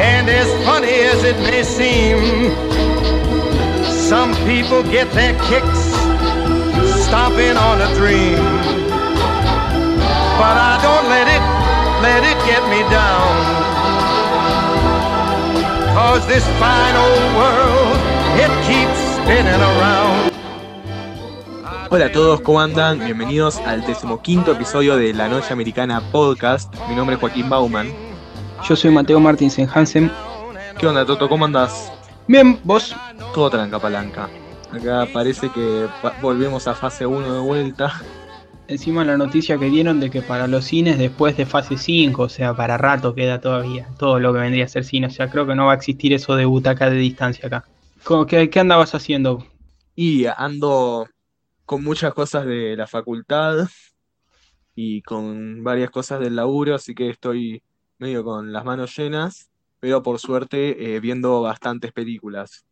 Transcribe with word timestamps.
And 0.00 0.28
as 0.30 0.46
funny 0.64 0.94
as 1.10 1.24
it 1.24 1.36
may 1.50 1.64
seem, 1.64 2.54
some 4.08 4.32
people 4.46 4.84
get 4.84 5.10
their 5.12 5.34
kicks 5.50 5.82
stomping 7.04 7.56
on 7.56 7.82
a 7.82 7.90
dream. 7.96 8.38
But 10.38 10.54
I 10.54 10.78
don't 10.86 11.08
let 11.10 11.26
it, 11.26 11.42
let 12.06 12.22
it 12.22 12.38
get 12.46 12.62
me 12.70 12.80
down. 12.94 13.34
Cause 15.94 16.24
this 16.28 16.46
fine 16.62 16.94
old 16.94 17.28
world, 17.34 17.98
it 18.38 18.52
keeps 18.70 18.98
spinning 19.18 19.60
around. 19.60 20.32
Hola 21.90 22.04
a 22.06 22.12
todos, 22.12 22.40
¿cómo 22.42 22.60
andan? 22.60 23.00
Bienvenidos 23.00 23.58
al 23.58 23.84
decimoquinto 23.84 24.52
episodio 24.52 24.96
de 24.96 25.12
La 25.12 25.26
Noche 25.26 25.52
Americana 25.52 26.00
Podcast. 26.12 26.72
Mi 26.88 26.94
nombre 26.94 27.16
es 27.16 27.20
Joaquín 27.20 27.48
Bauman. 27.48 28.07
Yo 28.68 28.76
soy 28.76 28.90
Mateo 28.90 29.18
Martinsen 29.20 29.68
Hansen. 29.72 30.10
¿Qué 30.78 30.86
onda, 30.86 31.04
Toto? 31.06 31.28
¿Cómo 31.28 31.44
andás? 31.44 31.90
Bien, 32.26 32.58
vos. 32.64 32.94
Todo 33.34 33.50
tranca 33.50 33.78
palanca. 33.78 34.28
Acá 34.70 35.06
parece 35.12 35.50
que 35.50 35.86
volvemos 36.20 36.68
a 36.68 36.74
fase 36.74 37.06
1 37.06 37.32
de 37.34 37.40
vuelta. 37.40 38.02
Encima 38.66 39.02
la 39.04 39.16
noticia 39.16 39.56
que 39.58 39.70
dieron 39.70 39.98
de 39.98 40.10
que 40.10 40.20
para 40.20 40.46
los 40.46 40.66
cines 40.66 40.98
después 40.98 41.36
de 41.38 41.46
fase 41.46 41.78
5, 41.78 42.24
o 42.24 42.28
sea, 42.28 42.54
para 42.54 42.76
rato 42.76 43.14
queda 43.14 43.40
todavía 43.40 43.88
todo 43.98 44.20
lo 44.20 44.34
que 44.34 44.40
vendría 44.40 44.66
a 44.66 44.68
ser 44.68 44.84
cine. 44.84 45.06
O 45.06 45.10
sea, 45.10 45.30
creo 45.30 45.46
que 45.46 45.54
no 45.54 45.66
va 45.66 45.72
a 45.72 45.76
existir 45.76 46.12
eso 46.12 46.36
de 46.36 46.44
butaca 46.44 46.90
de 46.90 46.96
distancia 46.96 47.46
acá. 47.46 47.64
¿Cómo- 48.04 48.26
¿Qué, 48.26 48.50
qué 48.50 48.60
andabas 48.60 48.94
haciendo? 48.94 49.46
Y 49.96 50.26
ando 50.26 51.08
con 51.64 51.82
muchas 51.82 52.12
cosas 52.12 52.44
de 52.44 52.76
la 52.76 52.86
facultad 52.86 53.66
y 54.74 55.00
con 55.02 55.64
varias 55.64 55.90
cosas 55.90 56.20
del 56.20 56.36
laburo, 56.36 56.74
así 56.74 56.94
que 56.94 57.08
estoy 57.08 57.62
medio 57.98 58.24
con 58.24 58.52
las 58.52 58.64
manos 58.64 58.96
llenas, 58.96 59.50
pero 59.80 60.02
por 60.02 60.18
suerte 60.18 60.96
eh, 60.96 61.00
viendo 61.00 61.42
bastantes 61.42 61.92
películas. 61.92 62.64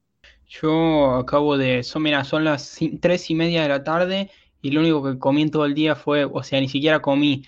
Yo 0.48 1.14
acabo 1.16 1.56
de... 1.58 1.82
Son, 1.82 2.02
mira, 2.02 2.24
son 2.24 2.44
las 2.44 2.78
tres 3.00 3.30
y 3.30 3.34
media 3.34 3.62
de 3.62 3.69
la 3.69 3.84
tarde 3.84 4.30
y 4.62 4.70
lo 4.70 4.80
único 4.80 5.02
que 5.04 5.19
comí 5.19 5.42
en 5.42 5.50
todo 5.50 5.64
el 5.64 5.74
día 5.74 5.97
fue... 5.97 6.24
O 6.24 6.42
sea, 6.42 6.60
ni 6.60 6.69
siquiera 6.69 7.00
comí. 7.02 7.44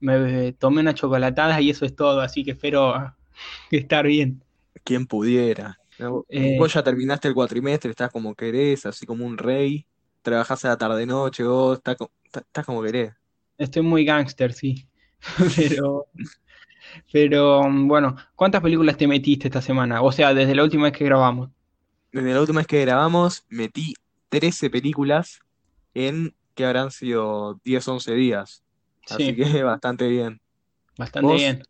Me 0.00 0.52
tomé 0.54 0.80
una 0.80 0.94
chocolatada 0.94 1.60
y 1.60 1.70
eso 1.70 1.84
es 1.86 1.94
todo, 1.96 2.20
así 2.20 2.44
que 2.44 2.52
espero 2.52 3.14
estar 3.70 4.06
bien. 4.06 4.42
¿Quién 4.84 5.06
pudiera? 5.06 5.80
Eh, 6.28 6.52
Vos 6.56 6.72
ya 6.74 6.82
terminaste 6.82 7.28
el 7.28 7.34
cuatrimestre, 7.34 7.90
estás 7.90 8.10
como 8.10 8.34
querés, 8.34 8.86
así 8.86 9.06
como 9.06 9.24
un 9.26 9.38
rey, 9.38 9.86
trabajás 10.22 10.64
a 10.64 10.68
la 10.70 10.78
tarde-noche, 10.78 11.44
vos 11.44 11.78
estás- 11.78 11.96
estás 12.24 12.66
como 12.66 12.82
querés. 12.82 13.12
Estoy 13.58 13.82
muy 13.82 14.04
gángster, 14.04 14.52
sí. 14.52 14.86
Pero, 15.54 16.06
pero 17.12 17.62
bueno, 17.70 18.16
¿cuántas 18.34 18.62
películas 18.62 18.96
te 18.96 19.06
metiste 19.06 19.48
esta 19.48 19.62
semana? 19.62 20.02
O 20.02 20.12
sea, 20.12 20.34
desde 20.34 20.54
la 20.54 20.64
última 20.64 20.84
vez 20.84 20.92
que 20.92 21.04
grabamos. 21.04 21.50
Desde 22.12 22.34
la 22.34 22.40
última 22.40 22.60
vez 22.60 22.66
que 22.66 22.80
grabamos, 22.82 23.44
metí 23.48 23.94
13 24.28 24.70
películas 24.70 25.40
en 25.94 26.36
que 26.54 26.64
habrán 26.66 26.90
sido 26.90 27.60
10, 27.64 27.86
11 27.88 28.12
días. 28.14 28.64
Así 29.08 29.34
Sí, 29.34 29.36
que 29.36 29.44
bastante 29.62 30.08
bien. 30.08 30.40
bastante 30.96 31.34
¿Vos? 31.34 31.34
bien. 31.34 31.62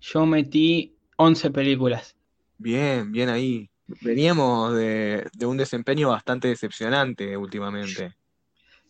Yo 0.00 0.26
metí 0.26 0.98
11 1.18 1.50
películas. 1.50 2.16
Bien, 2.58 3.10
bien 3.12 3.28
ahí. 3.28 3.70
Veníamos 4.00 4.74
de, 4.74 5.28
de 5.34 5.46
un 5.46 5.56
desempeño 5.56 6.08
bastante 6.10 6.48
decepcionante 6.48 7.36
últimamente. 7.36 8.14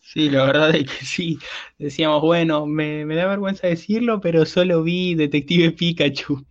Sí, 0.07 0.29
la 0.29 0.45
verdad 0.45 0.75
es 0.75 0.85
que 0.89 1.05
sí. 1.05 1.39
Decíamos, 1.79 2.21
bueno, 2.21 2.65
me, 2.67 3.05
me 3.05 3.15
da 3.15 3.25
vergüenza 3.27 3.67
decirlo, 3.67 4.21
pero 4.21 4.45
solo 4.45 4.83
vi 4.83 5.15
Detective 5.15 5.71
Pikachu. 5.71 6.45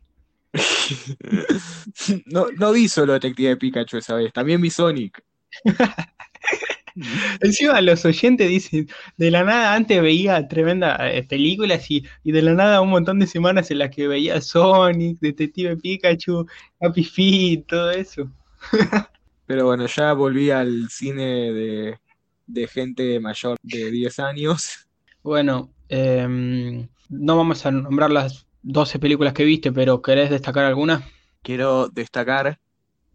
No, 2.27 2.49
no 2.59 2.73
vi 2.73 2.89
solo 2.89 3.13
Detective 3.15 3.57
Pikachu 3.57 3.99
esa 3.99 4.15
vez, 4.17 4.33
también 4.33 4.61
vi 4.61 4.71
Sonic. 4.71 5.23
Encima 7.41 7.81
los 7.81 8.05
oyentes 8.05 8.49
dicen, 8.49 8.89
de 9.17 9.31
la 9.31 9.45
nada 9.45 9.75
antes 9.75 10.01
veía 10.03 10.47
tremendas 10.49 10.99
eh, 11.03 11.25
películas 11.29 11.91
y, 11.91 12.05
y 12.23 12.33
de 12.33 12.43
la 12.43 12.55
nada 12.55 12.81
un 12.81 12.91
montón 12.91 13.19
de 13.19 13.27
semanas 13.27 13.71
en 13.71 13.79
las 13.79 13.91
que 13.91 14.09
veía 14.09 14.41
Sonic, 14.41 15.19
Detective 15.21 15.77
Pikachu, 15.77 16.47
Happy 16.81 17.05
Feet, 17.05 17.67
todo 17.67 17.91
eso. 17.91 18.31
Pero 19.47 19.67
bueno, 19.67 19.87
ya 19.87 20.13
volví 20.15 20.51
al 20.51 20.89
cine 20.91 21.53
de, 21.53 21.99
de 22.47 22.67
gente 22.67 23.21
mayor 23.21 23.57
de 23.63 23.91
10 23.91 24.19
años. 24.19 24.89
Bueno, 25.23 25.73
em, 25.89 26.89
no 27.09 27.37
vamos 27.37 27.65
a 27.65 27.71
nombrar 27.71 28.11
las 28.11 28.47
12 28.63 28.99
películas 28.99 29.33
que 29.33 29.45
viste, 29.45 29.73
pero 29.73 30.03
¿querés 30.03 30.31
destacar 30.31 30.65
alguna? 30.65 31.03
Quiero 31.43 31.89
destacar 31.89 32.61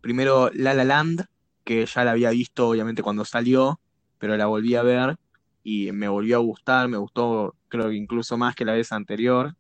primero 0.01 0.50
La 0.53 0.73
La 0.73 0.84
Land, 0.84 1.25
que 1.63 1.85
ya 1.85 2.03
la 2.03 2.12
había 2.12 2.31
visto 2.31 2.69
obviamente 2.69 3.03
cuando 3.03 3.25
salió, 3.25 3.79
pero 4.18 4.38
la 4.38 4.47
volví 4.47 4.75
a 4.75 4.84
ver 4.84 5.18
y 5.63 5.91
me 5.91 6.07
volvió 6.07 6.38
a 6.38 6.39
gustar, 6.39 6.88
me 6.88 6.97
gustó 6.97 7.56
creo 7.68 7.89
que 7.89 7.95
incluso 7.95 8.38
más 8.38 8.56
que 8.56 8.66
la 8.66 8.73
vez 8.73 8.91
anterior. 8.91 9.56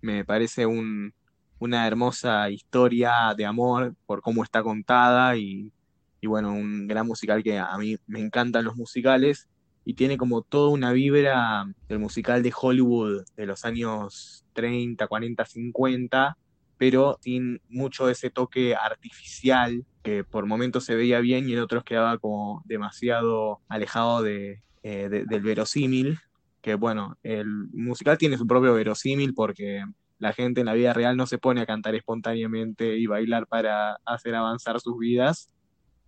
Me 0.00 0.24
parece 0.24 0.66
un, 0.66 1.12
una 1.58 1.86
hermosa 1.86 2.50
historia 2.50 3.34
de 3.36 3.44
amor 3.44 3.94
por 4.06 4.22
cómo 4.22 4.42
está 4.42 4.62
contada 4.62 5.36
y, 5.36 5.72
y 6.20 6.26
bueno, 6.26 6.52
un 6.52 6.86
gran 6.86 7.06
musical 7.06 7.42
que 7.42 7.58
a 7.58 7.76
mí 7.78 7.96
me 8.06 8.20
encantan 8.20 8.64
los 8.64 8.76
musicales 8.76 9.48
y 9.84 9.94
tiene 9.94 10.16
como 10.18 10.42
toda 10.42 10.70
una 10.70 10.92
vibra 10.92 11.64
del 11.88 11.98
musical 11.98 12.42
de 12.42 12.52
Hollywood 12.58 13.22
de 13.36 13.46
los 13.46 13.64
años 13.64 14.44
30, 14.52 15.06
40, 15.08 15.44
50 15.46 16.36
pero 16.76 17.18
sin 17.22 17.60
mucho 17.68 18.08
ese 18.08 18.30
toque 18.30 18.74
artificial 18.74 19.84
que 20.02 20.24
por 20.24 20.46
momentos 20.46 20.84
se 20.84 20.94
veía 20.94 21.20
bien 21.20 21.48
y 21.48 21.52
en 21.52 21.58
otros 21.60 21.84
quedaba 21.84 22.18
como 22.18 22.62
demasiado 22.64 23.60
alejado 23.68 24.26
eh, 24.26 24.62
de- 24.82 25.24
del 25.26 25.42
verosímil, 25.42 26.18
que 26.62 26.74
bueno, 26.74 27.16
el 27.22 27.46
musical 27.72 28.18
tiene 28.18 28.38
su 28.38 28.46
propio 28.46 28.74
verosímil 28.74 29.34
porque 29.34 29.84
la 30.18 30.32
gente 30.32 30.60
en 30.60 30.66
la 30.66 30.74
vida 30.74 30.92
real 30.92 31.16
no 31.16 31.26
se 31.26 31.38
pone 31.38 31.60
a 31.62 31.66
cantar 31.66 31.94
espontáneamente 31.94 32.96
y 32.98 33.06
bailar 33.06 33.46
para 33.46 33.96
hacer 34.06 34.34
avanzar 34.34 34.80
sus 34.80 34.98
vidas, 34.98 35.52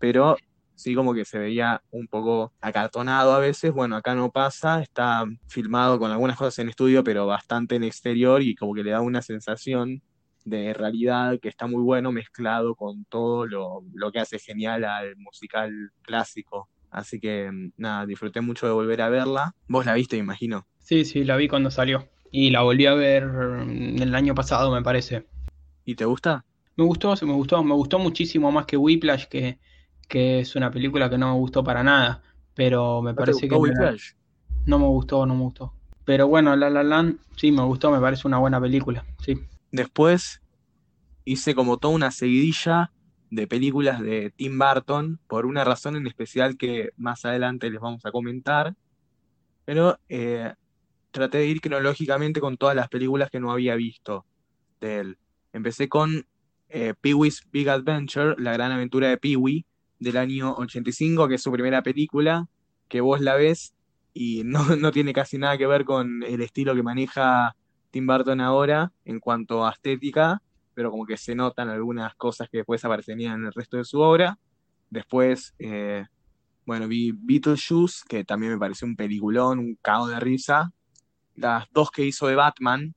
pero 0.03 0.37
sí 0.75 0.97
como 0.97 1.15
que 1.15 1.25
se 1.25 1.39
veía 1.39 1.81
un 1.93 2.09
poco 2.09 2.53
acartonado 2.61 3.35
a 3.35 3.39
veces, 3.39 3.71
bueno, 3.71 3.95
acá 3.95 4.17
no 4.17 4.33
pasa, 4.33 4.83
está 4.83 5.25
filmado 5.47 5.97
con 6.01 6.11
algunas 6.11 6.37
cosas 6.37 6.59
en 6.59 6.71
estudio, 6.71 7.05
pero 7.05 7.25
bastante 7.25 7.77
en 7.77 7.85
exterior 7.85 8.43
y 8.43 8.57
como 8.57 8.75
que 8.75 8.83
le 8.83 8.91
da 8.91 9.01
una 9.01 9.23
sensación 9.23 10.03
de 10.45 10.75
realidad 10.75 11.39
que 11.41 11.49
está 11.49 11.69
muy 11.69 11.85
bueno 11.85 12.11
mezclado 12.11 12.75
con 12.75 13.05
todo 13.05 13.47
lo, 13.47 13.85
lo 13.95 14.11
que 14.11 14.19
hace 14.19 14.41
genial 14.41 14.83
al 14.83 15.15
musical 15.19 15.93
clásico. 16.03 16.69
Así 16.91 17.21
que 17.21 17.49
mm, 17.53 17.75
nada, 17.77 18.05
disfruté 18.05 18.41
mucho 18.41 18.67
de 18.67 18.73
volver 18.73 19.03
a 19.03 19.09
verla. 19.09 19.55
Vos 19.69 19.87
la 19.87 19.95
viste, 19.95 20.17
me 20.17 20.25
imagino. 20.25 20.67
Sí, 20.81 21.05
sí, 21.05 21.23
la 21.23 21.37
vi 21.37 21.47
cuando 21.47 21.71
salió. 21.71 22.09
Y 22.33 22.51
la 22.51 22.63
volví 22.63 22.87
a 22.87 22.95
ver 22.95 23.25
mm, 23.25 24.03
el 24.03 24.17
año 24.17 24.35
pasado, 24.35 24.73
me 24.73 24.83
parece. 24.83 25.29
¿Y 25.85 25.95
te 25.95 26.07
gusta? 26.07 26.45
Me 26.75 26.85
gustó, 26.85 27.15
sí, 27.15 27.25
me 27.25 27.35
gustó, 27.35 27.63
me 27.63 27.75
gustó 27.75 28.01
muchísimo 28.01 28.51
más 28.51 28.67
que 28.67 28.77
Whiplash, 28.77 29.27
que, 29.27 29.61
que 30.09 30.41
es 30.41 30.55
una 30.57 30.71
película 30.71 31.09
que 31.11 31.19
no 31.19 31.33
me 31.33 31.39
gustó 31.39 31.63
para 31.65 31.83
nada. 31.83 32.23
Pero 32.55 33.01
me 33.03 33.11
¿No 33.11 33.15
te 33.17 33.19
parece 33.21 33.41
que 33.49 33.49
me 33.49 33.55
la- 33.55 33.59
Whiplash? 33.61 34.13
no 34.67 34.79
me 34.79 34.87
gustó, 34.87 35.25
no 35.27 35.35
me 35.35 35.43
gustó. 35.43 35.73
Pero 36.05 36.29
bueno, 36.29 36.55
La 36.57 36.69
La 36.71 36.83
Land 36.83 37.19
sí 37.37 37.53
me 37.53 37.63
gustó, 37.63 37.91
me 37.91 38.01
parece 38.01 38.27
una 38.29 38.39
buena 38.39 38.61
película, 38.61 39.05
sí. 39.21 39.39
Después 39.71 40.43
hice 41.25 41.55
como 41.55 41.79
toda 41.79 41.95
una 41.95 42.11
seguidilla 42.11 42.91
de 43.31 43.47
películas 43.47 44.01
de 44.01 44.31
Tim 44.37 44.59
Burton, 44.59 45.19
por 45.29 45.47
una 45.47 45.65
razón 45.65 45.97
en 45.97 46.07
especial 46.07 46.57
que 46.59 46.91
más 46.97 47.25
adelante 47.25 47.71
les 47.71 47.81
vamos 47.81 48.05
a 48.05 48.11
comentar. 48.13 48.75
Pero 49.65 49.99
eh, 50.09 50.53
traté 51.13 51.39
de 51.39 51.47
ir 51.47 51.61
cronológicamente 51.61 52.41
con 52.41 52.57
todas 52.57 52.75
las 52.77 52.89
películas 52.89 53.31
que 53.31 53.41
no 53.41 53.53
había 53.53 53.75
visto 53.77 54.27
de 54.81 54.99
él. 54.99 55.19
Empecé 55.53 55.89
con 55.89 56.27
eh, 56.69 56.95
Pee-wee's 57.01 57.47
Big 57.53 57.69
Adventure, 57.71 58.35
La 58.39 58.53
Gran 58.53 58.73
Aventura 58.73 59.09
de 59.09 59.17
Pee-wee, 59.19 59.65
del 60.03 60.17
año 60.17 60.55
85, 60.57 61.29
que 61.29 61.37
es 61.37 61.43
su 61.43 61.53
primera 61.53 61.83
película, 61.83 62.47
que 62.89 63.01
vos 63.01 63.21
la 63.21 63.37
ves 63.37 63.75
y 64.13 64.43
no, 64.45 64.77
no 64.77 64.93
tiene 64.93 65.13
casi 65.13 65.39
nada 65.39 65.57
que 65.57 65.67
ver 65.67 65.85
con 65.85 66.23
el 66.23 66.43
estilo 66.43 66.75
que 66.75 66.83
maneja 66.83 67.57
Tim 67.91 68.07
Burton 68.07 68.41
ahora 68.41 68.93
en 69.05 69.21
cuanto 69.21 69.67
a 69.67 69.71
estética, 69.71 70.43
pero 70.75 70.91
como 70.91 71.07
que 71.07 71.17
se 71.17 71.35
notan 71.35 71.69
algunas 71.69 72.15
cosas 72.15 72.49
que 72.49 72.59
después 72.59 72.85
aparecerían 72.85 73.41
en 73.41 73.47
el 73.47 73.53
resto 73.53 73.77
de 73.77 73.85
su 73.85 74.01
obra. 74.01 74.39
Después, 74.91 75.55
eh, 75.59 76.05
bueno, 76.67 76.89
vi 76.89 77.13
Beetlejuice, 77.13 78.03
que 78.09 78.25
también 78.25 78.53
me 78.53 78.59
pareció 78.59 78.87
un 78.87 78.97
peliculón, 78.97 79.59
un 79.59 79.79
caos 79.81 80.09
de 80.09 80.21
risa. 80.21 80.73
Las 81.35 81.67
dos 81.73 81.91
que 81.91 82.05
hizo 82.05 82.27
de 82.27 82.35
Batman, 82.35 82.95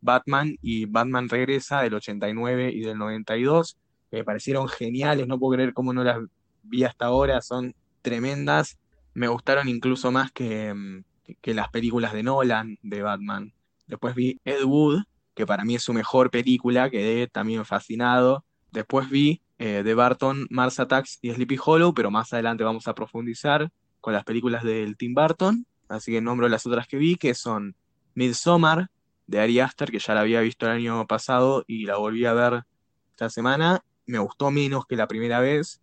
Batman 0.00 0.56
y 0.62 0.86
Batman 0.86 1.28
Regresa 1.28 1.82
del 1.82 1.94
89 1.94 2.70
y 2.72 2.80
del 2.80 2.98
92, 2.98 3.76
que 4.10 4.18
me 4.18 4.24
parecieron 4.24 4.68
geniales, 4.68 5.26
no 5.26 5.38
puedo 5.38 5.54
creer 5.54 5.74
cómo 5.74 5.92
no 5.92 6.02
las 6.02 6.18
vi 6.62 6.84
hasta 6.84 7.06
ahora, 7.06 7.40
son 7.40 7.74
tremendas. 8.02 8.78
Me 9.14 9.28
gustaron 9.28 9.68
incluso 9.68 10.10
más 10.12 10.30
que, 10.32 10.72
mm, 10.74 11.04
que 11.40 11.54
las 11.54 11.68
películas 11.68 12.12
de 12.12 12.22
Nolan 12.22 12.78
de 12.82 13.02
Batman. 13.02 13.52
Después 13.86 14.14
vi 14.14 14.40
Ed 14.44 14.64
Wood, 14.64 15.02
que 15.34 15.46
para 15.46 15.64
mí 15.64 15.74
es 15.74 15.82
su 15.82 15.92
mejor 15.92 16.30
película, 16.30 16.90
quedé 16.90 17.26
también 17.26 17.64
fascinado. 17.64 18.44
Después 18.70 19.10
vi 19.10 19.42
eh, 19.58 19.82
de 19.82 19.94
Barton, 19.94 20.46
Mars 20.50 20.80
Attacks 20.80 21.18
y 21.22 21.32
Sleepy 21.32 21.58
Hollow, 21.62 21.92
pero 21.92 22.10
más 22.10 22.32
adelante 22.32 22.64
vamos 22.64 22.88
a 22.88 22.94
profundizar 22.94 23.70
con 24.00 24.12
las 24.12 24.24
películas 24.24 24.62
del 24.62 24.96
Tim 24.96 25.14
Burton. 25.14 25.66
Así 25.88 26.12
que 26.12 26.20
nombro 26.20 26.48
las 26.48 26.66
otras 26.66 26.86
que 26.86 26.96
vi, 26.96 27.16
que 27.16 27.34
son 27.34 27.74
Midsommar, 28.14 28.90
de 29.26 29.40
Ari 29.40 29.60
Aster, 29.60 29.90
que 29.90 29.98
ya 29.98 30.14
la 30.14 30.22
había 30.22 30.40
visto 30.40 30.66
el 30.66 30.72
año 30.72 31.06
pasado 31.06 31.64
y 31.66 31.84
la 31.84 31.96
volví 31.96 32.24
a 32.24 32.32
ver 32.32 32.64
esta 33.10 33.30
semana. 33.30 33.84
Me 34.06 34.18
gustó 34.18 34.50
menos 34.50 34.86
que 34.86 34.96
la 34.96 35.06
primera 35.06 35.40
vez, 35.40 35.80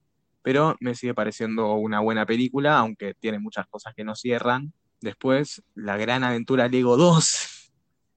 pero 0.47 0.77
me 0.79 0.95
sigue 0.95 1.13
pareciendo 1.13 1.73
una 1.73 1.99
buena 1.99 2.25
película, 2.25 2.77
aunque 2.77 3.13
tiene 3.13 3.37
muchas 3.37 3.67
cosas 3.67 3.93
que 3.93 4.05
no 4.05 4.15
cierran. 4.15 4.71
Después, 5.01 5.61
La 5.75 5.97
Gran 5.97 6.23
Aventura 6.23 6.69
Lego 6.69 6.95
2, 6.95 7.73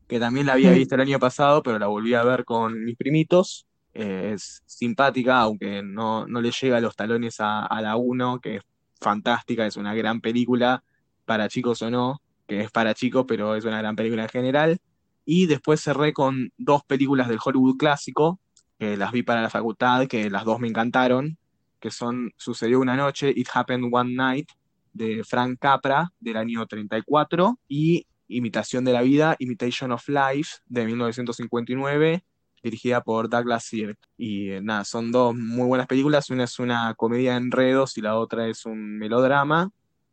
que 0.07 0.21
también 0.21 0.47
la 0.47 0.53
había 0.53 0.71
visto 0.71 0.95
el 0.95 1.01
año 1.01 1.19
pasado, 1.19 1.61
pero 1.61 1.81
la 1.81 1.89
volví 1.89 2.15
a 2.15 2.23
ver 2.23 2.45
con 2.45 2.85
mis 2.85 2.97
primitos. 2.97 3.67
Eh, 3.95 4.31
es 4.37 4.63
simpática, 4.65 5.41
aunque 5.41 5.83
no, 5.83 6.25
no 6.29 6.41
le 6.41 6.53
llega 6.53 6.77
a 6.77 6.81
los 6.81 6.95
talones 6.95 7.41
a, 7.41 7.67
a 7.67 7.83
la 7.83 7.97
1, 7.97 8.39
que 8.39 8.59
es 8.59 8.63
fantástica, 9.01 9.67
es 9.67 9.77
una 9.77 9.93
gran 9.97 10.21
película, 10.21 10.85
para 11.25 11.49
chicos 11.49 11.83
o 11.83 11.91
no, 11.91 12.23
que 12.47 12.61
es 12.61 12.71
para 12.71 12.95
chicos, 12.95 13.25
pero 13.27 13.57
es 13.57 13.65
una 13.65 13.79
gran 13.79 13.97
película 13.97 14.23
en 14.23 14.29
general. 14.29 14.79
Y 15.25 15.47
después 15.47 15.81
cerré 15.81 16.13
con 16.13 16.53
dos 16.57 16.85
películas 16.85 17.27
del 17.27 17.41
Hollywood 17.45 17.77
clásico, 17.77 18.39
que 18.79 18.97
las 18.97 19.11
vi 19.11 19.25
para 19.25 19.43
la 19.43 19.51
facultad, 19.51 20.07
que 20.07 20.31
las 20.31 20.45
dos 20.45 20.61
me 20.61 20.69
encantaron, 20.69 21.37
que 21.81 21.91
son 21.91 22.33
Sucedió 22.37 22.81
una 22.81 22.97
noche, 22.97 23.33
It 23.35 23.49
Happened 23.53 23.89
One 23.93 24.15
Night, 24.15 24.51
de 24.93 25.25
Frank 25.25 25.59
Capra, 25.61 26.13
del 26.21 26.37
año 26.37 26.67
34, 26.67 27.59
y 27.69 28.07
Imitación 28.29 28.85
de 28.85 28.93
la 28.93 29.03
Vida, 29.03 29.37
Imitation 29.39 29.93
of 29.93 30.09
Life, 30.09 30.59
de 30.67 30.87
1959, 30.87 32.25
dirigida 32.63 33.03
por 33.03 33.29
Douglas 33.29 33.65
Sirk. 33.65 33.99
Y 34.17 34.51
eh, 34.51 34.61
nada, 34.63 34.85
son 34.85 35.11
dos 35.11 35.35
muy 35.35 35.67
buenas 35.67 35.87
películas, 35.87 36.31
una 36.31 36.45
es 36.45 36.59
una 36.59 36.95
comedia 36.95 37.33
de 37.33 37.39
enredos 37.39 37.97
y 37.99 38.03
la 38.03 38.17
otra 38.17 38.47
es 38.47 38.67
un 38.67 38.99
melodrama, 38.99 39.71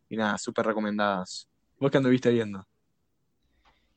y 0.10 0.16
nada, 0.16 0.38
súper 0.38 0.66
recomendadas. 0.66 1.48
¿Vos 1.80 1.92
qué 1.92 1.98
anduviste 1.98 2.32
viendo? 2.32 2.66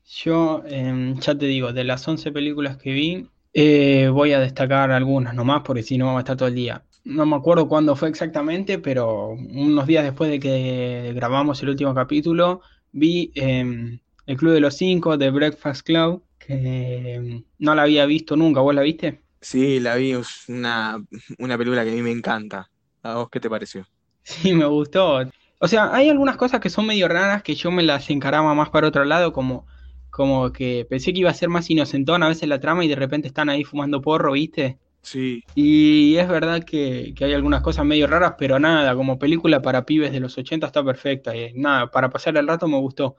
Yo, 0.05 0.63
em, 0.65 1.17
ya 1.19 1.35
te 1.35 1.45
digo, 1.45 1.71
de 1.71 1.83
las 1.83 2.07
11 2.07 2.31
películas 2.31 2.77
que 2.77 2.91
vi, 2.91 3.27
eh, 3.53 4.09
voy 4.09 4.33
a 4.33 4.39
destacar 4.39 4.91
algunas 4.91 5.33
nomás, 5.33 5.61
porque 5.63 5.83
si 5.83 5.97
no 5.97 6.05
vamos 6.05 6.19
a 6.19 6.21
estar 6.21 6.37
todo 6.37 6.49
el 6.49 6.55
día. 6.55 6.83
No 7.03 7.25
me 7.25 7.35
acuerdo 7.35 7.67
cuándo 7.67 7.95
fue 7.95 8.09
exactamente, 8.09 8.77
pero 8.79 9.29
unos 9.29 9.87
días 9.87 10.03
después 10.03 10.29
de 10.29 10.39
que 10.39 11.11
grabamos 11.15 11.61
el 11.63 11.69
último 11.69 11.95
capítulo, 11.95 12.61
vi 12.91 13.31
em, 13.35 13.99
El 14.27 14.37
Club 14.37 14.53
de 14.53 14.59
los 14.61 14.75
Cinco 14.77 15.17
de 15.17 15.31
Breakfast 15.31 15.85
Club, 15.85 16.23
que 16.37 17.13
em, 17.15 17.43
no 17.57 17.73
la 17.75 17.83
había 17.83 18.05
visto 18.05 18.35
nunca. 18.35 18.61
¿Vos 18.61 18.75
la 18.75 18.81
viste? 18.83 19.23
Sí, 19.41 19.79
la 19.79 19.95
vi, 19.95 20.11
es 20.13 20.47
una, 20.49 21.03
una 21.39 21.57
película 21.57 21.83
que 21.83 21.91
a 21.91 21.93
mí 21.93 22.01
me 22.01 22.11
encanta. 22.11 22.69
¿A 23.03 23.15
vos 23.15 23.29
qué 23.29 23.39
te 23.39 23.49
pareció? 23.49 23.85
Sí, 24.23 24.53
me 24.53 24.65
gustó. 24.65 25.19
O 25.59 25.67
sea, 25.67 25.93
hay 25.93 26.09
algunas 26.09 26.37
cosas 26.37 26.59
que 26.59 26.69
son 26.69 26.85
medio 26.87 27.07
raras 27.07 27.43
que 27.43 27.55
yo 27.55 27.71
me 27.71 27.83
las 27.83 28.09
encaraba 28.09 28.53
más 28.53 28.69
para 28.69 28.87
otro 28.87 29.05
lado, 29.05 29.33
como, 29.33 29.65
como 30.09 30.51
que 30.51 30.85
pensé 30.89 31.13
que 31.13 31.19
iba 31.19 31.29
a 31.29 31.33
ser 31.33 31.49
más 31.49 31.69
inocentón 31.69 32.23
a 32.23 32.27
veces 32.29 32.47
la 32.49 32.59
trama 32.59 32.85
y 32.85 32.87
de 32.87 32.95
repente 32.95 33.27
están 33.27 33.49
ahí 33.49 33.63
fumando 33.63 34.01
porro, 34.01 34.33
¿viste? 34.33 34.79
Sí, 35.01 35.43
Y 35.55 36.15
es 36.17 36.27
verdad 36.27 36.63
que, 36.63 37.13
que 37.15 37.25
hay 37.25 37.33
algunas 37.33 37.61
cosas 37.61 37.85
medio 37.85 38.07
raras, 38.07 38.35
pero 38.37 38.59
nada, 38.59 38.95
como 38.95 39.17
película 39.17 39.61
para 39.61 39.85
pibes 39.85 40.11
de 40.11 40.19
los 40.19 40.37
80 40.37 40.67
está 40.67 40.83
perfecta. 40.83 41.35
Y 41.35 41.53
nada, 41.53 41.89
para 41.89 42.09
pasar 42.09 42.37
el 42.37 42.47
rato 42.47 42.67
me 42.67 42.77
gustó. 42.77 43.15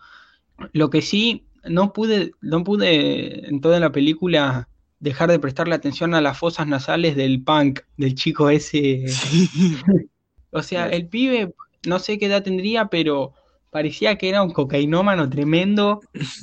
Lo 0.73 0.91
que 0.91 1.03
sí, 1.03 1.47
no 1.65 1.93
pude, 1.93 2.33
no 2.41 2.65
pude 2.65 3.49
en 3.49 3.61
toda 3.61 3.81
la 3.81 3.93
película 3.93 4.69
dejar 5.01 5.31
de 5.31 5.41
prestarle 5.41 5.75
atención 5.75 6.15
a 6.15 6.21
las 6.21 6.39
fosas 6.39 6.67
nasales 6.69 7.17
del 7.17 7.43
punk, 7.43 7.81
del 7.97 8.15
chico 8.15 8.51
ese. 8.51 9.09
sí. 9.09 9.49
O 10.55 10.63
sea, 10.63 10.87
el 10.89 11.09
pibe, 11.09 11.55
no 11.87 11.99
sé 11.99 12.19
qué 12.19 12.27
edad 12.27 12.43
tendría, 12.43 12.89
pero 12.89 13.33
parecía 13.71 14.19
que 14.19 14.29
era 14.29 14.43
un 14.43 14.53
cocainómano 14.53 15.29
tremendo. 15.31 16.01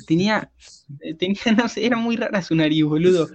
Tenía, 0.08 0.50
eh, 1.00 1.14
tenía, 1.14 1.40
no 1.56 1.68
sé, 1.68 1.86
era 1.86 1.96
muy 1.96 2.16
rara 2.16 2.42
su 2.42 2.56
nariz, 2.56 2.84
boludo. 2.84 3.28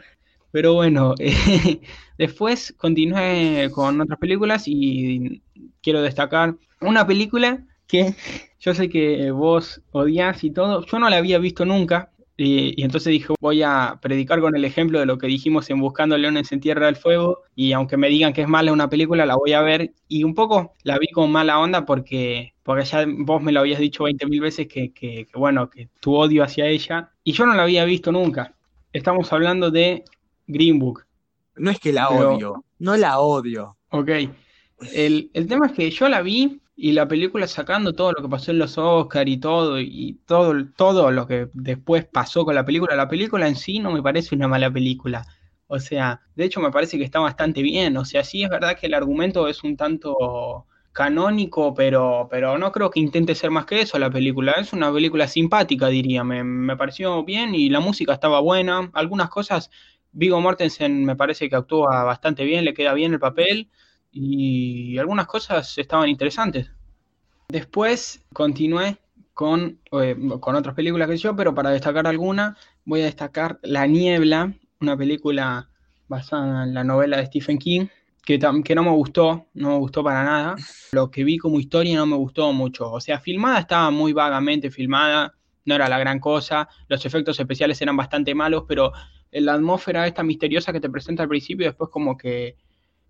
Pero 0.56 0.74
bueno, 0.74 1.16
después 2.18 2.74
continué 2.78 3.70
con 3.74 4.00
otras 4.00 4.18
películas 4.18 4.64
y 4.68 5.42
quiero 5.82 6.02
destacar 6.02 6.56
una 6.80 7.06
película 7.06 7.66
que 7.88 8.16
yo 8.62 8.74
sé 8.74 8.88
que 8.88 9.32
vos 9.32 9.82
odias 9.92 10.46
y 10.46 10.52
todo. 10.52 10.86
Yo 10.86 10.98
no 10.98 11.10
la 11.10 11.18
había 11.18 11.40
visto 11.40 11.66
nunca. 11.66 12.14
Y, 12.38 12.82
entonces 12.82 13.12
dije, 13.12 13.34
voy 13.42 13.64
a 13.64 14.00
predicar 14.02 14.40
con 14.40 14.56
el 14.56 14.64
ejemplo 14.64 14.98
de 14.98 15.06
lo 15.06 15.18
que 15.18 15.28
dijimos 15.28 15.70
en 15.70 15.82
Buscando 15.82 16.18
Leones 16.18 16.50
en 16.54 16.62
Tierra 16.62 16.86
del 16.86 16.96
Fuego. 16.96 17.42
Y 17.54 17.74
aunque 17.74 17.98
me 17.98 18.08
digan 18.08 18.32
que 18.32 18.44
es 18.44 18.48
mala 18.48 18.72
una 18.72 18.90
película, 18.90 19.26
la 19.26 19.36
voy 19.36 19.52
a 19.52 19.62
ver. 19.62 19.92
Y 20.08 20.24
un 20.24 20.36
poco 20.36 20.72
la 20.84 20.98
vi 20.98 21.08
con 21.08 21.34
mala 21.34 21.60
onda 21.60 21.86
porque, 21.86 22.54
porque 22.64 22.86
ya 22.86 23.06
vos 23.06 23.44
me 23.44 23.52
lo 23.52 23.60
habías 23.60 23.80
dicho 23.82 24.06
20 24.06 24.26
mil 24.28 24.40
veces 24.40 24.70
que, 24.70 24.94
que, 24.94 25.28
que, 25.30 25.38
bueno, 25.38 25.70
que 25.70 25.90
tu 26.00 26.16
odio 26.16 26.46
hacia 26.46 26.66
ella. 26.68 27.12
Y 27.26 27.34
yo 27.34 27.46
no 27.46 27.56
la 27.56 27.64
había 27.64 27.84
visto 27.84 28.14
nunca. 28.14 28.56
Estamos 28.94 29.34
hablando 29.34 29.70
de 29.70 30.06
Green 30.48 30.80
Book. 30.80 31.06
No 31.56 31.72
es 31.72 31.80
que 31.80 31.94
la 31.94 32.08
Pero- 32.10 32.36
odio, 32.36 32.66
no 32.80 32.98
la 32.98 33.20
odio. 33.20 33.78
Ok. 33.90 34.10
El, 34.94 35.30
el 35.34 35.48
tema 35.48 35.68
es 35.68 35.72
que 35.72 35.90
yo 35.90 36.10
la 36.10 36.22
vi 36.22 36.60
y 36.76 36.92
la 36.92 37.08
película 37.08 37.48
sacando 37.48 37.94
todo 37.94 38.12
lo 38.12 38.22
que 38.22 38.28
pasó 38.28 38.52
en 38.52 38.60
los 38.60 38.78
Oscar 38.78 39.30
y 39.30 39.38
todo, 39.38 39.80
y 39.80 40.20
todo, 40.26 40.54
todo 40.76 41.12
lo 41.12 41.26
que 41.28 41.48
después 41.54 42.04
pasó 42.06 42.44
con 42.44 42.56
la 42.56 42.66
película, 42.66 42.96
la 42.96 43.08
película 43.08 43.48
en 43.48 43.56
sí 43.56 43.80
no 43.80 43.92
me 43.92 44.04
parece 44.04 44.36
una 44.36 44.50
mala 44.50 44.70
película. 44.70 45.26
O 45.68 45.80
sea, 45.80 46.22
de 46.36 46.44
hecho 46.46 46.60
me 46.60 46.72
parece 46.72 46.98
que 46.98 47.06
está 47.06 47.20
bastante 47.20 47.62
bien. 47.62 47.96
O 47.98 48.04
sea, 48.06 48.24
sí 48.24 48.44
es 48.44 48.50
verdad 48.50 48.78
que 48.78 48.88
el 48.88 48.94
argumento 48.94 49.48
es 49.48 49.64
un 49.64 49.78
tanto 49.78 50.66
canónico, 50.92 51.74
pero, 51.74 52.28
pero 52.30 52.58
no 52.58 52.72
creo 52.72 52.90
que 52.90 53.00
intente 53.00 53.36
ser 53.36 53.52
más 53.52 53.66
que 53.66 53.82
eso 53.82 53.98
la 53.98 54.10
película. 54.10 54.52
Es 54.54 54.74
una 54.74 54.92
película 54.94 55.28
simpática, 55.28 55.88
diría. 55.88 56.24
Me, 56.24 56.44
me 56.44 56.78
pareció 56.78 57.24
bien 57.24 57.56
y 57.56 57.70
la 57.70 57.80
música 57.80 58.14
estaba 58.14 58.40
buena. 58.42 58.90
Algunas 58.94 59.30
cosas, 59.30 59.72
Viggo 60.16 60.40
Mortensen 60.40 61.04
me 61.04 61.18
parece 61.18 61.50
que 61.50 61.58
actúa 61.58 62.04
bastante 62.04 62.46
bien, 62.46 62.64
le 62.64 62.74
queda 62.74 62.94
bien 62.94 63.14
el 63.14 63.20
papel 63.20 63.70
y 64.12 64.98
algunas 64.98 65.28
cosas 65.28 65.78
estaban 65.78 66.08
interesantes. 66.08 66.72
Después 67.50 68.24
continué 68.32 68.98
con, 69.34 69.78
eh, 69.92 70.16
con 70.40 70.56
otras 70.56 70.74
películas 70.74 71.10
que 71.10 71.18
yo, 71.18 71.36
pero 71.36 71.54
para 71.54 71.70
destacar 71.70 72.08
alguna, 72.08 72.56
voy 72.86 73.02
a 73.02 73.06
destacar 73.06 73.60
La 73.62 73.86
Niebla, 73.88 74.54
una 74.80 74.96
película 74.96 75.70
basada 76.08 76.64
en 76.64 76.74
la 76.74 76.86
novela 76.86 77.18
de 77.18 77.26
Stephen 77.26 77.58
King, 77.58 77.88
que, 78.24 78.40
que 78.64 78.76
no 78.76 78.84
me 78.84 78.92
gustó, 78.92 79.48
no 79.54 79.72
me 79.72 79.78
gustó 79.78 80.02
para 80.02 80.24
nada. 80.24 80.56
Lo 80.94 81.12
que 81.12 81.26
vi 81.26 81.38
como 81.38 81.60
historia 81.60 81.98
no 81.98 82.06
me 82.06 82.16
gustó 82.16 82.54
mucho. 82.54 82.90
O 82.90 83.02
sea, 83.02 83.20
filmada 83.20 83.60
estaba 83.60 83.92
muy 83.92 84.14
vagamente 84.14 84.72
filmada, 84.72 85.34
no 85.66 85.76
era 85.76 85.90
la 85.90 86.00
gran 86.00 86.20
cosa, 86.20 86.70
los 86.88 87.06
efectos 87.06 87.38
especiales 87.38 87.82
eran 87.82 87.98
bastante 87.98 88.34
malos, 88.34 88.64
pero 88.66 88.94
la 89.42 89.54
atmósfera 89.54 90.08
esta 90.08 90.24
misteriosa 90.24 90.74
que 90.74 90.80
te 90.80 90.90
presenta 90.90 91.24
al 91.24 91.30
principio, 91.30 91.68
después 91.68 91.90
como 91.90 92.18
que 92.18 92.58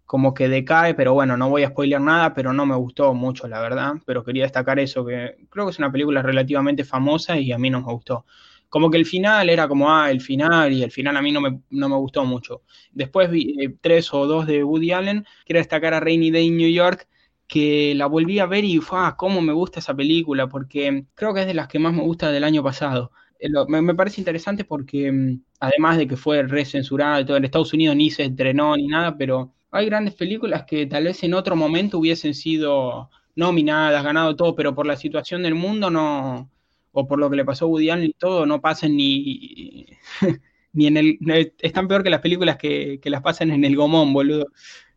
como 0.05 0.33
que 0.33 0.47
decae, 0.47 0.93
pero 0.93 1.13
bueno, 1.13 1.35
no 1.35 1.49
voy 1.49 1.63
a 1.63 1.69
spoilear 1.69 2.01
nada, 2.01 2.33
pero 2.33 2.53
no 2.53 2.65
me 2.65 2.75
gustó 2.75 3.13
mucho, 3.13 3.47
la 3.47 3.59
verdad. 3.59 3.93
Pero 4.05 4.23
quería 4.23 4.43
destacar 4.43 4.79
eso, 4.79 5.05
que 5.05 5.35
creo 5.49 5.65
que 5.65 5.71
es 5.71 5.79
una 5.79 5.91
película 5.91 6.21
relativamente 6.21 6.83
famosa 6.83 7.39
y 7.39 7.51
a 7.51 7.57
mí 7.57 7.69
no 7.69 7.81
me 7.81 7.91
gustó. 7.91 8.25
Como 8.69 8.91
que 8.91 8.97
el 8.97 9.05
final 9.05 9.49
era 9.49 9.67
como, 9.67 9.91
ah, 9.91 10.11
el 10.11 10.21
final, 10.21 10.73
y 10.73 10.83
el 10.83 10.91
final 10.91 11.17
a 11.17 11.21
mí 11.21 11.31
no 11.31 11.41
me, 11.41 11.61
no 11.69 11.89
me 11.89 11.95
gustó 11.95 12.25
mucho. 12.25 12.63
Después 12.91 13.31
vi 13.31 13.55
eh, 13.59 13.75
tres 13.81 14.13
o 14.13 14.27
dos 14.27 14.45
de 14.47 14.63
Woody 14.63 14.91
Allen. 14.91 15.25
Quiero 15.45 15.59
destacar 15.59 15.93
a 15.93 15.99
Rainy 15.99 16.31
Day 16.31 16.47
in 16.47 16.57
New 16.57 16.69
York, 16.69 17.07
que 17.47 17.93
la 17.95 18.07
volví 18.07 18.39
a 18.39 18.45
ver 18.45 18.63
y 18.65 18.79
ah, 18.91 19.15
cómo 19.17 19.41
me 19.41 19.53
gusta 19.53 19.79
esa 19.79 19.95
película, 19.95 20.47
porque 20.47 21.05
creo 21.15 21.33
que 21.33 21.41
es 21.41 21.47
de 21.47 21.53
las 21.53 21.67
que 21.67 21.79
más 21.79 21.93
me 21.93 22.03
gusta 22.03 22.31
del 22.31 22.43
año 22.43 22.63
pasado. 22.63 23.11
Eh, 23.39 23.49
Me, 23.67 23.95
parece 23.95 24.21
interesante 24.21 24.63
porque, 24.65 25.11
mm, 25.11 25.41
además 25.59 25.97
de 25.97 26.07
que 26.07 26.17
fue 26.17 26.43
recensurada 26.43 27.21
y 27.21 27.25
todo, 27.25 27.37
en 27.37 27.45
Estados 27.45 27.73
Unidos 27.73 27.95
ni 27.95 28.09
se 28.11 28.23
estrenó 28.25 28.75
ni 28.75 28.87
nada, 28.87 29.17
pero 29.17 29.53
hay 29.71 29.85
grandes 29.87 30.15
películas 30.15 30.63
que 30.65 30.85
tal 30.85 31.05
vez 31.05 31.23
en 31.23 31.33
otro 31.33 31.55
momento 31.55 31.99
hubiesen 31.99 32.33
sido 32.33 33.09
nominadas, 33.35 34.03
ganado 34.03 34.35
todo, 34.35 34.55
pero 34.55 34.73
por 34.75 34.85
la 34.87 34.95
situación 34.95 35.43
del 35.43 35.55
mundo 35.55 35.89
no, 35.89 36.49
o 36.91 37.07
por 37.07 37.19
lo 37.19 37.29
que 37.29 37.35
le 37.37 37.45
pasó 37.45 37.65
a 37.65 37.67
Woody 37.67 37.89
Allen 37.89 38.05
y 38.09 38.13
todo, 38.13 38.45
no 38.45 38.61
pasan 38.61 38.95
ni, 38.95 39.85
ni 40.73 40.87
en 40.87 40.97
el, 40.97 41.17
no, 41.19 41.33
es 41.35 41.73
tan 41.73 41.87
peor 41.87 42.03
que 42.03 42.09
las 42.09 42.21
películas 42.21 42.57
que, 42.57 42.99
que 43.01 43.09
las 43.09 43.21
pasan 43.21 43.51
en 43.51 43.65
el 43.65 43.75
gomón, 43.75 44.13
boludo. 44.13 44.47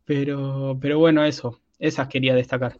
Pero, 0.04 0.78
pero 0.80 0.98
bueno, 0.98 1.24
eso, 1.24 1.60
esas 1.78 2.08
quería 2.08 2.34
destacar. 2.34 2.78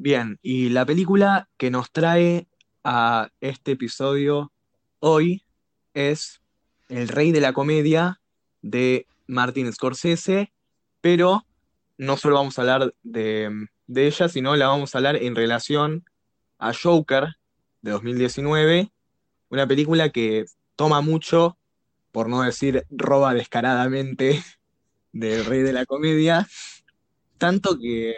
Bien, 0.00 0.38
y 0.42 0.68
la 0.68 0.86
película 0.86 1.48
que 1.56 1.72
nos 1.72 1.90
trae 1.90 2.46
a 2.84 3.30
este 3.40 3.72
episodio 3.72 4.52
hoy 5.00 5.44
es 5.92 6.40
El 6.88 7.08
Rey 7.08 7.32
de 7.32 7.40
la 7.40 7.52
Comedia 7.52 8.20
de 8.62 9.08
Martin 9.26 9.72
Scorsese, 9.72 10.52
pero 11.00 11.44
no 11.96 12.16
solo 12.16 12.36
vamos 12.36 12.56
a 12.56 12.62
hablar 12.62 12.94
de, 13.02 13.50
de 13.88 14.06
ella, 14.06 14.28
sino 14.28 14.54
la 14.54 14.68
vamos 14.68 14.94
a 14.94 14.98
hablar 14.98 15.16
en 15.16 15.34
relación 15.34 16.04
a 16.60 16.72
Joker 16.72 17.34
de 17.82 17.90
2019, 17.90 18.92
una 19.48 19.66
película 19.66 20.10
que 20.10 20.44
toma 20.76 21.00
mucho, 21.00 21.58
por 22.12 22.28
no 22.28 22.42
decir 22.42 22.86
roba 22.88 23.34
descaradamente, 23.34 24.44
del 25.12 25.44
Rey 25.44 25.62
de 25.62 25.72
la 25.72 25.86
Comedia, 25.86 26.46
tanto 27.36 27.76
que 27.80 28.14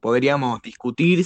podríamos 0.00 0.62
discutir 0.62 1.24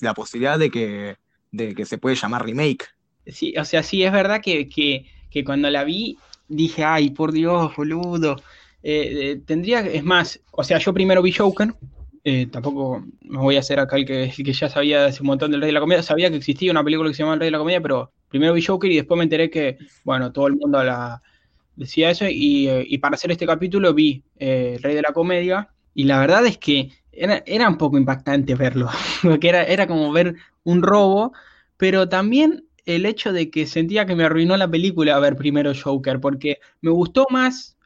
la 0.00 0.14
posibilidad 0.14 0.58
de 0.58 0.70
que, 0.70 1.16
de 1.50 1.74
que 1.74 1.84
se 1.84 1.98
puede 1.98 2.16
llamar 2.16 2.44
remake. 2.44 2.86
Sí, 3.26 3.54
o 3.56 3.64
sea, 3.64 3.82
sí, 3.82 4.02
es 4.02 4.12
verdad 4.12 4.40
que, 4.42 4.68
que, 4.68 5.06
que 5.30 5.44
cuando 5.44 5.70
la 5.70 5.84
vi 5.84 6.18
dije, 6.48 6.84
ay, 6.84 7.10
por 7.10 7.32
Dios, 7.32 7.74
boludo. 7.76 8.36
Eh, 8.82 9.30
eh, 9.32 9.40
tendría, 9.46 9.80
es 9.80 10.04
más, 10.04 10.40
o 10.50 10.62
sea, 10.62 10.78
yo 10.78 10.92
primero 10.92 11.22
vi 11.22 11.32
Joker, 11.32 11.74
eh, 12.22 12.46
tampoco 12.46 13.04
me 13.22 13.38
voy 13.38 13.56
a 13.56 13.60
hacer 13.60 13.80
acá 13.80 13.96
el 13.96 14.04
que, 14.04 14.30
que 14.30 14.52
ya 14.52 14.68
sabía 14.68 15.06
hace 15.06 15.22
un 15.22 15.28
montón 15.28 15.50
del 15.50 15.60
Rey 15.60 15.68
de 15.68 15.72
la 15.72 15.80
Comedia, 15.80 16.02
sabía 16.02 16.30
que 16.30 16.36
existía 16.36 16.70
una 16.70 16.84
película 16.84 17.08
que 17.08 17.14
se 17.14 17.22
llamaba 17.22 17.34
El 17.34 17.40
Rey 17.40 17.46
de 17.46 17.52
la 17.52 17.58
Comedia, 17.58 17.80
pero 17.80 18.12
primero 18.28 18.52
vi 18.52 18.62
Joker 18.62 18.90
y 18.90 18.96
después 18.96 19.16
me 19.16 19.24
enteré 19.24 19.48
que, 19.50 19.78
bueno, 20.04 20.32
todo 20.32 20.46
el 20.48 20.56
mundo 20.56 20.84
la 20.84 21.22
decía 21.76 22.10
eso 22.10 22.26
y, 22.28 22.68
y 22.68 22.98
para 22.98 23.14
hacer 23.14 23.32
este 23.32 23.46
capítulo 23.46 23.94
vi 23.94 24.22
El 24.36 24.82
Rey 24.82 24.94
de 24.94 25.02
la 25.02 25.12
Comedia 25.12 25.70
y 25.94 26.04
la 26.04 26.18
verdad 26.18 26.44
es 26.46 26.58
que 26.58 26.90
era, 27.16 27.42
era 27.46 27.68
un 27.68 27.78
poco 27.78 27.98
impactante 27.98 28.54
verlo, 28.54 28.88
porque 29.22 29.48
era, 29.48 29.64
era 29.64 29.86
como 29.86 30.12
ver 30.12 30.36
un 30.64 30.82
robo, 30.82 31.32
pero 31.76 32.08
también 32.08 32.66
el 32.86 33.06
hecho 33.06 33.32
de 33.32 33.50
que 33.50 33.66
sentía 33.66 34.06
que 34.06 34.14
me 34.16 34.24
arruinó 34.24 34.56
la 34.56 34.70
película 34.70 35.18
ver 35.18 35.36
primero 35.36 35.72
Joker, 35.74 36.20
porque 36.20 36.58
me 36.80 36.90
gustó 36.90 37.26
más, 37.30 37.76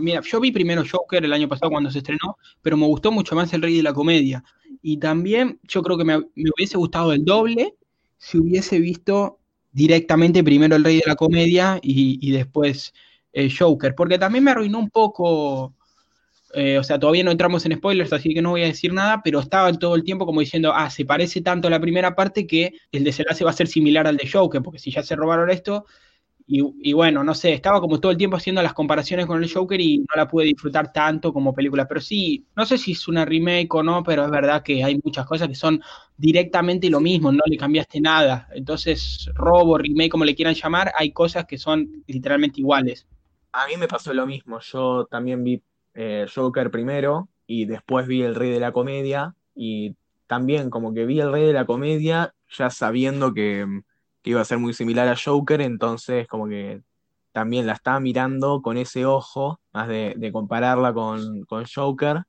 mira, 0.00 0.20
yo 0.22 0.40
vi 0.40 0.50
primero 0.52 0.82
Joker 0.90 1.24
el 1.24 1.32
año 1.32 1.48
pasado 1.48 1.70
cuando 1.70 1.90
se 1.90 1.98
estrenó, 1.98 2.38
pero 2.62 2.76
me 2.76 2.86
gustó 2.86 3.12
mucho 3.12 3.34
más 3.34 3.52
El 3.52 3.62
Rey 3.62 3.76
de 3.76 3.82
la 3.82 3.92
Comedia. 3.92 4.44
Y 4.82 4.98
también 4.98 5.58
yo 5.64 5.82
creo 5.82 5.98
que 5.98 6.04
me, 6.04 6.18
me 6.18 6.50
hubiese 6.56 6.78
gustado 6.78 7.12
el 7.12 7.24
doble 7.24 7.74
si 8.18 8.38
hubiese 8.38 8.78
visto 8.78 9.38
directamente 9.72 10.42
primero 10.42 10.76
El 10.76 10.84
Rey 10.84 10.96
de 10.96 11.02
la 11.06 11.16
Comedia 11.16 11.78
y, 11.82 12.18
y 12.26 12.30
después 12.32 12.94
eh, 13.32 13.50
Joker, 13.56 13.94
porque 13.94 14.18
también 14.18 14.44
me 14.44 14.50
arruinó 14.52 14.78
un 14.78 14.90
poco, 14.90 15.74
eh, 16.56 16.78
o 16.78 16.82
sea, 16.82 16.98
todavía 16.98 17.22
no 17.22 17.30
entramos 17.30 17.66
en 17.66 17.76
spoilers, 17.76 18.14
así 18.14 18.32
que 18.32 18.40
no 18.40 18.48
voy 18.48 18.62
a 18.62 18.66
decir 18.66 18.90
nada, 18.90 19.20
pero 19.22 19.40
estaba 19.40 19.70
todo 19.74 19.94
el 19.94 20.04
tiempo 20.04 20.24
como 20.24 20.40
diciendo, 20.40 20.72
ah, 20.74 20.88
se 20.88 21.04
parece 21.04 21.42
tanto 21.42 21.68
a 21.68 21.70
la 21.70 21.80
primera 21.80 22.16
parte 22.16 22.46
que 22.46 22.72
el 22.92 23.04
desenlace 23.04 23.44
va 23.44 23.50
a 23.50 23.52
ser 23.52 23.66
similar 23.66 24.06
al 24.06 24.16
de 24.16 24.26
Joker, 24.26 24.62
porque 24.62 24.78
si 24.78 24.90
ya 24.90 25.02
se 25.02 25.16
robaron 25.16 25.50
esto, 25.50 25.84
y, 26.46 26.62
y 26.80 26.94
bueno, 26.94 27.22
no 27.22 27.34
sé, 27.34 27.52
estaba 27.52 27.78
como 27.78 28.00
todo 28.00 28.10
el 28.10 28.16
tiempo 28.16 28.38
haciendo 28.38 28.62
las 28.62 28.72
comparaciones 28.72 29.26
con 29.26 29.42
el 29.42 29.52
Joker 29.52 29.78
y 29.78 29.98
no 29.98 30.06
la 30.16 30.26
pude 30.26 30.46
disfrutar 30.46 30.94
tanto 30.94 31.30
como 31.30 31.52
película, 31.52 31.86
pero 31.86 32.00
sí, 32.00 32.46
no 32.56 32.64
sé 32.64 32.78
si 32.78 32.92
es 32.92 33.06
una 33.06 33.26
remake 33.26 33.74
o 33.74 33.82
no, 33.82 34.02
pero 34.02 34.24
es 34.24 34.30
verdad 34.30 34.62
que 34.62 34.82
hay 34.82 34.98
muchas 35.04 35.26
cosas 35.26 35.48
que 35.48 35.54
son 35.54 35.82
directamente 36.16 36.88
lo 36.88 37.00
mismo, 37.00 37.32
no 37.32 37.42
le 37.44 37.58
cambiaste 37.58 38.00
nada, 38.00 38.48
entonces 38.54 39.28
robo, 39.34 39.76
remake, 39.76 40.10
como 40.10 40.24
le 40.24 40.34
quieran 40.34 40.54
llamar, 40.54 40.90
hay 40.96 41.12
cosas 41.12 41.44
que 41.44 41.58
son 41.58 42.02
literalmente 42.06 42.60
iguales. 42.60 43.06
A 43.52 43.66
mí 43.66 43.76
me 43.76 43.88
pasó 43.88 44.14
lo 44.14 44.26
mismo, 44.26 44.58
yo 44.60 45.06
también 45.10 45.44
vi 45.44 45.60
eh, 45.96 46.26
Joker 46.32 46.70
primero 46.70 47.28
y 47.46 47.64
después 47.64 48.06
vi 48.06 48.22
El 48.22 48.34
Rey 48.34 48.50
de 48.50 48.60
la 48.60 48.72
Comedia 48.72 49.34
y 49.54 49.96
también 50.26 50.70
como 50.70 50.92
que 50.92 51.06
vi 51.06 51.20
El 51.20 51.32
Rey 51.32 51.46
de 51.46 51.52
la 51.52 51.64
Comedia 51.64 52.34
ya 52.50 52.70
sabiendo 52.70 53.32
que, 53.34 53.66
iba 54.24 54.40
a 54.40 54.44
ser 54.44 54.58
muy 54.58 54.72
similar 54.72 55.06
a 55.08 55.16
Joker, 55.16 55.60
entonces 55.60 56.26
como 56.26 56.48
que 56.48 56.82
también 57.32 57.66
la 57.66 57.74
estaba 57.74 58.00
mirando 58.00 58.60
con 58.60 58.76
ese 58.76 59.06
ojo, 59.06 59.60
más 59.72 59.86
de, 59.86 60.14
de 60.16 60.32
compararla 60.32 60.92
con, 60.92 61.44
con 61.44 61.64
Joker, 61.64 62.24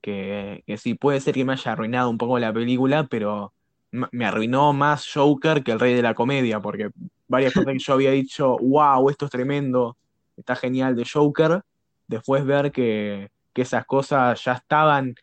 que, 0.00 0.64
que 0.66 0.76
sí 0.78 0.94
puede 0.94 1.20
ser 1.20 1.34
que 1.34 1.44
me 1.44 1.52
haya 1.52 1.72
arruinado 1.72 2.08
un 2.08 2.16
poco 2.16 2.38
la 2.38 2.52
película, 2.52 3.06
pero 3.08 3.52
me 3.90 4.24
arruinó 4.24 4.72
más 4.72 5.06
Joker 5.12 5.62
que 5.62 5.72
El 5.72 5.80
Rey 5.80 5.94
de 5.94 6.02
la 6.02 6.14
Comedia, 6.14 6.60
porque 6.60 6.90
varias 7.28 7.52
cosas 7.52 7.72
que 7.74 7.78
yo 7.78 7.92
había 7.94 8.10
dicho, 8.10 8.56
wow, 8.58 9.08
esto 9.10 9.26
es 9.26 9.30
tremendo, 9.30 9.96
está 10.36 10.56
genial 10.56 10.96
de 10.96 11.06
Joker, 11.10 11.62
después 12.06 12.44
ver 12.44 12.72
que, 12.72 13.30
que 13.52 13.62
esas 13.62 13.86
cosas 13.86 14.42
ya 14.44 14.52
estaban 14.52 15.14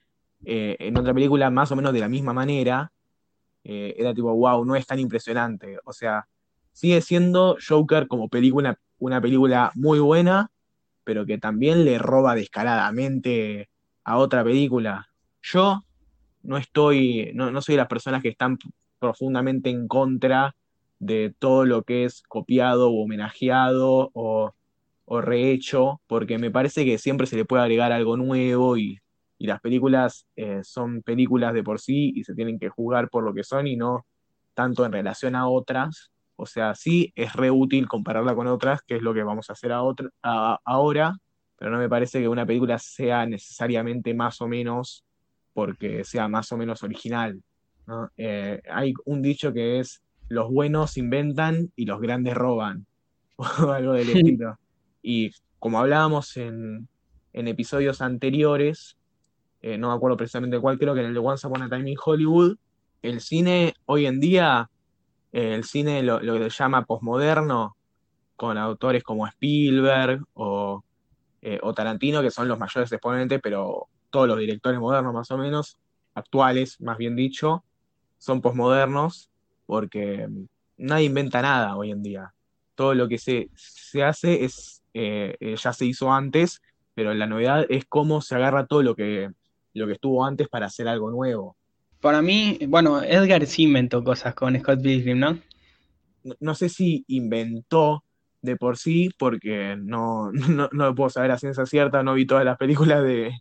eh, 0.46 0.76
en 0.80 0.98
otra 0.98 1.14
película 1.14 1.50
más 1.50 1.72
o 1.72 1.76
menos 1.76 1.94
de 1.94 2.00
la 2.00 2.10
misma 2.10 2.34
manera, 2.34 2.92
eh, 3.64 3.96
era 3.98 4.14
tipo, 4.14 4.34
wow, 4.34 4.66
no 4.66 4.76
es 4.76 4.88
tan 4.88 5.00
impresionante. 5.00 5.78
O 5.86 5.94
sea, 5.94 6.28
sigue 6.72 7.02
siendo 7.02 7.58
Joker 7.66 8.08
como 8.08 8.30
película, 8.30 8.80
una 9.00 9.22
película 9.22 9.72
muy 9.76 10.00
buena, 10.00 10.52
pero 11.04 11.26
que 11.26 11.38
también 11.38 11.86
le 11.86 11.98
roba 12.00 12.36
descaradamente 12.36 13.70
a 14.04 14.18
otra 14.18 14.44
película. 14.44 15.10
Yo 15.42 15.84
no 16.44 16.58
estoy, 16.58 17.32
no, 17.34 17.52
no 17.52 17.62
soy 17.62 17.74
de 17.74 17.82
las 17.82 17.88
personas 17.88 18.22
que 18.22 18.30
están 18.30 18.58
profundamente 19.00 19.70
en 19.70 19.88
contra 19.88 20.56
de 21.00 21.34
todo 21.38 21.66
lo 21.66 21.84
que 21.84 22.06
es 22.06 22.22
copiado 22.28 22.92
o 22.92 23.04
homenajeado 23.04 24.12
o, 24.14 24.54
o 25.13 25.20
rehecho, 25.20 26.00
porque 26.08 26.38
me 26.38 26.51
parece 26.51 26.86
que 26.86 26.98
siempre 26.98 27.27
se 27.27 27.36
le 27.36 27.44
puede 27.44 27.63
agregar 27.63 27.91
algo 27.91 28.15
nuevo 28.15 28.77
y, 28.77 28.98
y 29.38 29.46
las 29.46 29.60
películas 29.60 30.25
eh, 30.38 30.62
son 30.63 31.01
películas 31.01 31.53
de 31.53 31.63
por 31.63 31.82
sí 31.82 32.13
y 32.15 32.24
se 32.24 32.34
tienen 32.34 32.58
que 32.58 32.70
juzgar 32.70 33.10
por 33.10 33.25
lo 33.25 33.34
que 33.34 33.44
son 33.44 33.68
y 33.68 33.75
no 33.75 34.06
tanto 34.53 34.86
en 34.86 34.94
relación 34.94 35.36
a 35.36 35.50
otras. 35.50 36.12
O 36.38 36.46
sea, 36.46 36.75
sí 36.75 37.12
es 37.13 37.34
re 37.34 37.51
útil 37.51 37.89
compararla 37.89 38.34
con 38.36 38.48
otras, 38.48 38.82
que 38.84 38.96
es 38.96 39.01
lo 39.01 39.13
que 39.13 39.24
vamos 39.24 39.50
a 39.50 39.53
hacer 39.53 39.74
a 39.74 39.84
otra, 39.84 40.08
a- 40.24 40.60
ahora, 40.63 41.18
pero 41.58 41.72
no 41.72 41.77
me 41.77 41.89
parece 41.89 42.22
que 42.22 42.30
una 42.30 42.46
película 42.46 42.80
sea 42.80 43.25
necesariamente 43.25 44.13
más 44.13 44.39
o 44.39 44.48
menos 44.48 45.03
porque 45.53 46.06
sea 46.06 46.30
más 46.30 46.50
o 46.53 46.58
menos 46.58 46.84
original, 46.84 47.44
¿no? 47.86 48.10
Eh, 48.15 48.62
hay 48.72 48.94
un 49.03 49.22
dicho 49.22 49.51
que 49.51 49.80
es, 49.80 50.01
los 50.30 50.50
buenos 50.50 50.96
inventan 50.96 51.70
y 51.75 51.86
los 51.86 52.00
grandes 52.00 52.34
roban, 52.34 52.86
o 53.36 53.72
algo 53.72 53.91
del 53.91 54.08
estilo. 54.10 54.58
Y 55.01 55.31
como 55.60 55.79
hablábamos 55.79 56.38
en, 56.38 56.88
en 57.34 57.48
episodios 57.48 58.01
anteriores, 58.01 58.98
eh, 59.62 59.77
no 59.77 59.89
me 59.89 59.93
acuerdo 59.93 60.17
precisamente 60.17 60.60
cuál, 60.60 60.79
creo 60.79 60.93
que 60.93 61.01
en 61.01 61.08
el 61.08 61.13
de 61.13 61.20
Once 61.20 61.46
Upon 61.46 61.62
a 61.63 61.70
Time 61.70 61.91
in 61.91 61.98
Hollywood, 62.03 62.58
el 63.01 63.22
cine 63.22 63.75
hoy 63.86 64.05
en 64.05 64.20
día, 64.20 64.70
eh, 65.31 65.53
el 65.53 65.63
cine 65.63 66.03
lo, 66.03 66.20
lo 66.20 66.34
que 66.34 66.50
se 66.50 66.58
llama 66.58 66.86
posmoderno, 66.86 67.75
con 68.36 68.58
autores 68.58 69.03
como 69.03 69.27
Spielberg 69.27 70.24
o, 70.34 70.84
eh, 71.43 71.60
o 71.62 71.74
Tarantino, 71.75 72.24
que 72.24 72.31
son 72.31 72.48
los 72.48 72.58
mayores 72.58 72.91
exponentes, 72.91 73.39
pero 73.41 73.88
todos 74.10 74.27
los 74.27 74.39
directores 74.39 74.79
modernos 74.79 75.13
más 75.13 75.29
o 75.29 75.38
menos, 75.38 75.77
actuales 76.15 76.81
más 76.81 76.98
bien 76.98 77.15
dicho, 77.15 77.63
son 78.17 78.41
posmodernos 78.41 79.29
porque 79.67 80.27
nadie 80.77 81.05
inventa 81.05 81.41
nada 81.43 81.75
hoy 81.75 81.91
en 81.91 82.01
día. 82.01 82.34
Todo 82.74 82.96
lo 82.96 83.08
que 83.08 83.20
se, 83.20 83.50
se 83.55 84.03
hace 84.03 84.43
es, 84.43 84.81
eh, 84.94 85.36
eh, 85.40 85.56
ya 85.56 85.74
se 85.74 85.86
hizo 85.86 86.12
antes, 86.12 86.62
pero 86.94 87.14
la 87.14 87.28
novedad 87.28 87.66
es 87.70 87.86
cómo 87.86 88.22
se 88.22 88.36
agarra 88.36 88.66
todo 88.66 88.84
lo 88.84 88.96
que, 88.96 89.30
lo 89.74 89.88
que 89.88 89.94
estuvo 89.94 90.26
antes 90.26 90.48
para 90.50 90.66
hacer 90.68 90.88
algo 90.88 91.10
nuevo. 91.12 91.56
Para 92.02 92.22
mí, 92.22 92.58
bueno, 92.68 93.02
Edgar 93.04 93.46
sí 93.46 93.64
inventó 93.64 94.04
cosas 94.04 94.34
con 94.34 94.58
Scott 94.60 94.82
Pilgrim, 94.82 95.20
¿no? 95.20 95.38
No, 96.24 96.36
no 96.40 96.56
sé 96.56 96.70
si 96.70 97.04
inventó 97.08 98.04
de 98.42 98.56
por 98.56 98.78
sí, 98.78 99.12
porque 99.18 99.76
no, 99.80 100.32
no, 100.34 100.70
no 100.72 100.86
lo 100.86 100.96
puedo 100.96 101.10
saber 101.10 101.32
a 101.32 101.38
ciencia 101.38 101.66
cierta, 101.66 102.04
no 102.04 102.14
vi 102.14 102.26
todas 102.26 102.46
las 102.46 102.58
películas 102.58 103.04
de, 103.04 103.32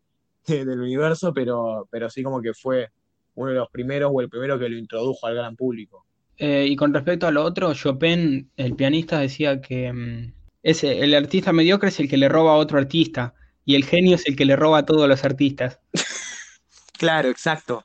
de- 0.47 0.65
del 0.65 0.81
universo, 0.81 1.33
pero, 1.33 1.89
pero 1.91 2.11
sí 2.11 2.23
como 2.23 2.41
que 2.43 2.53
fue 2.55 2.89
uno 3.35 3.51
de 3.51 3.57
los 3.57 3.71
primeros 3.71 4.11
o 4.15 4.21
el 4.21 4.29
primero 4.29 4.59
que 4.59 4.69
lo 4.69 4.77
introdujo 4.77 5.27
al 5.27 5.35
gran 5.37 5.57
público. 5.57 6.05
Eh, 6.37 6.67
y 6.69 6.77
con 6.77 6.93
respecto 6.93 7.27
a 7.27 7.31
lo 7.31 7.45
otro, 7.45 7.73
Chopin, 7.75 8.51
el 8.57 8.75
pianista, 8.75 9.21
decía 9.21 9.61
que 9.61 9.93
mm, 9.93 10.33
ese, 10.63 11.01
el 11.01 11.15
artista 11.15 11.53
mediocre 11.53 11.89
es 11.89 12.01
el 12.01 12.09
que 12.09 12.17
le 12.17 12.29
roba 12.29 12.53
a 12.53 12.57
otro 12.57 12.79
artista 12.79 13.35
y 13.65 13.75
el 13.75 13.85
genio 13.85 14.17
es 14.17 14.27
el 14.27 14.37
que 14.37 14.45
le 14.45 14.57
roba 14.57 14.79
a 14.79 14.87
todos 14.87 15.09
los 15.09 15.25
artistas. 15.25 15.81
Claro, 16.99 17.31
exacto. 17.31 17.85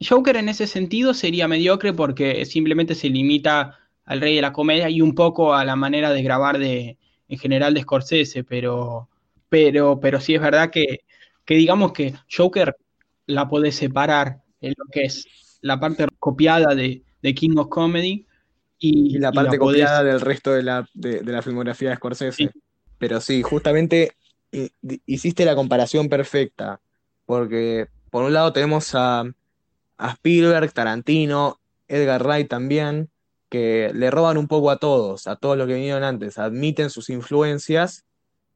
Joker 0.00 0.36
en 0.36 0.48
ese 0.48 0.66
sentido 0.66 1.14
sería 1.14 1.48
mediocre 1.48 1.92
porque 1.92 2.44
simplemente 2.44 2.94
se 2.94 3.08
limita 3.08 3.78
al 4.04 4.20
rey 4.20 4.34
de 4.34 4.42
la 4.42 4.52
comedia 4.52 4.90
y 4.90 5.00
un 5.00 5.14
poco 5.14 5.54
a 5.54 5.64
la 5.64 5.76
manera 5.76 6.12
de 6.12 6.22
grabar 6.22 6.58
de, 6.58 6.98
en 7.28 7.38
general 7.38 7.72
de 7.74 7.82
Scorsese, 7.82 8.44
pero, 8.44 9.08
pero, 9.48 10.00
pero 10.00 10.20
sí 10.20 10.34
es 10.34 10.40
verdad 10.40 10.70
que, 10.70 11.04
que 11.44 11.54
digamos 11.54 11.92
que 11.92 12.14
Joker 12.34 12.76
la 13.26 13.48
podés 13.48 13.76
separar 13.76 14.42
en 14.60 14.74
lo 14.76 14.84
que 14.90 15.04
es 15.04 15.26
la 15.60 15.80
parte 15.80 16.06
copiada 16.18 16.74
de, 16.74 17.02
de 17.22 17.34
King 17.34 17.56
of 17.56 17.68
Comedy 17.68 18.25
y, 18.78 19.16
Y 19.16 19.18
la 19.18 19.30
y 19.30 19.32
parte 19.32 19.58
podés- 19.58 19.58
copiada 19.58 20.04
del 20.04 20.20
resto 20.20 20.52
de 20.52 20.62
la, 20.62 20.88
de, 20.94 21.20
de 21.20 21.32
la 21.32 21.42
filmografía 21.42 21.90
de 21.90 21.96
Scorsese. 21.96 22.32
Sí. 22.36 22.50
Pero 22.98 23.20
sí, 23.20 23.42
justamente 23.42 24.12
di- 24.50 25.02
hiciste 25.06 25.44
la 25.44 25.54
comparación 25.54 26.08
perfecta, 26.08 26.80
porque 27.26 27.88
por 28.10 28.24
un 28.24 28.32
lado 28.32 28.52
tenemos 28.52 28.94
a, 28.94 29.20
a 29.98 30.10
Spielberg, 30.12 30.72
Tarantino, 30.72 31.60
Edgar 31.88 32.22
Wright 32.22 32.48
también, 32.48 33.10
que 33.48 33.90
le 33.94 34.10
roban 34.10 34.38
un 34.38 34.48
poco 34.48 34.70
a 34.70 34.78
todos, 34.78 35.26
a 35.26 35.36
todos 35.36 35.56
los 35.56 35.66
que 35.66 35.74
vinieron 35.74 36.02
antes, 36.04 36.38
admiten 36.38 36.90
sus 36.90 37.10
influencias 37.10 38.04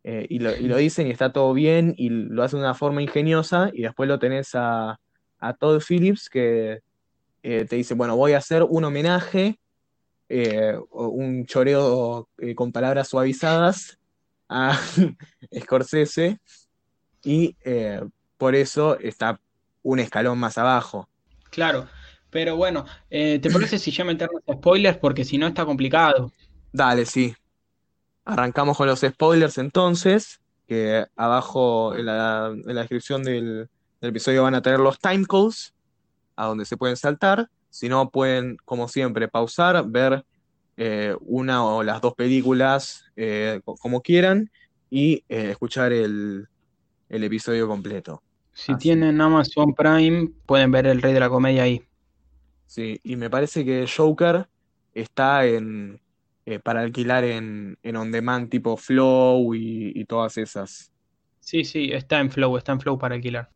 eh, 0.03 0.27
y, 0.29 0.39
lo, 0.39 0.57
y 0.57 0.63
lo 0.63 0.77
dicen 0.79 1.07
y 1.07 1.11
está 1.11 1.33
todo 1.33 1.53
bien 1.53 1.95
y 1.97 2.09
lo 2.09 2.43
hacen 2.43 2.59
de 2.61 2.65
una 2.65 2.75
forma 2.75 3.03
ingeniosa 3.03 3.71
y 3.73 3.83
después 3.83 4.09
lo 4.09 4.19
tenés 4.19 4.55
a, 4.55 4.99
a 5.39 5.53
Todd 5.55 5.81
Phillips 5.87 6.29
que 6.31 6.81
eh, 7.43 7.67
te 7.69 7.77
dice, 7.77 7.95
bueno, 7.95 8.17
voy 8.17 8.33
a 8.33 8.39
hacer 8.39 8.63
un 8.65 8.85
homenaje, 8.85 9.59
eh, 10.33 10.79
un 10.93 11.45
choreo 11.45 12.29
eh, 12.39 12.55
con 12.55 12.71
palabras 12.71 13.09
suavizadas 13.09 13.99
a 14.49 14.79
Scorsese 15.61 16.39
y 17.25 17.57
eh, 17.65 18.01
por 18.39 18.55
eso 18.55 18.97
está 19.01 19.41
un 19.83 19.99
escalón 19.99 20.39
más 20.39 20.57
abajo. 20.57 21.09
Claro, 21.51 21.89
pero 22.31 22.57
bueno, 22.57 22.87
¿te 23.09 23.51
parece 23.53 23.77
si 23.81 23.91
ya 23.91 24.05
meternos 24.05 24.41
spoilers? 24.49 24.99
Porque 24.99 25.25
si 25.25 25.37
no 25.37 25.49
está 25.49 25.65
complicado. 25.65 26.31
Dale, 26.73 27.07
sí. 27.07 27.35
Arrancamos 28.25 28.77
con 28.77 28.87
los 28.87 29.01
spoilers 29.01 29.59
entonces, 29.59 30.41
que 30.69 31.07
abajo 31.17 31.97
en 31.97 32.07
la, 32.07 32.53
en 32.55 32.75
la 32.75 32.83
descripción 32.83 33.25
del, 33.25 33.69
del 34.01 34.11
episodio 34.11 34.45
van 34.45 34.55
a 34.55 34.63
tener 34.63 34.79
los 34.79 35.01
timecodes 35.01 35.75
a 36.37 36.47
donde 36.47 36.65
se 36.67 36.77
pueden 36.77 36.97
saltar. 36.97 37.51
Si 37.71 37.89
no, 37.89 38.11
pueden, 38.11 38.57
como 38.65 38.89
siempre, 38.89 39.29
pausar, 39.29 39.85
ver 39.89 40.25
eh, 40.77 41.17
una 41.21 41.65
o 41.65 41.83
las 41.83 42.01
dos 42.01 42.15
películas 42.15 43.05
eh, 43.17 43.61
co- 43.65 43.77
como 43.77 44.03
quieran 44.03 44.51
y 44.91 45.25
eh, 45.29 45.51
escuchar 45.53 45.93
el, 45.93 46.47
el 47.09 47.25
episodio 47.25 47.69
completo. 47.69 48.23
Si 48.53 48.77
Así. 48.77 48.89
tienen 48.89 49.21
Amazon 49.21 49.75
Prime, 49.75 50.29
pueden 50.47 50.71
ver 50.71 50.87
El 50.87 51.03
Rey 51.03 51.13
de 51.13 51.19
la 51.21 51.29
Comedia 51.29 51.65
ahí. 51.65 51.83
Sí, 52.67 53.01
y 53.03 53.17
me 53.17 53.31
parece 53.31 53.65
que 53.65 53.87
Joker 53.87 54.49
está 54.95 55.45
en, 55.47 56.01
para 56.63 56.81
alquilar 56.83 57.25
en, 57.25 57.77
en 57.83 57.97
on 57.97 58.13
demand 58.13 58.49
tipo 58.49 58.77
Flow 58.77 59.55
y, 59.55 59.93
y 59.95 60.05
todas 60.05 60.37
esas. 60.39 60.93
Sí, 61.41 61.65
sí, 61.65 61.91
está 61.93 62.19
en 62.21 62.31
Flow, 62.31 62.57
está 62.57 62.73
en 62.73 62.81
Flow 62.81 62.99
para 62.99 63.15
alquilar. 63.15 63.51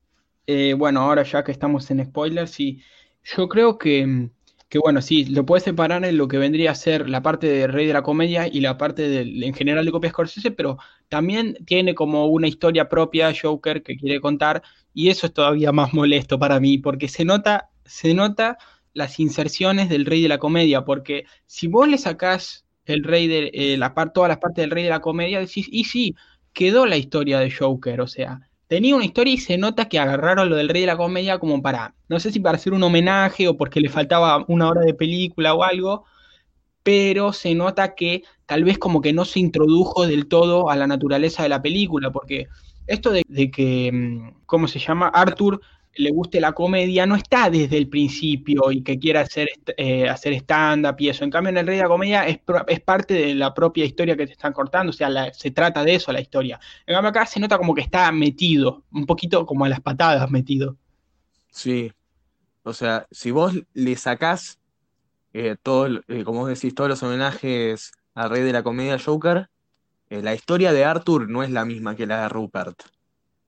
Eh, 0.47 0.75
bueno, 0.75 1.01
ahora 1.01 1.23
ya 1.23 1.43
que 1.43 1.53
estamos 1.53 1.91
en 1.91 2.05
spoilers, 2.05 2.51
sí, 2.51 2.83
yo 3.25 3.49
creo 3.49 3.79
que, 3.79 4.31
que 4.69 4.79
bueno, 4.79 5.01
sí, 5.03 5.25
lo 5.27 5.47
puedes 5.47 5.65
separar 5.65 6.05
en 6.05 6.17
lo 6.19 6.29
que 6.29 6.39
vendría 6.39 6.71
a 6.73 6.75
ser 6.75 7.09
la 7.09 7.23
parte 7.23 7.47
de 7.47 7.67
Rey 7.67 7.87
de 7.87 7.93
la 7.93 8.03
Comedia 8.03 8.47
y 8.49 8.61
la 8.61 8.77
parte 8.79 9.09
del, 9.09 9.43
en 9.43 9.55
general 9.55 9.85
de 9.85 9.93
Copia 9.93 10.11
Scorsese, 10.11 10.51
pero 10.51 10.79
también 11.09 11.57
tiene 11.67 11.95
como 11.95 12.27
una 12.27 12.49
historia 12.49 12.89
propia 12.89 13.33
Joker 13.41 13.83
que 13.83 13.97
quiere 13.97 14.21
contar 14.21 14.63
y 14.93 15.09
eso 15.11 15.27
es 15.27 15.33
todavía 15.35 15.73
más 15.73 15.93
molesto 15.95 16.39
para 16.39 16.61
mí, 16.61 16.79
porque 16.79 17.09
se 17.09 17.25
nota, 17.25 17.71
se 17.85 18.15
nota 18.15 18.59
las 18.93 19.19
inserciones 19.21 19.89
del 19.89 20.05
Rey 20.07 20.23
de 20.23 20.29
la 20.29 20.39
Comedia, 20.39 20.85
porque 20.85 21.25
si 21.47 21.67
vos 21.67 21.89
le 21.89 21.99
sacás 21.99 22.65
el 22.85 23.03
Rey 23.05 23.27
de 23.27 23.51
eh, 23.55 23.77
la 23.79 23.95
par- 23.95 24.13
todas 24.13 24.29
las 24.29 24.39
partes 24.39 24.63
del 24.63 24.71
Rey 24.71 24.85
de 24.85 24.91
la 24.91 25.01
Comedia, 25.01 25.41
decís, 25.41 25.67
y 25.71 25.85
sí, 25.85 26.15
quedó 26.53 26.87
la 26.87 26.97
historia 26.97 27.41
de 27.41 27.51
Joker, 27.51 28.01
o 28.01 28.07
sea, 28.07 28.49
tenía 28.69 28.97
una 28.97 29.05
historia 29.05 29.35
y 29.35 29.39
se 29.39 29.59
nota 29.59 29.89
que 29.89 29.99
agarraron 29.99 30.49
lo 30.49 30.57
del 30.57 30.69
Rey 30.69 30.83
de 30.83 30.87
la 30.87 30.97
Comedia 30.97 31.39
como 31.39 31.63
para, 31.63 31.95
no 32.09 32.21
sé 32.21 32.33
si 32.33 32.41
para 32.41 32.57
hacer 32.57 32.73
un 32.73 32.83
homenaje 32.83 33.49
o 33.49 33.57
porque 33.57 33.81
le 33.81 33.89
faltaba 33.89 34.45
una 34.49 34.69
hora 34.69 34.83
de 34.83 34.95
película 34.95 35.55
o 35.55 35.63
algo, 35.63 36.05
pero 36.83 37.33
se 37.33 37.55
nota 37.55 37.95
que 37.95 38.23
tal 38.47 38.65
vez 38.65 38.79
como 38.79 39.01
que 39.01 39.13
no 39.13 39.25
se 39.25 39.41
introdujo 39.41 40.07
del 40.07 40.27
todo 40.29 40.71
a 40.71 40.77
la 40.77 40.87
naturaleza 40.87 41.43
de 41.43 41.49
la 41.49 41.63
película, 41.63 42.11
porque 42.11 42.49
esto 42.87 43.11
de, 43.11 43.51
que, 43.51 43.91
mm, 43.93 44.45
¿cómo 44.47 44.69
se 44.69 44.79
llama? 44.79 45.09
Arthur 45.09 45.61
le 45.97 46.11
guste 46.11 46.41
la 46.41 46.53
comedia 46.53 47.07
no 47.07 47.17
está 47.17 47.51
desde 47.51 47.77
el 47.79 47.89
principio 47.89 48.71
y 48.73 48.83
que 48.83 48.99
quiera 48.99 49.21
hacer, 49.23 49.49
eh, 49.77 50.09
hacer 50.09 50.33
stand-up 50.35 50.97
y 50.99 51.09
eso. 51.09 51.25
En 51.25 51.31
cambio, 51.31 51.51
en 51.51 51.59
el 51.59 51.67
Rey 51.67 51.77
de 51.77 51.83
la 51.83 51.89
Comedia 51.89 52.27
es, 52.27 52.41
es 52.69 52.81
parte 52.81 53.15
de 53.15 53.35
la 53.35 53.55
propia 53.55 53.85
historia 53.85 54.17
que 54.17 54.27
te 54.27 54.33
están 54.33 54.53
cortando, 54.53 54.91
o 54.91 54.93
sea, 54.93 55.09
la- 55.09 55.33
se 55.33 55.51
trata 55.51 55.85
de 55.85 55.95
eso 55.97 56.13
la 56.13 56.21
historia. 56.21 56.61
En 56.87 56.95
cambio, 56.95 57.11
acá 57.11 57.27
se 57.27 57.41
nota 57.41 57.59
como 57.59 57.75
que 57.75 57.81
está 57.83 58.11
metido, 58.13 58.85
un 58.93 59.07
poquito 59.07 59.47
como 59.47 59.65
a 59.65 59.69
las 59.69 59.81
patadas 59.81 60.31
metido. 60.31 60.77
Sí, 61.51 61.93
o 62.65 62.73
sea, 62.75 63.07
si 63.11 63.31
vos 63.31 63.55
le 63.75 63.97
sacás 63.97 64.59
eh, 65.33 65.57
todo, 65.63 65.89
eh, 66.09 66.25
como 66.25 66.41
vos 66.41 66.49
decís, 66.49 66.75
todos 66.75 66.91
los 66.91 67.03
homenajes 67.03 67.93
al 68.15 68.31
rey 68.31 68.43
de 68.43 68.53
la 68.53 68.63
comedia 68.63 68.99
Joker, 68.99 69.49
eh, 70.11 70.23
la 70.23 70.35
historia 70.35 70.73
de 70.73 70.85
Arthur 70.85 71.29
no 71.31 71.43
es 71.43 71.51
la 71.51 71.65
misma 71.65 71.97
que 71.97 72.07
la 72.07 72.23
de 72.23 72.29
Rupert. 72.31 72.83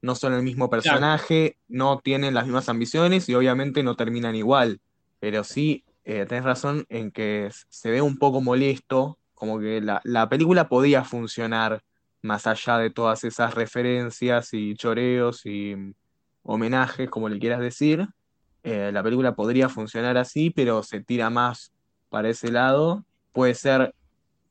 No 0.07 0.15
son 0.15 0.35
el 0.35 0.45
mismo 0.45 0.71
personaje, 0.71 1.57
no 1.67 1.99
tienen 1.99 2.33
las 2.33 2.45
mismas 2.45 2.69
ambiciones 2.69 3.29
y 3.29 3.35
obviamente 3.35 3.83
no 3.83 3.97
terminan 3.97 4.37
igual. 4.37 4.81
Pero 5.19 5.43
sí, 5.43 5.85
eh, 6.05 6.27
tenés 6.27 6.45
razón 6.45 6.87
en 6.89 7.11
que 7.11 7.51
se 7.69 7.91
ve 7.91 8.01
un 8.01 8.17
poco 8.17 8.41
molesto, 8.41 9.19
como 9.35 9.59
que 9.59 9.81
la, 9.81 10.01
la 10.05 10.29
película 10.29 10.69
podía 10.69 11.03
funcionar 11.03 11.83
más 12.23 12.47
allá 12.47 12.79
de 12.79 12.91
todas 12.91 13.25
esas 13.25 13.55
referencias 13.55 14.55
y 14.55 14.77
choreos 14.77 15.45
y 15.45 15.75
mm, 15.75 15.95
homenajes, 16.45 17.11
como 17.11 17.29
le 17.29 17.41
quieras 17.41 17.59
decir. 17.59 18.07
Eh, 18.63 18.93
la 18.93 19.03
película 19.03 19.35
podría 19.35 19.69
funcionar 19.69 20.17
así, 20.17 20.51
pero 20.51 20.85
se 20.85 21.01
tira 21.01 21.31
más 21.31 21.73
para 22.11 22.29
ese 22.29 22.53
lado. 22.53 23.05
Puede 23.33 23.55
ser 23.55 23.93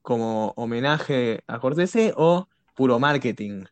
como 0.01 0.51
homenaje 0.57 1.45
a 1.47 1.55
Scorsese 1.59 2.13
o 2.17 2.49
puro 2.75 2.99
marketing, 2.99 3.63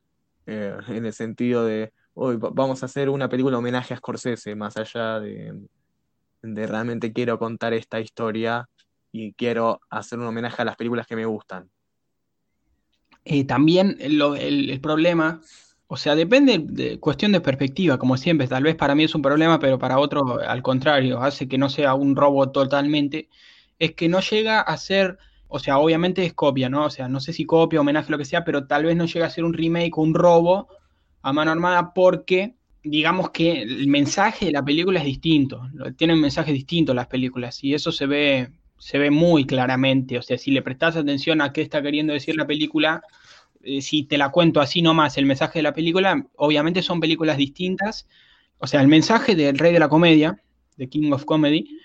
eh, 0.46 0.76
en 0.88 1.06
el 1.06 1.14
sentido 1.14 1.66
de, 1.66 1.92
hoy 2.14 2.38
vamos 2.40 2.84
a 2.84 2.86
hacer 2.86 3.10
una 3.10 3.30
película 3.30 3.58
homenaje 3.58 3.94
a 3.94 3.98
Scorsese, 3.98 4.56
más 4.56 4.78
allá 4.78 5.20
de, 5.20 5.60
de 6.42 6.68
realmente 6.68 7.14
quiero 7.14 7.40
contar 7.40 7.74
esta 7.74 8.00
historia 8.00 8.70
y 9.12 9.34
quiero 9.34 9.80
hacer 9.90 10.20
un 10.20 10.26
homenaje 10.26 10.62
a 10.62 10.66
las 10.66 10.76
películas 10.76 11.08
que 11.08 11.16
me 11.16 11.26
gustan. 11.26 11.70
También 13.48 13.96
el, 14.00 14.22
el 14.22 14.82
problema, 14.82 15.40
o 15.88 15.96
sea, 15.96 16.16
depende 16.16 16.60
de 16.60 17.00
cuestión 17.00 17.32
de 17.32 17.40
perspectiva, 17.40 17.98
como 17.98 18.18
siempre, 18.18 18.48
tal 18.48 18.64
vez 18.64 18.76
para 18.76 18.96
mí 18.96 19.06
es 19.06 19.16
un 19.16 19.22
problema, 19.22 19.60
pero 19.60 19.80
para 19.80 19.98
otro 20.00 20.40
al 20.42 20.62
contrario, 20.62 21.22
hace 21.22 21.48
que 21.48 21.58
no 21.58 21.70
sea 21.70 21.94
un 21.94 22.16
robo 22.16 22.52
totalmente, 22.52 23.30
es 23.80 23.94
que 23.94 24.10
no 24.10 24.20
llega 24.20 24.60
a 24.60 24.76
ser, 24.78 25.18
o 25.56 25.60
sea, 25.60 25.78
obviamente 25.78 26.26
es 26.26 26.34
copia, 26.34 26.68
¿no? 26.68 26.86
O 26.86 26.90
sea, 26.90 27.08
no 27.08 27.20
sé 27.20 27.32
si 27.32 27.46
copia, 27.46 27.80
homenaje, 27.80 28.12
lo 28.12 28.18
que 28.18 28.26
sea, 28.26 28.44
pero 28.44 28.66
tal 28.66 28.86
vez 28.86 28.96
no 28.96 29.06
llega 29.06 29.28
a 29.28 29.30
ser 29.30 29.44
un 29.44 29.54
remake 29.54 29.96
o 29.96 30.02
un 30.02 30.16
robo 30.16 30.68
a 31.22 31.32
mano 31.32 31.52
armada 31.52 31.94
porque 31.94 32.56
digamos 32.84 33.30
que 33.30 33.62
el 33.62 33.88
mensaje 33.88 34.48
de 34.48 34.52
la 34.52 34.66
película 34.66 35.00
es 35.00 35.06
distinto, 35.06 35.62
tienen 35.96 36.20
mensajes 36.20 36.56
distintos 36.56 36.96
las 36.96 37.06
películas 37.06 37.64
y 37.64 37.76
eso 37.76 37.92
se 37.92 38.08
ve, 38.08 38.50
se 38.80 38.98
ve 38.98 39.12
muy 39.12 39.46
claramente, 39.46 40.18
o 40.18 40.24
sea, 40.24 40.40
si 40.40 40.50
le 40.50 40.64
prestás 40.64 40.96
atención 40.96 41.40
a 41.40 41.54
qué 41.54 41.62
está 41.62 41.84
queriendo 41.84 42.14
decir 42.14 42.36
la 42.36 42.48
película, 42.48 43.04
eh, 43.62 43.84
si 43.84 44.06
te 44.06 44.18
la 44.18 44.30
cuento 44.30 44.60
así 44.60 44.82
nomás, 44.82 45.20
el 45.20 45.28
mensaje 45.28 45.60
de 45.60 45.64
la 45.64 45.76
película, 45.76 46.26
obviamente 46.36 46.82
son 46.82 47.00
películas 47.00 47.38
distintas, 47.38 48.08
o 48.58 48.66
sea, 48.66 48.82
el 48.82 48.88
mensaje 48.88 49.36
del 49.36 49.60
Rey 49.60 49.72
de 49.72 49.80
la 49.80 49.88
Comedia, 49.88 50.42
de 50.78 50.90
King 50.90 51.12
of 51.12 51.26
Comedy, 51.26 51.78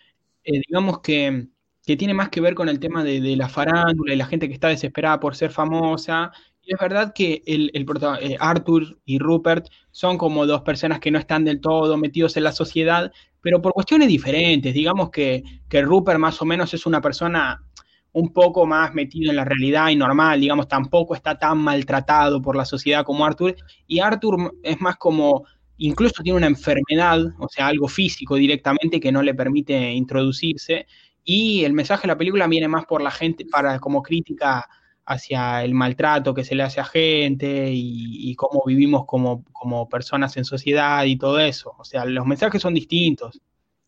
eh, 0.45 0.63
digamos 0.67 1.01
que, 1.01 1.49
que 1.89 1.97
tiene 1.97 2.13
más 2.13 2.29
que 2.29 2.43
ver 2.43 2.55
con 2.55 2.69
el 2.69 2.81
tema 2.81 3.03
de, 3.03 3.35
la 3.35 3.49
farándula 3.49 4.13
y 4.13 4.17
la 4.19 4.27
gente 4.27 4.47
que 4.47 4.53
está 4.53 4.69
desesperada 4.69 5.19
por 5.19 5.35
ser 5.35 5.51
famosa. 5.51 6.31
Y 6.63 6.75
es 6.75 6.79
verdad 6.79 7.15
que 7.15 7.43
el, 7.47 7.71
eh, 7.73 8.37
Arthur 8.39 8.99
y 9.07 9.19
Rupert 9.19 9.69
son 9.91 10.19
como 10.19 10.45
dos 10.45 10.61
personas 10.61 11.01
que 11.01 11.11
no 11.11 11.19
están 11.19 11.47
del 11.47 11.63
todo 11.63 11.97
metidos 11.97 12.37
en 12.37 12.45
la 12.45 12.53
sociedad, 12.53 13.11
pero 13.41 13.63
por 13.63 13.73
cuestiones 13.73 14.09
diferentes. 14.09 14.75
Digamos 14.75 15.09
que, 15.09 15.43
que 15.67 15.81
Rupert 15.81 16.19
más 16.19 16.43
o 16.43 16.45
menos 16.45 16.75
es 16.75 16.85
una 16.85 17.01
persona 17.01 17.65
un 18.13 18.35
poco 18.35 18.67
más 18.67 18.93
metido 18.93 19.31
en 19.31 19.37
la 19.37 19.47
realidad 19.47 19.89
y 19.89 19.97
normal, 19.97 20.43
digamos, 20.43 20.69
tampoco 20.69 21.15
está 21.15 21.39
tan 21.39 21.57
maltratado 21.57 22.43
por 22.43 22.55
la 22.55 22.67
sociedad 22.67 23.03
como 23.03 23.25
Arthur. 23.25 23.57
Y 23.87 24.01
Arthur 24.01 24.59
es 24.63 24.79
más 24.83 24.97
como, 24.97 25.47
incluso 25.79 26.23
tiene 26.23 26.37
una 26.37 26.49
enfermedad, 26.49 27.19
o 27.39 27.49
sea, 27.49 27.69
algo 27.69 27.89
físico 27.89 28.35
directamente 28.35 29.01
que 29.01 29.11
no 29.11 29.23
le 29.23 29.33
permite 29.33 29.91
introducirse. 29.93 30.87
Y 31.31 31.67
el 31.67 31.75
mensaje 31.75 32.05
de 32.05 32.09
la 32.09 32.17
película 32.17 32.47
viene 32.47 32.69
más 32.69 32.87
por 32.87 33.03
la 33.03 33.11
gente, 33.11 33.45
para 33.45 33.79
como 33.81 34.03
crítica 34.03 34.67
hacia 35.05 35.63
el 35.63 35.75
maltrato 35.75 36.33
que 36.33 36.43
se 36.43 36.55
le 36.55 36.63
hace 36.63 36.81
a 36.81 36.87
gente 36.87 37.69
y, 37.71 38.35
cómo 38.35 38.63
vivimos 38.65 39.05
como, 39.05 39.45
como 39.53 39.91
personas 39.91 40.39
en 40.39 40.47
sociedad 40.47 41.05
y 41.05 41.19
todo 41.19 41.39
eso. 41.39 41.75
O 41.79 41.85
sea, 41.85 42.07
los 42.07 42.25
mensajes 42.25 42.63
son 42.63 42.73
distintos. 42.73 43.43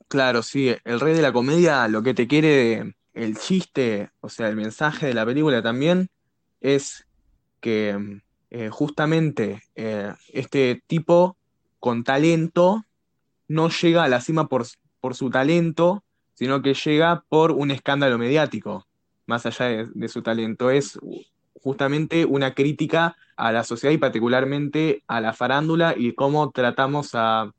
Claro, 0.07 0.42
sí, 0.42 0.74
el 0.85 1.00
rey 1.00 1.14
de 1.14 1.22
la 1.22 1.33
comedia 1.33 1.88
lo 1.88 2.03
que 2.03 2.12
te 2.12 2.29
quiere, 2.29 2.94
el 3.14 3.38
chiste, 3.38 4.11
o 4.20 4.29
sea, 4.29 4.50
el 4.50 4.57
mensaje 4.57 5.07
de 5.07 5.14
la 5.14 5.24
película 5.24 5.62
también 5.62 6.11
es 6.61 7.07
que 7.61 8.20
eh, 8.50 8.68
justamente 8.68 9.62
eh, 9.76 10.12
este 10.29 10.83
tipo 10.87 11.38
con 11.79 12.05
talento 12.05 12.85
no 13.48 13.70
llega 13.70 14.05
a 14.05 14.09
la 14.09 14.20
cima 14.20 14.46
por, 14.46 14.66
por 15.00 15.14
su 15.14 15.31
talento, 15.31 16.05
sino 16.34 16.62
que 16.62 16.74
llega 16.74 17.24
por 17.28 17.52
un 17.52 17.70
escándalo 17.70 18.18
mediático, 18.18 18.86
más 19.26 19.46
allá 19.46 19.66
de, 19.66 19.88
de 19.92 20.08
su 20.08 20.22
talento. 20.22 20.70
Es 20.70 20.98
justamente 21.62 22.24
una 22.24 22.54
crítica 22.54 23.16
a 23.36 23.52
la 23.52 23.64
sociedad 23.64 23.92
y 23.92 23.98
particularmente 23.98 25.02
a 25.06 25.20
la 25.20 25.32
farándula 25.32 25.94
y 25.96 26.14
cómo 26.14 26.50
tratamos 26.50 27.10
a, 27.14 27.50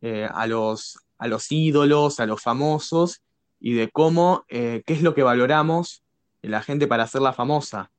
eh, 0.00 0.28
a 0.32 0.46
los, 0.46 0.98
a 1.18 1.28
los 1.28 1.50
ídolos, 1.52 2.20
a 2.20 2.26
los 2.26 2.40
famosos 2.42 3.20
y 3.60 3.74
de 3.74 3.90
cómo, 3.90 4.44
eh, 4.48 4.82
qué 4.86 4.94
es 4.94 5.02
lo 5.02 5.14
que 5.14 5.22
valoramos 5.22 6.02
en 6.42 6.50
la 6.50 6.62
gente 6.62 6.86
para 6.86 7.04
hacerla 7.04 7.32
famosa. 7.32 7.90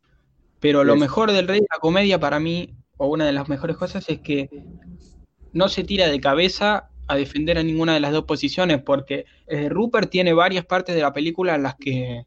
Pero 0.60 0.84
lo 0.84 0.94
Es- 0.94 1.00
mejor 1.00 1.32
del 1.32 1.48
rey 1.48 1.60
de 1.60 1.68
la 1.72 1.80
comedia 1.80 2.20
para 2.20 2.40
mí, 2.40 2.76
o 2.98 3.08
una 3.08 3.26
de 3.26 3.32
las 3.34 3.50
mejores 3.50 3.78
cosas, 3.78 4.08
es 4.10 4.20
que 4.22 4.50
no 5.54 5.68
se 5.70 5.84
tira 5.84 6.08
de 6.08 6.20
cabeza 6.20 6.90
a 7.08 7.16
defender 7.16 7.58
a 7.58 7.64
ninguna 7.64 7.94
de 7.94 8.00
las 8.00 8.12
dos 8.12 8.26
posiciones, 8.26 8.82
porque 8.82 9.26
eh, 9.48 9.70
Rupert 9.70 10.10
tiene 10.10 10.34
varias 10.34 10.66
partes 10.66 10.96
de 10.96 11.02
la 11.02 11.14
película 11.14 11.56
en 11.56 11.64
las 11.64 11.76
que, 11.76 12.26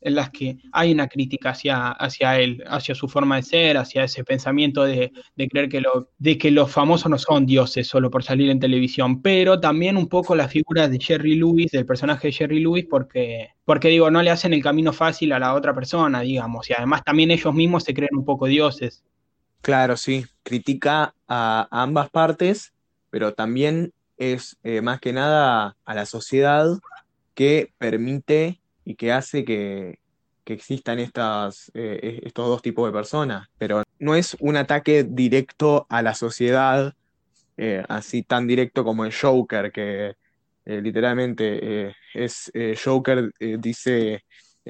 en 0.00 0.14
las 0.14 0.30
que 0.30 0.58
hay 0.72 0.92
una 0.92 1.08
crítica 1.08 1.50
hacia, 1.50 1.88
hacia 1.88 2.38
él, 2.38 2.62
hacia 2.66 2.94
su 2.94 3.08
forma 3.08 3.36
de 3.36 3.42
ser, 3.42 3.76
hacia 3.76 4.04
ese 4.04 4.24
pensamiento 4.24 4.84
de, 4.84 5.12
de 5.36 5.48
creer 5.48 5.68
que, 5.68 5.80
lo, 5.80 6.10
de 6.18 6.38
que 6.38 6.50
los 6.50 6.70
famosos 6.70 7.10
no 7.10 7.18
son 7.18 7.46
dioses 7.46 7.86
solo 7.86 8.10
por 8.10 8.22
salir 8.22 8.50
en 8.50 8.60
televisión, 8.60 9.22
pero 9.22 9.60
también 9.60 9.96
un 9.96 10.08
poco 10.08 10.34
la 10.34 10.48
figura 10.48 10.88
de 10.88 11.00
Jerry 11.00 11.34
Lewis, 11.36 11.70
del 11.70 11.86
personaje 11.86 12.28
de 12.28 12.32
Jerry 12.32 12.60
Lewis, 12.60 12.86
porque, 12.88 13.50
porque 13.64 13.88
digo, 13.88 14.10
no 14.10 14.22
le 14.22 14.30
hacen 14.30 14.54
el 14.54 14.62
camino 14.62 14.92
fácil 14.92 15.32
a 15.32 15.38
la 15.38 15.54
otra 15.54 15.74
persona, 15.74 16.20
digamos, 16.20 16.70
y 16.70 16.74
además 16.74 17.02
también 17.04 17.30
ellos 17.30 17.54
mismos 17.54 17.84
se 17.84 17.94
creen 17.94 18.16
un 18.16 18.24
poco 18.24 18.46
dioses. 18.46 19.04
Claro, 19.60 19.96
sí, 19.96 20.24
critica 20.42 21.14
a, 21.26 21.68
ambas 21.70 22.10
partes, 22.10 22.72
pero 23.10 23.34
también 23.34 23.92
es 24.18 24.58
eh, 24.62 24.80
más 24.80 25.00
que 25.00 25.12
nada 25.12 25.76
a 25.84 25.94
la 25.94 26.06
sociedad 26.06 26.66
que 27.34 27.72
permite 27.78 28.60
y 28.84 28.96
que 28.96 29.12
hace 29.12 29.44
que, 29.44 30.00
que 30.44 30.52
existan 30.52 30.98
estas, 30.98 31.70
eh, 31.74 32.20
estos 32.24 32.48
dos 32.48 32.62
tipos 32.62 32.86
de 32.86 32.92
personas. 32.92 33.48
Pero 33.58 33.82
no 33.98 34.14
es 34.14 34.36
un 34.40 34.56
ataque 34.56 35.04
directo 35.04 35.86
a 35.88 36.02
la 36.02 36.14
sociedad, 36.14 36.94
eh, 37.56 37.84
así 37.88 38.22
tan 38.22 38.46
directo 38.46 38.84
como 38.84 39.04
el 39.04 39.14
Joker, 39.14 39.72
que 39.72 40.14
literalmente 40.64 41.94
es 42.12 42.52
Joker 42.84 43.32
dice 43.58 44.22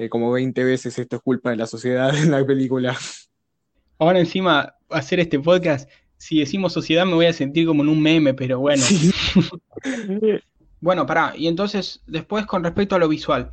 como 0.09 0.31
20 0.31 0.63
veces 0.63 0.97
esto 0.97 1.17
es 1.17 1.21
culpa 1.21 1.49
de 1.49 1.57
la 1.57 1.67
sociedad 1.67 2.15
en 2.17 2.31
la 2.31 2.45
película. 2.45 2.97
Ahora 3.97 4.19
encima, 4.19 4.75
hacer 4.89 5.19
este 5.19 5.39
podcast, 5.39 5.89
si 6.19 6.37
decimos 6.37 6.73
sociedad 6.73 7.05
me 7.05 7.15
voy 7.15 7.25
a 7.25 7.33
sentir 7.33 7.65
como 7.65 7.81
en 7.81 7.89
un 7.89 8.01
meme, 8.01 8.33
pero 8.35 8.59
bueno. 8.59 8.83
Sí. 8.83 9.11
Bueno, 10.81 11.05
pará, 11.05 11.33
y 11.35 11.47
entonces 11.47 12.01
después 12.07 12.45
con 12.45 12.63
respecto 12.63 12.95
a 12.95 12.99
lo 12.99 13.09
visual, 13.09 13.51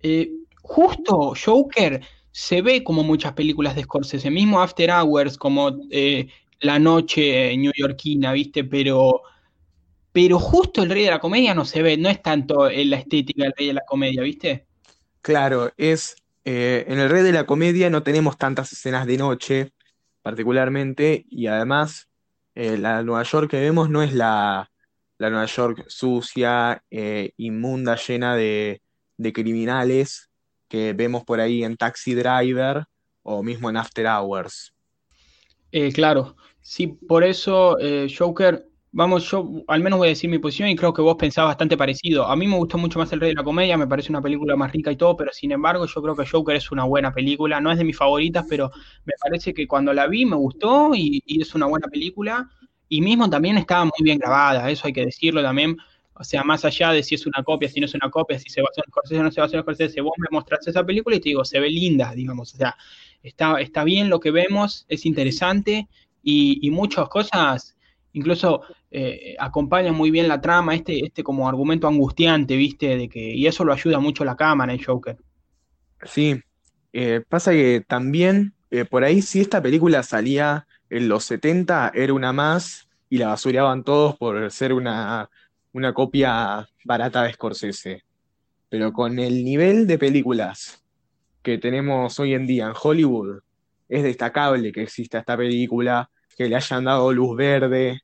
eh, 0.00 0.30
justo 0.62 1.34
Joker 1.34 2.00
se 2.30 2.62
ve 2.62 2.84
como 2.84 3.02
muchas 3.02 3.32
películas 3.32 3.74
de 3.74 3.82
Scorsese, 3.82 4.30
mismo 4.30 4.60
After 4.60 4.88
Hours, 4.90 5.36
como 5.36 5.76
eh, 5.90 6.28
La 6.60 6.78
Noche 6.78 7.56
Newyorkina, 7.56 8.32
¿viste? 8.32 8.62
Pero, 8.62 9.22
pero 10.12 10.38
justo 10.38 10.84
el 10.84 10.90
Rey 10.90 11.02
de 11.02 11.10
la 11.10 11.18
Comedia 11.18 11.52
no 11.52 11.64
se 11.64 11.82
ve, 11.82 11.96
no 11.96 12.08
es 12.08 12.22
tanto 12.22 12.70
en 12.70 12.90
la 12.90 12.98
estética 12.98 13.42
del 13.42 13.54
Rey 13.56 13.66
de 13.66 13.74
la 13.74 13.84
Comedia, 13.84 14.22
¿viste? 14.22 14.66
Claro, 15.20 15.72
es 15.76 16.14
eh, 16.44 16.84
en 16.86 17.00
el 17.00 17.10
Rey 17.10 17.24
de 17.24 17.32
la 17.32 17.44
Comedia 17.44 17.90
no 17.90 18.02
tenemos 18.02 18.38
tantas 18.38 18.72
escenas 18.72 19.06
de 19.06 19.18
noche, 19.18 19.72
particularmente, 20.22 21.26
y 21.28 21.46
además 21.46 22.08
eh, 22.54 22.78
la 22.78 23.02
Nueva 23.02 23.22
York 23.24 23.50
que 23.50 23.60
vemos 23.60 23.90
no 23.90 24.02
es 24.02 24.14
la, 24.14 24.70
la 25.18 25.30
Nueva 25.30 25.46
York 25.46 25.84
sucia, 25.88 26.82
eh, 26.90 27.32
inmunda, 27.36 27.96
llena 27.96 28.36
de, 28.36 28.82
de 29.16 29.32
criminales 29.32 30.30
que 30.68 30.94
vemos 30.94 31.24
por 31.24 31.40
ahí 31.40 31.64
en 31.64 31.76
Taxi 31.76 32.14
Driver 32.14 32.84
o 33.22 33.42
mismo 33.42 33.68
en 33.70 33.76
After 33.76 34.06
Hours. 34.06 34.72
Eh, 35.70 35.92
claro, 35.92 36.36
sí, 36.60 36.86
por 36.86 37.24
eso 37.24 37.78
eh, 37.78 38.12
Joker, 38.16 38.66
vamos, 38.92 39.30
yo 39.30 39.50
al 39.68 39.82
menos 39.82 39.98
voy 39.98 40.08
a 40.08 40.10
decir 40.10 40.30
mi 40.30 40.38
posición 40.38 40.68
y 40.68 40.76
creo 40.76 40.92
que 40.92 41.02
vos 41.02 41.16
pensás 41.16 41.46
bastante 41.46 41.76
parecido. 41.76 42.26
A 42.26 42.36
mí 42.36 42.46
me 42.46 42.56
gustó 42.56 42.78
mucho 42.78 42.98
más 42.98 43.12
El 43.12 43.20
Rey 43.20 43.30
de 43.30 43.36
la 43.36 43.42
Comedia, 43.42 43.76
me 43.76 43.86
parece 43.86 44.10
una 44.10 44.22
película 44.22 44.54
más 44.54 44.70
rica 44.72 44.92
y 44.92 44.96
todo, 44.96 45.16
pero 45.16 45.32
sin 45.32 45.52
embargo 45.52 45.86
yo 45.86 46.02
creo 46.02 46.14
que 46.14 46.26
Joker 46.26 46.56
es 46.56 46.70
una 46.70 46.84
buena 46.84 47.12
película, 47.12 47.60
no 47.60 47.72
es 47.72 47.78
de 47.78 47.84
mis 47.84 47.96
favoritas, 47.96 48.44
pero 48.48 48.70
me 49.04 49.14
parece 49.20 49.54
que 49.54 49.66
cuando 49.66 49.92
la 49.92 50.06
vi 50.06 50.26
me 50.26 50.36
gustó 50.36 50.94
y, 50.94 51.22
y 51.26 51.40
es 51.42 51.54
una 51.54 51.66
buena 51.66 51.88
película 51.88 52.48
y 52.88 53.00
mismo 53.00 53.28
también 53.30 53.56
estaba 53.56 53.84
muy 53.84 54.02
bien 54.02 54.18
grabada, 54.18 54.70
eso 54.70 54.86
hay 54.86 54.92
que 54.92 55.06
decirlo 55.06 55.42
también. 55.42 55.76
O 56.14 56.24
sea, 56.24 56.44
más 56.44 56.64
allá 56.64 56.92
de 56.92 57.02
si 57.02 57.14
es 57.14 57.26
una 57.26 57.42
copia, 57.42 57.68
si 57.68 57.80
no 57.80 57.86
es 57.86 57.94
una 57.94 58.10
copia, 58.10 58.38
si 58.38 58.50
se 58.50 58.60
basó 58.60 58.82
en 58.84 58.90
Scorsese 58.90 59.20
o 59.20 59.22
no 59.24 59.32
se 59.32 59.40
basó 59.40 59.56
en 59.56 59.62
Scorsese, 59.62 60.00
vos 60.02 60.12
me 60.18 60.26
mostraste 60.30 60.70
esa 60.70 60.84
película 60.84 61.16
y 61.16 61.20
te 61.20 61.30
digo, 61.30 61.44
se 61.44 61.58
ve 61.58 61.70
linda, 61.70 62.12
digamos. 62.14 62.52
O 62.54 62.56
sea, 62.58 62.76
está, 63.22 63.58
está 63.60 63.82
bien 63.82 64.10
lo 64.10 64.20
que 64.20 64.30
vemos, 64.30 64.84
es 64.88 65.06
interesante 65.06 65.88
y, 66.22 66.64
y 66.64 66.70
muchas 66.70 67.08
cosas, 67.08 67.76
incluso 68.12 68.62
eh, 68.94 69.36
acompañan 69.38 69.94
muy 69.94 70.10
bien 70.10 70.28
la 70.28 70.42
trama, 70.42 70.74
este, 70.74 71.02
este 71.02 71.24
como 71.24 71.48
argumento 71.48 71.88
angustiante, 71.88 72.56
¿viste? 72.56 72.98
De 72.98 73.08
que, 73.08 73.34
y 73.34 73.46
eso 73.46 73.64
lo 73.64 73.72
ayuda 73.72 73.98
mucho 74.00 74.22
la 74.22 74.36
cámara 74.36 74.74
en 74.74 74.82
Joker. 74.82 75.16
Sí, 76.04 76.38
eh, 76.92 77.22
pasa 77.26 77.52
que 77.52 77.82
también 77.86 78.52
eh, 78.70 78.84
por 78.84 79.02
ahí 79.02 79.22
si 79.22 79.40
esta 79.40 79.62
película 79.62 80.02
salía 80.02 80.66
en 80.90 81.08
los 81.08 81.24
70 81.24 81.92
era 81.94 82.12
una 82.12 82.34
más 82.34 82.86
y 83.08 83.16
la 83.16 83.28
basureaban 83.28 83.82
todos 83.82 84.16
por 84.18 84.50
ser 84.50 84.74
una, 84.74 85.30
una 85.72 85.94
copia 85.94 86.68
barata 86.84 87.22
de 87.22 87.32
Scorsese. 87.32 88.04
Pero 88.68 88.92
con 88.92 89.18
el 89.18 89.42
nivel 89.42 89.86
de 89.86 89.96
películas 89.96 90.84
que 91.42 91.56
tenemos 91.56 92.20
hoy 92.20 92.34
en 92.34 92.46
día 92.46 92.66
en 92.66 92.74
Hollywood, 92.80 93.40
es 93.88 94.02
destacable 94.02 94.70
que 94.70 94.82
exista 94.82 95.18
esta 95.18 95.36
película, 95.36 96.10
que 96.36 96.48
le 96.48 96.56
hayan 96.56 96.84
dado 96.84 97.10
luz 97.12 97.36
verde, 97.36 98.00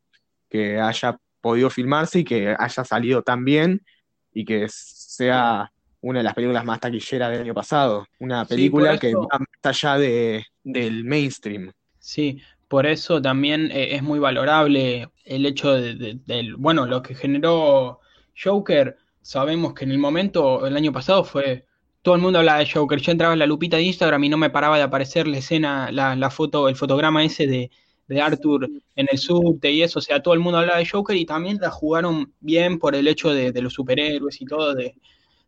que 0.49 0.81
haya 0.81 1.17
podido 1.41 1.71
filmarse 1.71 2.21
y 2.21 2.25
que 2.25 2.55
haya 2.59 2.85
salido 2.85 3.23
tan 3.23 3.45
bien 3.45 3.83
y 4.33 4.45
que 4.45 4.67
sea 4.69 5.71
una 6.01 6.21
de 6.21 6.25
las 6.25 6.35
películas 6.35 6.65
más 6.65 6.81
taquilleras 6.81 7.31
del 7.33 7.43
año 7.43 7.55
pasado. 7.55 8.07
Una 8.19 8.47
Sí, 8.47 8.47
película 8.47 8.99
que 8.99 9.15
va 9.17 9.39
más 9.39 9.49
allá 9.65 9.99
de, 9.99 10.45
del 10.63 11.05
mainstream. 11.05 11.73
sí, 11.99 12.41
por 12.69 12.87
eso 12.87 13.21
también 13.23 13.71
eh, 13.73 13.95
es 13.97 14.03
muy 14.03 14.19
valorable 14.19 15.11
el 15.25 15.47
hecho 15.47 15.73
de, 15.75 15.95
de- 15.95 16.15
del, 16.27 16.57
bueno, 16.57 16.87
lo 16.87 17.03
que 17.03 17.15
generó 17.15 18.01
Joker, 18.43 18.97
sabemos 19.23 19.75
que 19.75 19.85
en 19.85 19.93
el 19.93 19.99
momento, 19.99 20.67
el 20.67 20.77
año 20.77 20.93
pasado 20.93 21.25
fue, 21.25 21.67
todo 22.03 22.15
el 22.15 22.21
mundo 22.23 22.39
hablaba 22.39 22.59
de 22.61 22.71
Joker, 22.71 23.01
yo 23.01 23.13
entraba 23.13 23.33
en 23.33 23.39
la 23.41 23.47
lupita 23.47 23.77
de 23.77 23.83
Instagram 23.85 24.25
y 24.25 24.29
no 24.29 24.39
me 24.39 24.51
paraba 24.51 24.77
de 24.77 24.83
aparecer 24.85 25.27
la 25.29 25.39
escena, 25.39 25.91
la, 25.93 26.17
la 26.17 26.31
foto, 26.31 26.69
el 26.69 26.77
fotograma 26.77 27.25
ese 27.25 27.47
de, 27.47 27.71
de 28.09 28.21
Arthur 28.21 28.69
en 28.97 29.07
el 29.11 29.19
subte 29.19 29.71
y 29.71 29.83
eso, 29.83 29.99
o 29.99 30.03
sea, 30.03 30.23
todo 30.23 30.35
el 30.35 30.41
mundo 30.41 30.59
hablaba 30.59 30.79
de 30.79 30.89
Joker 30.89 31.17
y 31.17 31.27
también 31.27 31.59
la 31.61 31.71
jugaron 31.71 32.33
bien 32.41 32.79
por 32.79 32.95
el 32.95 33.07
hecho 33.07 33.33
de, 33.33 33.53
de 33.53 33.63
los 33.63 33.75
superhéroes 33.75 34.41
y 34.41 34.47
todo, 34.47 34.75
de, 34.75 34.95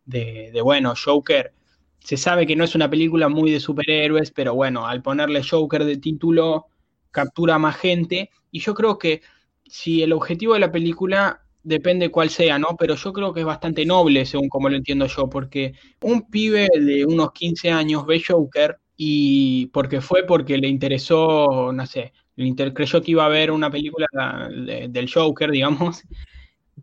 de, 0.05 0.61
bueno, 0.61 0.93
Joker, 0.95 1.53
se 1.99 2.17
sabe 2.17 2.45
que 2.47 2.55
no 2.55 2.63
es 2.63 2.75
una 2.75 2.89
película 2.89 3.29
muy 3.29 3.51
de 3.51 3.59
superhéroes, 3.59 4.31
pero 4.31 4.55
bueno, 4.55 4.87
al 4.87 5.01
ponerle 5.01 5.43
Joker 5.43 5.85
de 5.85 5.97
título, 5.97 6.67
captura 7.11 7.57
más 7.57 7.77
gente, 7.77 8.29
y 8.51 8.59
yo 8.59 8.73
creo 8.73 8.97
que 8.97 9.21
si 9.65 10.03
el 10.03 10.13
objetivo 10.13 10.53
de 10.53 10.59
la 10.59 10.71
película 10.71 11.41
depende 11.63 12.09
cuál 12.09 12.29
sea, 12.29 12.57
¿no? 12.57 12.75
Pero 12.77 12.95
yo 12.95 13.13
creo 13.13 13.33
que 13.33 13.41
es 13.41 13.45
bastante 13.45 13.85
noble, 13.85 14.25
según 14.25 14.49
como 14.49 14.69
lo 14.69 14.77
entiendo 14.77 15.05
yo, 15.05 15.29
porque 15.29 15.73
un 16.01 16.29
pibe 16.29 16.67
de 16.73 17.05
unos 17.05 17.31
15 17.33 17.71
años 17.71 18.05
ve 18.05 18.21
Joker 18.25 18.79
y 18.97 19.67
porque 19.67 20.01
fue 20.01 20.25
porque 20.25 20.57
le 20.57 20.67
interesó, 20.67 21.71
no 21.71 21.85
sé, 21.85 22.13
le 22.35 22.45
inter- 22.47 22.73
creyó 22.73 23.01
que 23.01 23.11
iba 23.11 23.25
a 23.25 23.29
ver 23.29 23.51
una 23.51 23.69
película 23.71 24.07
de- 24.49 24.87
del 24.89 25.11
Joker, 25.11 25.51
digamos, 25.51 26.03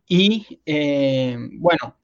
y 0.08 0.60
eh, 0.66 1.36
bueno, 1.54 1.96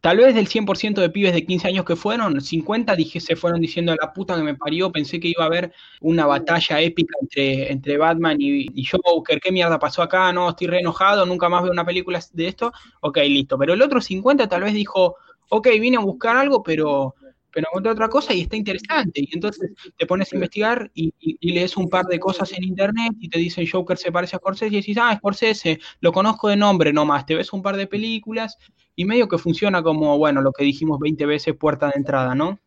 tal 0.00 0.18
vez 0.18 0.34
del 0.34 0.48
100% 0.48 1.00
de 1.00 1.10
pibes 1.10 1.34
de 1.34 1.46
15 1.46 1.68
años 1.68 1.84
que 1.84 1.96
fueron, 1.96 2.40
50 2.40 2.96
dije, 2.96 3.20
se 3.20 3.36
fueron 3.36 3.60
diciendo 3.60 3.94
la 4.00 4.12
puta 4.12 4.36
que 4.36 4.42
me 4.42 4.56
parió, 4.56 4.92
pensé 4.92 5.20
que 5.20 5.28
iba 5.28 5.44
a 5.44 5.46
haber 5.48 5.72
una 6.00 6.26
batalla 6.26 6.80
épica 6.80 7.14
entre, 7.20 7.72
entre 7.72 7.98
Batman 7.98 8.38
y, 8.40 8.68
y 8.74 8.84
Joker, 8.86 9.40
¿qué 9.40 9.52
mierda 9.52 9.78
pasó 9.78 10.02
acá? 10.02 10.32
No, 10.32 10.50
estoy 10.50 10.68
re 10.68 10.80
enojado, 10.80 11.26
nunca 11.26 11.48
más 11.48 11.62
veo 11.62 11.72
una 11.72 11.84
película 11.86 12.20
de 12.32 12.48
esto, 12.48 12.72
ok, 13.00 13.18
listo, 13.28 13.58
pero 13.58 13.74
el 13.74 13.82
otro 13.82 14.00
50 14.00 14.48
tal 14.48 14.62
vez 14.62 14.74
dijo, 14.74 15.16
ok, 15.50 15.68
vine 15.80 15.96
a 15.98 16.00
buscar 16.00 16.36
algo, 16.36 16.62
pero, 16.62 17.14
pero 17.52 17.66
encontré 17.70 17.92
otra 17.92 18.08
cosa 18.08 18.34
y 18.34 18.42
está 18.42 18.56
interesante, 18.56 19.20
y 19.22 19.28
entonces 19.34 19.70
te 19.96 20.06
pones 20.06 20.32
a 20.32 20.36
investigar 20.36 20.90
y, 20.94 21.12
y- 21.20 21.36
y 21.40 21.52
lees 21.52 21.76
un 21.76 21.88
par 21.88 22.06
de 22.06 22.18
cosas 22.18 22.52
en 22.52 22.64
internet 22.64 23.12
y 23.20 23.28
te 23.28 23.38
dicen 23.38 23.66
Joker 23.70 23.96
se 23.98 24.12
parece 24.12 24.36
a 24.36 24.38
Scorsese 24.38 24.74
y 24.74 24.78
decís, 24.80 24.98
ah, 25.00 25.14
Scorsese, 25.16 25.78
lo 26.00 26.12
conozco 26.12 26.48
de 26.48 26.56
nombre 26.56 26.92
nomás, 26.92 27.26
te 27.26 27.34
ves 27.34 27.52
un 27.52 27.62
par 27.62 27.76
de 27.76 27.86
películas 27.86 28.56
y 28.96 29.04
medio 29.04 29.28
que 29.28 29.38
funciona 29.38 29.82
como, 29.82 30.18
bueno, 30.18 30.40
lo 30.42 30.52
que 30.52 30.64
dijimos 30.64 30.98
20 31.00 31.26
veces, 31.26 31.54
puerta 31.56 31.86
de 31.88 31.94
entrada, 31.96 32.34
¿no? 32.34 32.58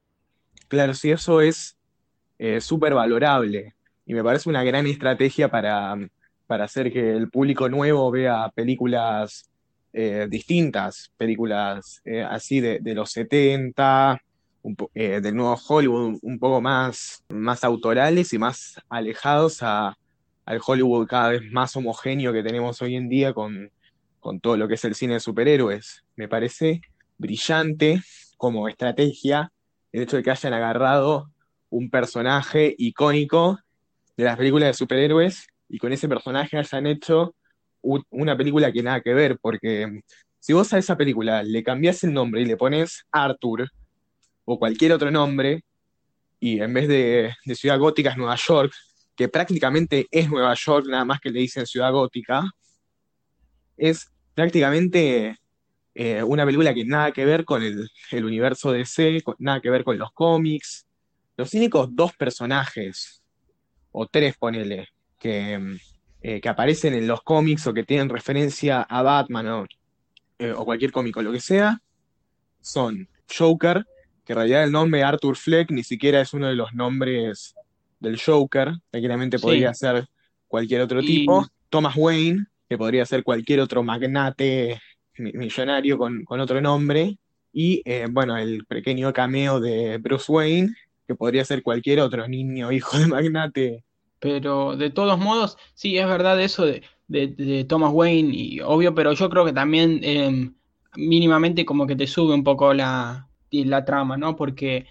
Claro, 0.67 0.93
sí, 0.93 1.11
eso 1.11 1.41
es 1.41 1.77
eh, 2.39 2.61
súper 2.61 2.93
valorable 2.93 3.75
y 4.05 4.13
me 4.13 4.23
parece 4.23 4.49
una 4.49 4.63
gran 4.63 4.87
estrategia 4.87 5.49
para, 5.49 5.95
para 6.47 6.65
hacer 6.65 6.91
que 6.91 7.11
el 7.11 7.29
público 7.29 7.69
nuevo 7.69 8.11
vea 8.11 8.49
películas 8.55 9.49
eh, 9.93 10.27
distintas 10.29 11.11
películas 11.17 12.01
eh, 12.05 12.23
así 12.23 12.59
de, 12.59 12.79
de 12.81 12.95
los 12.95 13.11
70, 13.11 14.19
eh, 14.93 15.21
del 15.21 15.35
nuevo 15.35 15.59
Hollywood, 15.67 16.19
un 16.21 16.39
poco 16.39 16.61
más, 16.61 17.23
más 17.29 17.63
autorales 17.63 18.33
y 18.33 18.37
más 18.37 18.81
alejados 18.89 19.61
a, 19.61 19.97
al 20.45 20.61
Hollywood 20.65 21.07
cada 21.07 21.29
vez 21.29 21.41
más 21.51 21.75
homogéneo 21.75 22.33
que 22.33 22.43
tenemos 22.43 22.81
hoy 22.81 22.95
en 22.95 23.09
día 23.09 23.33
con, 23.33 23.71
con 24.19 24.39
todo 24.39 24.57
lo 24.57 24.67
que 24.67 24.73
es 24.73 24.85
el 24.85 24.95
cine 24.95 25.15
de 25.15 25.19
superhéroes. 25.19 26.03
Me 26.15 26.27
parece 26.27 26.81
brillante 27.17 28.01
como 28.37 28.67
estrategia 28.67 29.51
el 29.91 30.03
hecho 30.03 30.17
de 30.17 30.23
que 30.23 30.31
hayan 30.31 30.53
agarrado 30.53 31.29
un 31.69 31.89
personaje 31.89 32.73
icónico 32.77 33.59
de 34.17 34.23
las 34.23 34.37
películas 34.37 34.67
de 34.67 34.73
superhéroes 34.73 35.47
y 35.69 35.77
con 35.77 35.93
ese 35.93 36.07
personaje 36.07 36.57
hayan 36.57 36.87
hecho 36.87 37.35
una 38.09 38.35
película 38.35 38.71
que 38.71 38.81
nada 38.81 39.01
que 39.01 39.13
ver, 39.13 39.37
porque 39.39 40.01
si 40.39 40.53
vos 40.53 40.73
a 40.73 40.79
esa 40.79 40.97
película 40.97 41.43
le 41.43 41.63
cambiás 41.63 42.03
el 42.03 42.13
nombre 42.13 42.41
y 42.41 42.45
le 42.45 42.57
pones 42.57 43.05
Arthur 43.11 43.69
o 44.45 44.59
cualquier 44.59 44.93
otro 44.93 45.11
nombre, 45.11 45.63
y 46.39 46.59
en 46.61 46.73
vez 46.73 46.87
de, 46.87 47.33
Ciudad 47.55 47.79
Gótica 47.79 48.11
es 48.11 48.17
Nueva 48.17 48.35
York, 48.35 48.71
que 49.15 49.27
prácticamente 49.27 50.07
es 50.11 50.29
Nueva 50.29 50.53
York, 50.53 50.85
nada 50.87 51.05
más 51.05 51.19
que 51.19 51.31
le 51.31 51.39
dicen 51.39 51.65
Ciudad 51.65 51.91
Gótica, 51.91 52.43
es 53.77 54.11
prácticamente 54.33 55.37
eh, 55.93 56.21
una 56.23 56.45
película 56.45 56.73
que 56.73 56.85
nada 56.85 57.11
que 57.11 57.25
ver 57.25 57.45
con 57.45 57.63
el, 57.63 57.89
universo 58.11 58.71
DC, 58.71 59.21
con- 59.23 59.35
nada 59.39 59.61
que 59.61 59.69
ver 59.69 59.83
con 59.83 59.97
los 59.97 60.11
cómics. 60.11 60.85
Los 61.37 61.53
únicos 61.53 61.89
dos 61.91 62.13
personajes, 62.13 63.21
o 63.91 64.05
tres 64.07 64.35
ponele, 64.37 64.89
que, 65.17 65.77
eh, 66.21 66.41
que 66.41 66.49
aparecen 66.49 66.93
en 66.93 67.07
los 67.07 67.21
cómics 67.23 67.65
o 67.67 67.73
que 67.73 67.83
tienen 67.83 68.09
referencia 68.09 68.81
a 68.81 69.01
Batman 69.01 69.47
o, 69.47 69.65
eh, 70.37 70.51
o 70.51 70.65
cualquier 70.65 70.91
cómico, 70.91 71.21
lo 71.21 71.31
que 71.31 71.39
sea, 71.39 71.81
son 72.61 73.07
Joker, 73.37 73.85
que 74.25 74.33
en 74.33 74.37
realidad 74.37 74.63
el 74.63 74.71
nombre 74.71 75.03
Arthur 75.03 75.35
Fleck 75.37 75.71
ni 75.71 75.83
siquiera 75.83 76.19
es 76.21 76.33
uno 76.33 76.47
de 76.47 76.55
los 76.55 76.73
nombres 76.73 77.55
del 77.99 78.19
Joker, 78.19 78.73
tranquilamente 78.91 79.37
Sí. 79.37 79.43
podría 79.43 79.73
ser 79.73 80.07
cualquier 80.47 80.81
otro 80.81 81.01
Y- 81.01 81.05
tipo. 81.05 81.45
Thomas 81.69 81.95
Wayne, 81.97 82.45
que 82.69 82.77
podría 82.77 83.05
ser 83.05 83.23
cualquier 83.23 83.59
otro 83.59 83.83
magnate 83.83 84.79
mi- 85.17 85.33
millonario 85.33 85.97
con, 85.97 86.23
con 86.23 86.39
otro 86.39 86.61
nombre. 86.61 87.17
Y 87.51 87.81
eh, 87.85 88.07
bueno, 88.09 88.37
el 88.37 88.65
pequeño 88.65 89.11
cameo 89.13 89.59
de 89.59 89.97
Bruce 89.97 90.31
Wayne, 90.31 90.73
que 91.07 91.15
podría 91.15 91.43
ser 91.45 91.61
cualquier 91.63 91.99
otro 92.01 92.27
niño 92.27 92.71
hijo 92.71 92.97
de 92.97 93.07
magnate. 93.07 93.83
Pero 94.19 94.75
de 94.75 94.89
todos 94.89 95.19
modos, 95.19 95.57
sí, 95.73 95.97
es 95.97 96.07
verdad 96.07 96.41
eso 96.41 96.65
de, 96.65 96.81
de- 97.07 97.27
de 97.27 97.63
Thomas 97.65 97.91
Wayne, 97.93 98.33
y 98.33 98.59
obvio, 98.61 98.95
pero 98.95 99.13
yo 99.13 99.29
creo 99.29 99.45
que 99.45 99.53
también 99.53 99.99
eh, 100.03 100.49
mínimamente 100.95 101.65
como 101.65 101.85
que 101.87 101.95
te 101.95 102.07
sube 102.07 102.33
un 102.33 102.43
poco 102.43 102.73
la, 102.73 103.27
la 103.63 103.85
trama, 103.85 104.17
¿no? 104.17 104.35
Porque, 104.35 104.85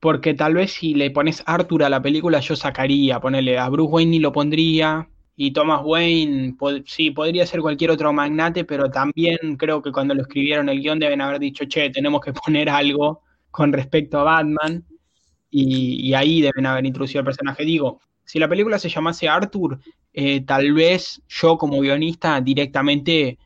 porque 0.00 0.34
tal 0.34 0.54
vez 0.54 0.72
si 0.72 0.94
le 0.94 1.10
pones 1.10 1.42
Arthur 1.46 1.84
a 1.84 1.88
la 1.88 2.02
película, 2.02 2.40
yo 2.40 2.56
sacaría, 2.56 3.20
ponerle 3.20 3.58
a 3.58 3.68
Bruce 3.68 3.92
Wayne 3.92 4.10
ni 4.10 4.18
lo 4.18 4.32
pondría, 4.32 5.08
y 5.36 5.52
Thomas 5.52 5.82
Wayne, 5.84 6.56
sí, 6.86 7.10
podría 7.10 7.46
ser 7.46 7.60
cualquier 7.60 7.90
otro 7.90 8.12
magnate, 8.12 8.64
pero 8.64 8.90
también 8.90 9.38
creo 9.58 9.82
que 9.82 9.92
cuando 9.92 10.14
lo 10.14 10.22
escribieron 10.22 10.68
el 10.68 10.80
guion 10.80 10.98
deben 10.98 11.20
haber 11.20 11.38
dicho, 11.38 11.64
che, 11.66 11.90
tenemos 11.90 12.22
que 12.22 12.32
poner 12.46 12.68
algo 12.70 13.22
con 13.50 13.72
respecto 13.72 14.18
a 14.18 14.24
Batman 14.24 14.84
y, 15.50 16.08
y 16.08 16.14
ahí 16.14 16.40
deben 16.40 16.66
haber 16.66 16.86
introducido 16.86 17.20
el 17.20 17.26
personaje. 17.26 17.64
Digo, 17.64 18.00
si 18.24 18.38
la 18.38 18.48
película 18.48 18.78
se 18.78 18.88
llamase 18.88 19.28
Arthur, 19.28 19.78
eh, 20.12 20.40
tal 20.40 20.72
vez 20.72 21.22
yo 21.28 21.56
como 21.56 21.80
guionista 21.80 22.40
directamente, 22.40 23.38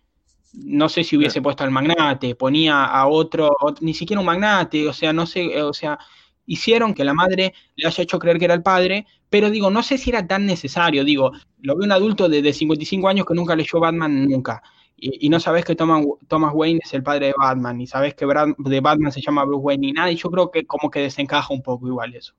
no 0.52 0.88
sé 0.88 1.04
si 1.04 1.16
hubiese 1.16 1.42
puesto 1.42 1.64
al 1.64 1.70
magnate, 1.70 2.34
ponía 2.34 2.84
a 2.84 3.06
otro, 3.06 3.50
ot- 3.60 3.78
ni 3.80 3.94
siquiera 3.94 4.20
un 4.20 4.26
magnate, 4.26 4.88
o 4.88 4.92
sea, 4.92 5.12
no 5.12 5.26
sé, 5.26 5.62
o 5.62 5.72
sea, 5.72 5.98
hicieron 6.46 6.94
que 6.94 7.04
la 7.04 7.14
madre 7.14 7.54
le 7.76 7.86
haya 7.86 8.02
hecho 8.02 8.18
creer 8.18 8.38
que 8.38 8.46
era 8.46 8.54
el 8.54 8.62
padre, 8.62 9.06
pero 9.28 9.50
digo, 9.50 9.70
no 9.70 9.82
sé 9.82 9.98
si 9.98 10.10
era 10.10 10.26
tan 10.26 10.46
necesario, 10.46 11.04
digo, 11.04 11.32
lo 11.60 11.76
ve 11.76 11.84
un 11.84 11.92
adulto 11.92 12.28
de, 12.28 12.42
de 12.42 12.52
55 12.52 13.08
años 13.08 13.26
que 13.26 13.34
nunca 13.34 13.54
leyó 13.56 13.78
Batman 13.80 14.28
nunca. 14.28 14.62
Y, 14.96 15.26
y 15.26 15.28
no 15.30 15.40
sabes 15.40 15.64
que 15.64 15.76
Thomas, 15.76 16.04
Thomas 16.28 16.52
Wayne 16.54 16.80
es 16.82 16.92
el 16.94 17.02
padre 17.02 17.26
de 17.28 17.34
Batman, 17.38 17.78
ni 17.78 17.86
sabes 17.86 18.14
que 18.14 18.26
Brad- 18.26 18.54
de 18.58 18.80
Batman 18.80 19.12
se 19.12 19.20
llama 19.22 19.44
Bruce 19.44 19.62
Wayne, 19.62 19.86
ni 19.86 19.92
nada, 19.92 20.10
y 20.10 20.16
yo 20.16 20.30
creo 20.30 20.50
que 20.50 20.66
como 20.66 20.90
que 20.90 21.00
desencaja 21.00 21.54
un 21.54 21.62
poco 21.62 21.86
igual 21.88 22.14
eso. 22.14 22.34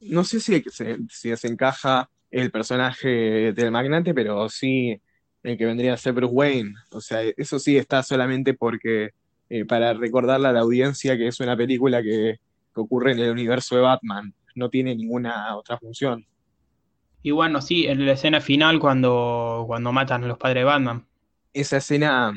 No 0.00 0.24
sé 0.24 0.40
si, 0.40 0.62
si 1.10 1.28
desencaja 1.30 2.08
el 2.30 2.50
personaje 2.50 3.52
del 3.52 3.70
magnate, 3.72 4.14
pero 4.14 4.48
sí 4.48 5.00
el 5.42 5.56
que 5.56 5.66
vendría 5.66 5.94
a 5.94 5.96
ser 5.96 6.12
Bruce 6.12 6.34
Wayne. 6.34 6.74
O 6.90 7.00
sea, 7.00 7.22
eso 7.36 7.58
sí 7.58 7.76
está 7.76 8.02
solamente 8.02 8.54
porque 8.54 9.10
eh, 9.50 9.64
para 9.64 9.94
recordarle 9.94 10.48
a 10.48 10.52
la 10.52 10.60
audiencia 10.60 11.16
que 11.16 11.28
es 11.28 11.40
una 11.40 11.56
película 11.56 12.02
que, 12.02 12.36
que 12.74 12.80
ocurre 12.80 13.12
en 13.12 13.20
el 13.20 13.30
universo 13.30 13.76
de 13.76 13.82
Batman. 13.82 14.34
No 14.54 14.68
tiene 14.68 14.94
ninguna 14.94 15.56
otra 15.56 15.78
función. 15.78 16.26
Y 17.22 17.30
bueno, 17.30 17.60
sí, 17.60 17.86
en 17.86 18.04
la 18.06 18.12
escena 18.12 18.40
final 18.40 18.78
cuando, 18.78 19.64
cuando 19.66 19.92
matan 19.92 20.24
a 20.24 20.26
los 20.28 20.38
padres 20.38 20.60
de 20.60 20.64
Batman. 20.64 21.06
Esa 21.52 21.78
escena 21.78 22.32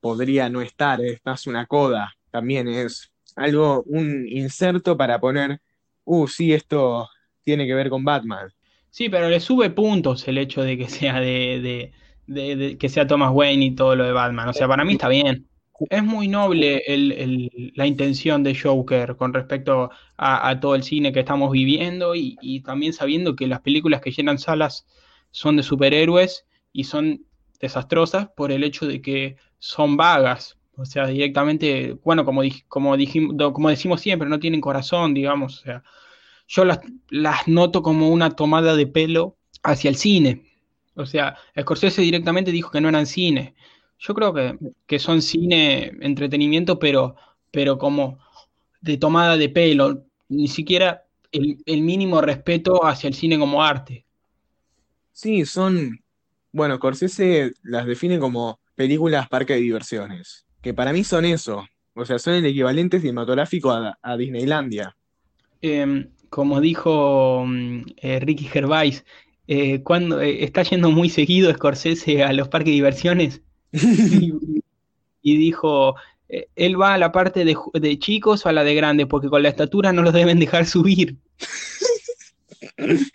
podría 0.00 0.48
no 0.48 0.60
estar, 0.60 1.00
es 1.00 1.20
más 1.24 1.46
una 1.46 1.66
coda. 1.66 2.12
También 2.30 2.68
es 2.68 3.10
algo, 3.34 3.82
un 3.86 4.26
inserto 4.28 4.96
para 4.96 5.18
poner, 5.20 5.60
uh, 6.04 6.26
sí, 6.28 6.52
esto 6.52 7.08
tiene 7.42 7.66
que 7.66 7.74
ver 7.74 7.88
con 7.88 8.04
Batman. 8.04 8.52
Sí, 8.90 9.08
pero 9.08 9.28
le 9.28 9.40
sube 9.40 9.70
puntos 9.70 10.26
el 10.28 10.38
hecho 10.38 10.62
de 10.62 10.78
que 10.78 10.88
sea 10.88 11.20
de, 11.20 11.60
de- 11.62 11.92
de- 12.26 12.78
que 12.78 12.88
sea 12.88 13.06
Thomas 13.06 13.30
Wayne 13.32 13.64
y 13.66 13.74
todo 13.74 13.96
lo 13.96 14.04
de 14.04 14.12
Batman. 14.12 14.48
O 14.48 14.52
sea, 14.52 14.68
para 14.68 14.84
mí 14.84 14.92
está 14.92 15.08
bien. 15.08 15.46
Es 15.90 16.02
muy 16.02 16.28
noble 16.28 16.82
la 17.74 17.86
intención 17.86 18.42
de 18.42 18.54
Joker 18.54 19.16
con 19.16 19.34
respecto 19.34 19.90
a, 20.16 20.58
todo 20.58 20.74
el 20.74 20.82
cine 20.82 21.12
que 21.12 21.20
estamos 21.20 21.52
viviendo 21.52 22.14
y, 22.14 22.62
también 22.64 22.94
sabiendo 22.94 23.36
que 23.36 23.46
las 23.46 23.60
películas 23.60 24.00
que 24.00 24.10
llenan 24.10 24.38
salas 24.38 24.86
son 25.30 25.56
de 25.56 25.62
superhéroes 25.62 26.46
y 26.72 26.84
son 26.84 27.26
desastrosas 27.60 28.28
por 28.28 28.52
el 28.52 28.64
hecho 28.64 28.86
de 28.86 29.02
que 29.02 29.36
son 29.58 29.96
vagas. 29.98 30.56
O 30.78 30.86
sea, 30.86 31.06
directamente, 31.06 31.98
bueno, 32.04 32.24
como, 32.24 32.42
como 32.68 32.96
decimos 32.96 34.00
siempre, 34.00 34.28
no 34.28 34.38
tienen 34.38 34.60
corazón, 34.60 35.12
digamos. 35.12 35.60
O 35.60 35.62
sea, 35.62 35.82
yo 36.48 36.64
las, 36.64 36.80
las 37.10 37.48
noto 37.48 37.82
como 37.82 38.08
una 38.08 38.30
tomada 38.30 38.76
de 38.76 38.86
pelo 38.86 39.36
hacia 39.62 39.90
el 39.90 39.96
cine. 39.96 40.45
O 40.96 41.06
sea, 41.06 41.36
Scorsese 41.58 42.02
directamente 42.02 42.50
dijo 42.50 42.70
que 42.70 42.80
no 42.80 42.88
eran 42.88 43.06
cine. 43.06 43.54
Yo 43.98 44.14
creo 44.14 44.32
que, 44.34 44.58
que 44.86 44.98
son 44.98 45.22
cine, 45.22 45.92
entretenimiento, 46.00 46.78
pero, 46.78 47.16
pero 47.50 47.78
como 47.78 48.18
de 48.80 48.96
tomada 48.96 49.36
de 49.36 49.48
pelo, 49.48 50.04
ni 50.28 50.48
siquiera 50.48 51.04
el, 51.32 51.58
el 51.66 51.82
mínimo 51.82 52.20
respeto 52.20 52.84
hacia 52.84 53.08
el 53.08 53.14
cine 53.14 53.38
como 53.38 53.62
arte. 53.62 54.04
Sí, 55.12 55.44
son, 55.46 56.00
bueno, 56.52 56.76
Scorsese 56.76 57.52
las 57.62 57.86
define 57.86 58.18
como 58.18 58.58
películas 58.74 59.28
parque 59.28 59.54
de 59.54 59.60
diversiones, 59.60 60.46
que 60.60 60.74
para 60.74 60.92
mí 60.92 61.04
son 61.04 61.24
eso, 61.24 61.64
o 61.94 62.04
sea, 62.04 62.18
son 62.18 62.34
el 62.34 62.46
equivalente 62.46 63.00
cinematográfico 63.00 63.70
a, 63.70 63.98
a 64.02 64.16
Disneylandia. 64.16 64.94
Eh, 65.62 66.08
como 66.28 66.60
dijo 66.60 67.44
mm, 67.46 67.80
eh, 67.96 68.20
Ricky 68.20 68.44
Gervais, 68.44 69.04
eh, 69.48 69.82
cuando 69.82 70.20
eh, 70.20 70.44
está 70.44 70.62
yendo 70.62 70.90
muy 70.90 71.08
seguido 71.08 71.52
Scorsese 71.52 72.24
a 72.24 72.32
los 72.32 72.48
parques 72.48 72.70
de 72.70 72.74
diversiones 72.74 73.42
y, 73.72 74.32
y 75.22 75.36
dijo, 75.36 75.96
eh, 76.28 76.48
él 76.56 76.80
va 76.80 76.94
a 76.94 76.98
la 76.98 77.12
parte 77.12 77.44
de, 77.44 77.98
chicos 77.98 78.44
o 78.44 78.48
a 78.48 78.52
la 78.52 78.64
de 78.64 78.74
grandes, 78.74 79.06
porque 79.06 79.28
con 79.28 79.42
la 79.42 79.48
estatura 79.48 79.92
no 79.92 80.02
los 80.02 80.12
deben 80.12 80.40
dejar 80.40 80.66
subir. 80.66 81.16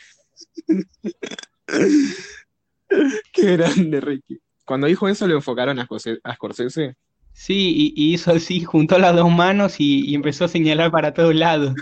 Qué 3.34 3.58
grande, 3.58 4.02
Ricky. 4.02 4.40
Cuando 4.66 4.88
dijo 4.88 5.08
eso 5.08 5.28
lo 5.28 5.36
enfocaron 5.36 5.80
a 5.80 5.86
Scorsese, 5.86 6.20
a 6.24 6.36
Scorsese. 6.36 6.96
Sí, 7.34 7.74
y, 7.76 7.94
y 7.96 8.14
hizo 8.14 8.32
así, 8.32 8.64
juntó 8.64 8.98
las 9.00 9.16
dos 9.16 9.32
manos 9.32 9.80
y, 9.80 10.06
y 10.10 10.16
empezó 10.16 10.46
a 10.46 10.50
señalar 10.50 10.92
para 10.92 11.14
todos 11.14 11.34
lados. 11.34 11.74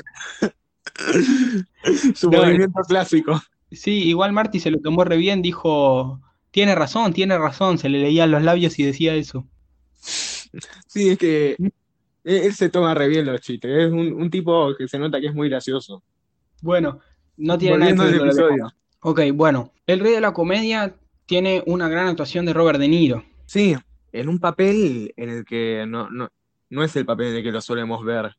Su 2.16 2.30
No, 2.30 2.44
movimiento 2.44 2.82
clásico. 2.88 3.42
Sí, 3.72 4.04
igual 4.04 4.34
Marty 4.34 4.60
se 4.60 4.72
lo 4.72 4.80
tomó 4.80 5.04
re 5.04 5.18
bien, 5.18 5.42
dijo, 5.42 6.22
tiene 6.52 6.76
razón, 6.76 7.14
tiene 7.14 7.38
razón, 7.38 7.78
se 7.78 7.90
le 7.90 8.00
leían 8.00 8.32
los 8.32 8.44
labios 8.44 8.80
y 8.80 8.84
decía 8.84 9.14
eso. 9.16 9.46
Sí, 10.88 11.10
es 11.10 11.18
que 11.18 11.56
él, 11.60 11.72
él 12.24 12.54
se 12.54 12.70
toma 12.70 12.94
re 12.96 13.08
bien 13.08 13.26
los 13.26 13.42
chistes, 13.42 13.72
es 13.72 13.92
un, 13.92 14.14
un 14.14 14.30
tipo 14.30 14.76
que 14.76 14.88
se 14.88 14.98
nota 14.98 15.20
que 15.20 15.28
es 15.28 15.36
muy 15.36 15.50
gracioso. 15.50 16.04
Bueno, 16.62 17.00
no 17.38 17.58
tiene 17.58 17.78
nada 17.78 17.92
que 17.94 18.12
ver 18.12 18.16
lo 18.16 18.26
episodio. 18.26 18.74
Ok, 19.02 19.22
bueno, 19.34 19.72
El 19.86 20.00
Rey 20.00 20.14
de 20.14 20.22
la 20.22 20.34
Comedia 20.34 20.96
tiene 21.26 21.64
una 21.68 21.88
gran 21.88 22.08
actuación 22.08 22.46
de 22.46 22.54
Robert 22.54 22.80
De 22.80 22.88
Niro. 22.88 23.24
Sí, 23.46 23.76
en 24.12 24.30
un 24.30 24.40
papel 24.40 25.14
en 25.16 25.30
el 25.30 25.46
que 25.46 25.86
no, 25.88 26.10
no, 26.10 26.30
no 26.70 26.84
es 26.84 26.96
el 26.96 27.06
papel 27.06 27.28
en 27.28 27.36
el 27.38 27.44
que 27.44 27.52
lo 27.52 27.62
solemos 27.62 28.04
ver, 28.04 28.36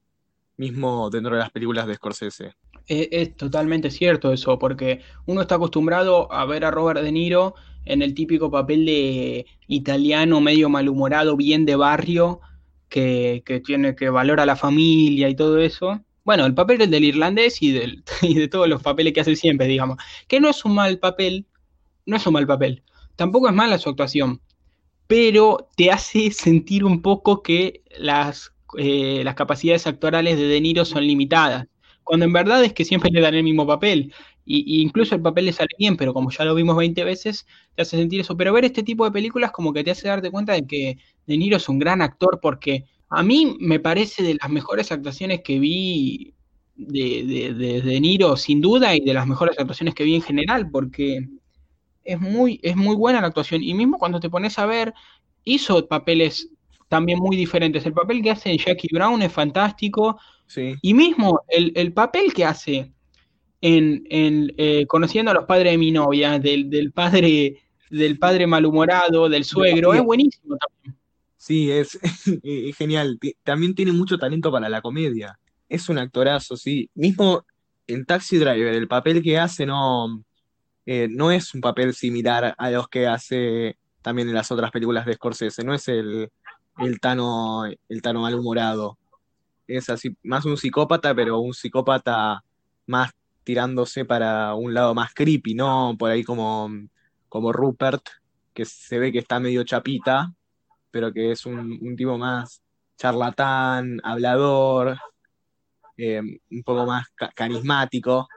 mismo 0.56 1.08
dentro 1.08 1.34
de 1.34 1.40
las 1.40 1.50
películas 1.50 1.86
de 1.86 1.94
Scorsese. 1.94 2.54
Es, 2.92 3.36
totalmente 3.36 3.88
cierto 3.88 4.32
eso, 4.32 4.58
porque 4.58 5.00
uno 5.24 5.42
está 5.42 5.54
acostumbrado 5.54 6.32
a 6.32 6.44
ver 6.44 6.64
a 6.64 6.72
Robert 6.72 7.00
De 7.00 7.12
Niro 7.12 7.54
en 7.84 8.02
el 8.02 8.14
típico 8.14 8.50
papel 8.50 8.84
de 8.84 9.46
italiano 9.68 10.40
medio 10.40 10.68
malhumorado, 10.68 11.36
bien 11.36 11.64
de 11.66 11.76
barrio, 11.76 12.40
que, 12.88 13.44
que 13.46 13.60
tiene 13.60 13.94
que 13.94 14.10
valora 14.10 14.42
a 14.42 14.46
la 14.46 14.56
familia 14.56 15.28
y 15.28 15.36
todo 15.36 15.60
eso. 15.60 16.04
Bueno, 16.24 16.44
el 16.46 16.54
papel 16.54 16.78
del, 16.78 16.90
del 16.90 17.04
irlandés 17.04 17.62
y, 17.62 17.70
del, 17.70 18.02
y 18.22 18.34
de 18.34 18.48
todos 18.48 18.68
los 18.68 18.82
papeles 18.82 19.12
que 19.12 19.20
hace 19.20 19.36
siempre, 19.36 19.68
digamos. 19.68 19.96
Que 20.26 20.40
no 20.40 20.48
es 20.48 20.64
un 20.64 20.74
mal 20.74 20.98
papel, 20.98 21.46
no 22.06 22.16
es 22.16 22.26
un 22.26 22.32
mal 22.32 22.46
papel. 22.48 22.82
Tampoco 23.14 23.48
es 23.48 23.54
mala 23.54 23.78
su 23.78 23.88
actuación, 23.88 24.40
pero 25.06 25.68
te 25.76 25.92
hace 25.92 26.30
sentir 26.32 26.84
un 26.84 27.02
poco 27.02 27.40
que 27.44 27.84
las, 27.96 28.52
eh, 28.78 29.22
las 29.22 29.36
capacidades 29.36 29.86
actorales 29.86 30.36
de 30.38 30.48
De 30.48 30.60
Niro 30.60 30.84
son 30.84 31.06
limitadas. 31.06 31.68
Cuando 32.04 32.26
en 32.26 32.32
verdad 32.32 32.64
es 32.64 32.72
que 32.72 32.84
siempre 32.84 33.10
le 33.10 33.20
dan 33.20 33.34
el 33.34 33.42
mismo 33.42 33.66
papel. 33.66 34.12
Y, 34.44 34.82
incluso 34.82 35.14
el 35.14 35.22
papel 35.22 35.46
le 35.46 35.52
sale 35.52 35.70
bien, 35.78 35.96
pero 35.96 36.12
como 36.12 36.30
ya 36.30 36.44
lo 36.44 36.54
vimos 36.54 36.76
20 36.76 37.04
veces, 37.04 37.46
te 37.74 37.82
hace 37.82 37.96
sentir 37.96 38.20
eso. 38.20 38.36
Pero 38.36 38.52
ver 38.52 38.64
este 38.64 38.82
tipo 38.82 39.04
de 39.04 39.12
películas 39.12 39.52
como 39.52 39.72
que 39.72 39.84
te 39.84 39.92
hace 39.92 40.08
darte 40.08 40.30
cuenta 40.30 40.54
de 40.54 40.66
que 40.66 40.98
De 41.26 41.36
Niro 41.38 41.56
es 41.56 41.68
un 41.68 41.78
gran 41.78 42.02
actor 42.02 42.40
porque 42.42 42.84
a 43.10 43.22
mí 43.22 43.56
me 43.60 43.80
parece 43.80 44.22
de 44.22 44.36
las 44.40 44.50
mejores 44.50 44.92
actuaciones 44.92 45.42
que 45.42 45.58
vi 45.58 46.34
de, 46.76 47.24
de, 47.24 47.54
de, 47.54 47.82
de 47.82 48.00
Niro, 48.00 48.36
sin 48.36 48.60
duda, 48.60 48.94
y 48.94 49.00
de 49.00 49.14
las 49.14 49.26
mejores 49.26 49.58
actuaciones 49.58 49.94
que 49.94 50.04
vi 50.04 50.14
en 50.14 50.22
general, 50.22 50.70
porque 50.70 51.28
es 52.04 52.20
muy, 52.20 52.60
es 52.62 52.76
muy 52.76 52.96
buena 52.96 53.20
la 53.20 53.28
actuación. 53.28 53.62
Y 53.62 53.74
mismo 53.74 53.98
cuando 53.98 54.20
te 54.20 54.30
pones 54.30 54.58
a 54.58 54.66
ver, 54.66 54.94
hizo 55.44 55.86
papeles 55.86 56.48
también 56.90 57.20
muy 57.20 57.36
diferentes. 57.36 57.86
El 57.86 57.92
papel 57.92 58.20
que 58.20 58.32
hace 58.32 58.58
Jackie 58.58 58.88
Brown 58.92 59.22
es 59.22 59.32
fantástico. 59.32 60.18
Sí. 60.48 60.74
Y 60.82 60.92
mismo 60.92 61.40
el, 61.46 61.72
el 61.76 61.92
papel 61.92 62.34
que 62.34 62.44
hace 62.44 62.92
en, 63.60 64.04
en 64.10 64.52
eh, 64.58 64.86
Conociendo 64.88 65.30
a 65.30 65.34
los 65.34 65.44
padres 65.44 65.70
de 65.70 65.78
mi 65.78 65.92
novia, 65.92 66.40
del, 66.40 66.68
del 66.68 66.90
padre 66.90 67.62
del 67.90 68.18
padre 68.18 68.46
malhumorado, 68.46 69.28
del 69.28 69.44
suegro, 69.44 69.94
es 69.94 70.02
buenísimo 70.02 70.56
también. 70.56 71.00
Sí, 71.36 71.70
es, 71.70 71.96
es 72.42 72.76
genial. 72.76 73.20
También 73.44 73.74
tiene 73.74 73.92
mucho 73.92 74.18
talento 74.18 74.50
para 74.50 74.68
la 74.68 74.82
comedia. 74.82 75.38
Es 75.68 75.88
un 75.88 75.98
actorazo, 75.98 76.56
sí. 76.56 76.90
Mismo 76.94 77.44
en 77.86 78.04
Taxi 78.04 78.36
Driver, 78.38 78.74
el 78.74 78.88
papel 78.88 79.22
que 79.22 79.38
hace 79.38 79.64
no, 79.64 80.24
eh, 80.86 81.06
no 81.08 81.30
es 81.30 81.54
un 81.54 81.60
papel 81.60 81.94
similar 81.94 82.52
a 82.58 82.70
los 82.70 82.88
que 82.88 83.06
hace 83.06 83.76
también 84.02 84.28
en 84.28 84.34
las 84.34 84.50
otras 84.50 84.72
películas 84.72 85.06
de 85.06 85.14
Scorsese. 85.14 85.62
No 85.62 85.74
es 85.74 85.86
el, 85.88 86.30
el 86.80 87.00
Tano, 87.00 87.64
el 87.66 88.02
Tano 88.02 88.22
malhumorado. 88.22 88.98
Es 89.66 89.88
así, 89.88 90.16
más 90.24 90.44
un 90.44 90.56
psicópata, 90.56 91.14
pero 91.14 91.38
un 91.40 91.54
psicópata 91.54 92.42
más 92.86 93.12
tirándose 93.44 94.04
para 94.04 94.54
un 94.54 94.74
lado 94.74 94.94
más 94.94 95.14
creepy, 95.14 95.54
¿no? 95.54 95.94
Por 95.98 96.10
ahí 96.10 96.24
como, 96.24 96.68
como 97.28 97.52
Rupert, 97.52 98.02
que 98.52 98.64
se 98.64 98.98
ve 98.98 99.12
que 99.12 99.18
está 99.20 99.38
medio 99.38 99.62
chapita 99.64 100.34
pero 100.90 101.12
que 101.12 101.32
es 101.32 101.46
un, 101.46 101.78
un 101.80 101.96
tipo 101.96 102.18
más 102.18 102.62
charlatán, 102.96 104.00
hablador, 104.02 104.98
eh, 105.96 106.20
un 106.20 106.62
poco 106.64 106.86
más 106.86 107.08
ca- 107.14 107.32
carismático. 107.34 108.28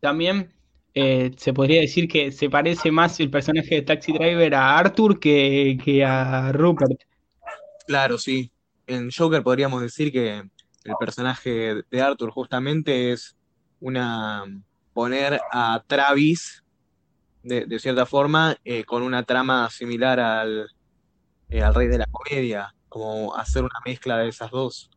También 0.00 0.52
eh, 0.94 1.32
se 1.36 1.52
podría 1.52 1.80
decir 1.80 2.08
que 2.08 2.32
se 2.32 2.50
parece 2.50 2.90
más 2.90 3.18
el 3.20 3.30
personaje 3.30 3.76
de 3.76 3.82
Taxi 3.82 4.12
Driver 4.12 4.54
a 4.54 4.78
Arthur 4.78 5.20
que, 5.20 5.78
que 5.84 6.04
a 6.04 6.52
Rupert. 6.52 7.00
Claro, 7.86 8.18
sí. 8.18 8.50
En 8.86 9.10
Joker 9.10 9.42
podríamos 9.42 9.82
decir 9.82 10.10
que 10.10 10.38
el 10.38 10.94
personaje 10.98 11.82
de 11.90 12.00
Arthur 12.02 12.30
justamente 12.30 13.12
es 13.12 13.36
una 13.80 14.44
poner 14.92 15.40
a 15.52 15.82
Travis 15.86 16.64
de, 17.42 17.66
de 17.66 17.78
cierta 17.78 18.06
forma 18.06 18.56
eh, 18.64 18.84
con 18.84 19.02
una 19.02 19.22
trama 19.22 19.70
similar 19.70 20.20
al, 20.20 20.68
eh, 21.48 21.62
al 21.62 21.74
Rey 21.74 21.88
de 21.88 21.98
la 21.98 22.06
Comedia, 22.06 22.74
como 22.88 23.34
hacer 23.36 23.62
una 23.62 23.80
mezcla 23.84 24.18
de 24.18 24.28
esas 24.28 24.50
dos. 24.50 24.90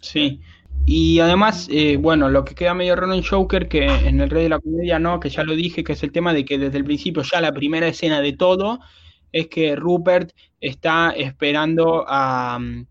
Sí. 0.00 0.40
Y 0.84 1.20
además, 1.20 1.68
eh, 1.70 1.96
bueno, 1.96 2.28
lo 2.28 2.44
que 2.44 2.54
queda 2.54 2.74
medio 2.74 2.96
raro 2.96 3.14
en 3.14 3.22
Joker, 3.22 3.68
que 3.68 3.86
en 3.86 4.20
El 4.20 4.30
Rey 4.30 4.44
de 4.44 4.48
la 4.48 4.58
Comedia 4.58 4.98
no, 4.98 5.20
que 5.20 5.28
ya 5.28 5.44
lo 5.44 5.54
dije, 5.54 5.84
que 5.84 5.92
es 5.92 6.02
el 6.02 6.12
tema 6.12 6.34
de 6.34 6.44
que 6.44 6.58
desde 6.58 6.78
el 6.78 6.84
principio, 6.84 7.22
ya 7.22 7.40
la 7.40 7.52
primera 7.52 7.86
escena 7.86 8.20
de 8.20 8.32
todo, 8.32 8.80
es 9.30 9.46
que 9.48 9.76
Rupert 9.76 10.32
está 10.60 11.10
esperando 11.10 12.04
a, 12.06 12.58
mm, 12.58 12.86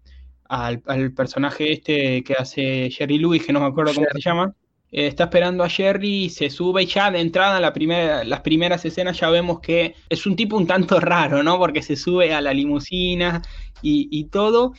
al, 0.50 0.82
al 0.86 1.14
personaje 1.14 1.72
este 1.72 2.24
que 2.24 2.34
hace 2.34 2.90
Jerry 2.92 3.18
Lewis, 3.18 3.46
que 3.46 3.54
no 3.54 3.60
me 3.60 3.68
acuerdo 3.68 3.94
cómo 3.94 4.08
se 4.12 4.22
llama. 4.22 4.54
Eh, 4.92 5.08
está 5.08 5.26
esperando 5.26 5.64
a 5.64 5.70
Jerry, 5.70 6.30
se 6.30 6.50
sube 6.50 6.84
y 6.84 6.86
ya 6.86 7.10
de 7.12 7.22
entrada, 7.22 7.62
la 7.62 7.72
primera, 7.72 8.26
las 8.26 8.42
primeras 8.42 8.84
escenas 8.84 9.18
ya 9.20 9.30
vemos 9.30 9.62
que 9.62 9.96
es 10.10 10.26
un 10.26 10.36
tipo 10.36 10.58
un 10.58 10.68
tanto 10.68 11.00
raro, 11.00 11.44
¿no? 11.44 11.58
Porque 11.58 11.82
se 11.82 11.96
sube 11.96 12.34
a 12.34 12.42
la 12.42 12.54
limusina 12.54 13.42
y, 13.82 14.10
y 14.12 14.26
todo, 14.26 14.74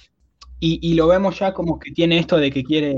y, 0.62 0.79
y 0.83 0.94
lo 0.94 1.09
vemos 1.09 1.38
ya 1.40 1.53
como 1.55 1.79
que 1.79 1.90
tiene 1.92 2.18
esto 2.18 2.37
de 2.37 2.51
que 2.53 2.62
quiere, 2.64 2.94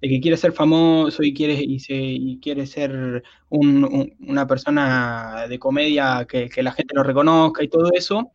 de 0.00 0.08
que 0.08 0.20
quiere 0.20 0.36
ser 0.36 0.52
famoso 0.52 1.22
y 1.24 1.34
quiere, 1.34 1.54
y 1.54 1.80
se, 1.80 1.94
y 1.96 2.38
quiere 2.40 2.66
ser 2.66 3.22
un- 3.50 3.84
un- 3.84 4.14
una 4.20 4.46
persona 4.46 5.46
de 5.48 5.58
comedia 5.58 6.26
que, 6.28 6.48
que 6.48 6.62
la 6.62 6.72
gente 6.72 6.94
lo 6.94 7.02
reconozca 7.02 7.62
y 7.64 7.68
todo 7.68 7.90
eso. 7.94 8.32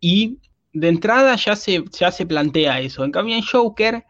Y 0.00 0.38
de 0.72 0.88
entrada 0.88 1.36
ya 1.36 1.56
se, 1.56 1.84
ya 1.98 2.12
se 2.12 2.26
plantea 2.26 2.80
eso. 2.80 3.04
En 3.04 3.12
cambio, 3.12 3.36
en 3.36 3.42
Joker, 3.42 4.04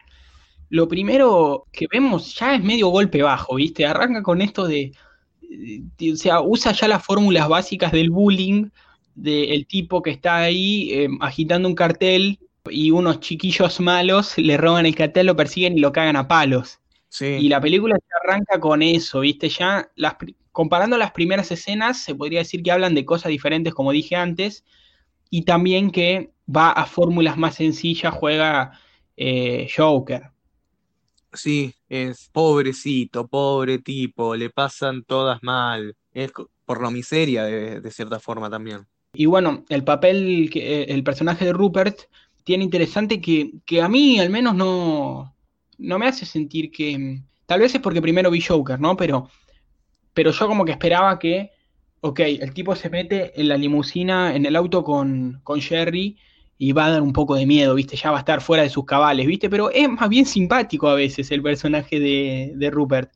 lo 0.69 0.87
primero 0.87 1.67
que 1.71 1.87
vemos 1.91 2.35
ya 2.37 2.55
es 2.55 2.63
medio 2.63 2.89
golpe 2.89 3.21
bajo, 3.23 3.55
¿viste? 3.55 3.85
Arranca 3.85 4.21
con 4.23 4.41
esto 4.41 4.67
de, 4.67 4.91
de- 5.41 6.13
o 6.13 6.15
sea, 6.15 6.41
usa 6.41 6.71
ya 6.73 6.87
las 6.87 7.03
fórmulas 7.05 7.47
básicas 7.49 7.91
del 7.91 8.09
bullying, 8.11 8.69
del 9.15 9.65
tipo 9.67 10.01
que 10.01 10.11
está 10.11 10.37
ahí 10.37 10.91
eh, 10.93 11.09
agitando 11.21 11.67
un 11.67 11.75
cartel 11.75 12.39
y 12.69 12.91
unos 12.91 13.19
chiquillos 13.19 13.79
malos 13.79 14.37
le 14.37 14.57
roban 14.57 14.85
el 14.85 14.95
cartel, 14.95 15.27
lo 15.27 15.35
persiguen 15.35 15.77
y 15.77 15.81
lo 15.81 15.91
cagan 15.91 16.15
a 16.15 16.27
palos. 16.27 16.79
Sí. 17.09 17.25
Y 17.25 17.49
la 17.49 17.59
película 17.59 17.97
arranca 18.23 18.59
con 18.59 18.81
eso, 18.81 19.21
¿viste? 19.21 19.49
Ya 19.49 19.89
las, 19.95 20.15
comparando 20.51 20.97
las 20.97 21.11
primeras 21.11 21.51
escenas, 21.51 22.03
se 22.03 22.15
podría 22.15 22.39
decir 22.39 22.61
que 22.61 22.71
hablan 22.71 22.95
de 22.95 23.05
cosas 23.05 23.29
diferentes, 23.29 23.73
como 23.73 23.91
dije 23.91 24.15
antes, 24.15 24.63
y 25.29 25.43
también 25.43 25.91
que 25.91 26.31
va 26.53 26.71
a 26.71 26.85
fórmulas 26.85 27.37
más 27.37 27.55
sencillas, 27.55 28.13
juega 28.13 28.79
eh, 29.17 29.67
Joker. 29.75 30.31
Sí, 31.33 31.73
es 31.87 32.29
pobrecito, 32.31 33.27
pobre 33.27 33.79
tipo, 33.79 34.35
le 34.35 34.49
pasan 34.49 35.03
todas 35.03 35.41
mal. 35.43 35.95
Es 36.11 36.31
por 36.65 36.81
la 36.81 36.89
miseria 36.89 37.43
de, 37.43 37.81
de 37.81 37.91
cierta 37.91 38.19
forma 38.19 38.49
también. 38.49 38.87
Y 39.13 39.25
bueno, 39.25 39.65
el 39.69 39.83
papel, 39.83 40.49
que, 40.51 40.81
eh, 40.81 40.85
el 40.89 41.03
personaje 41.03 41.45
de 41.45 41.53
Rupert 41.53 42.01
tiene 42.49 42.63
interesante 42.63 43.21
que, 43.21 43.51
que 43.63 43.79
a 43.79 43.87
mí 43.87 44.19
al 44.19 44.31
menos 44.31 44.55
no, 44.55 45.35
no 45.77 45.99
me 45.99 46.07
hace 46.07 46.25
sentir 46.25 46.71
que... 46.71 47.21
Tal 47.45 47.59
vez 47.59 47.75
es 47.75 47.79
porque 47.81 48.01
primero 48.01 48.31
vi 48.31 48.41
Joker, 48.41 48.79
¿no? 48.79 48.97
Pero, 48.97 49.29
pero 50.13 50.31
yo 50.31 50.47
como 50.47 50.65
que 50.65 50.71
esperaba 50.71 51.19
que, 51.19 51.51
ok, 52.01 52.19
el 52.21 52.53
tipo 52.55 52.75
se 52.75 52.89
mete 52.89 53.39
en 53.39 53.49
la 53.49 53.57
limusina, 53.57 54.35
en 54.35 54.47
el 54.47 54.55
auto 54.55 54.83
con, 54.83 55.41
con 55.43 55.61
Jerry 55.61 56.17
y 56.57 56.71
va 56.71 56.87
a 56.87 56.91
dar 56.91 57.03
un 57.03 57.13
poco 57.13 57.35
de 57.35 57.45
miedo, 57.45 57.75
¿viste? 57.75 57.95
Ya 57.97 58.09
va 58.11 58.17
a 58.17 58.21
estar 58.21 58.41
fuera 58.41 58.63
de 58.63 58.69
sus 58.71 58.85
cabales, 58.85 59.27
¿viste? 59.27 59.47
Pero 59.49 59.69
es 59.69 59.87
más 59.87 60.09
bien 60.09 60.25
simpático 60.25 60.87
a 60.89 60.95
veces 60.95 61.29
el 61.31 61.43
personaje 61.43 61.99
de, 61.99 62.53
de 62.55 62.71
Rupert. 62.71 63.11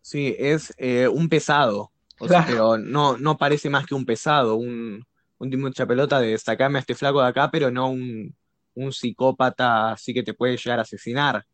Sí, 0.00 0.34
es 0.38 0.72
eh, 0.78 1.08
un 1.08 1.28
pesado, 1.28 1.92
o 2.18 2.28
sea, 2.28 2.44
Claro. 2.44 2.46
pero 2.46 2.78
no, 2.78 3.18
no 3.18 3.36
parece 3.36 3.68
más 3.70 3.86
que 3.86 3.94
un 3.94 4.06
pesado, 4.06 4.56
un, 4.56 5.04
un 5.38 5.50
tipo 5.50 5.62
mucha 5.62 5.86
pelota 5.86 6.20
de 6.20 6.38
sacarme 6.38 6.78
a 6.78 6.80
este 6.80 6.94
flaco 6.94 7.20
de 7.22 7.28
acá, 7.28 7.50
pero 7.50 7.70
no 7.70 7.90
un, 7.90 8.34
un 8.78 8.92
psicópata 8.92 9.92
así 9.92 10.14
que 10.14 10.22
te 10.22 10.34
puede 10.34 10.56
llegar 10.56 10.78
a 10.78 10.82
asesinar. 10.82 11.44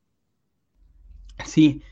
Sí. 1.45 1.83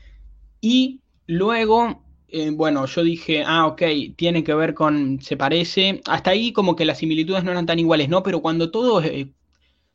Y 0.61 1.01
luego, 1.27 2.03
eh, 2.27 2.51
bueno, 2.51 2.85
yo 2.85 3.03
dije, 3.03 3.43
ah, 3.45 3.67
ok, 3.67 3.81
tiene 4.15 4.43
que 4.43 4.53
ver 4.53 4.73
con, 4.73 5.19
se 5.21 5.37
parece. 5.37 6.01
Hasta 6.05 6.31
ahí 6.31 6.53
como 6.53 6.75
que 6.75 6.85
las 6.85 6.99
similitudes 6.99 7.43
no 7.43 7.51
eran 7.51 7.65
tan 7.65 7.79
iguales, 7.79 8.09
¿no? 8.09 8.23
Pero 8.23 8.41
cuando 8.41 8.71
todo, 8.71 9.01
eh, 9.03 9.29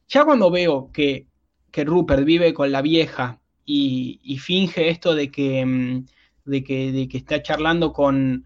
ya 0.09 0.25
cuando 0.25 0.51
veo 0.51 0.91
que, 0.93 1.27
que 1.71 1.85
Rupert 1.85 2.25
vive 2.25 2.55
con 2.55 2.73
la 2.73 2.83
vieja 2.83 3.41
y, 3.65 4.21
y 4.23 4.39
finge 4.39 4.91
esto 4.91 5.15
de 5.15 5.31
que, 5.31 5.65
mm, 5.65 6.07
de 6.45 6.65
que, 6.65 6.93
de 6.93 7.09
que 7.09 7.19
está 7.19 7.43
charlando 7.43 7.93
con, 7.93 8.45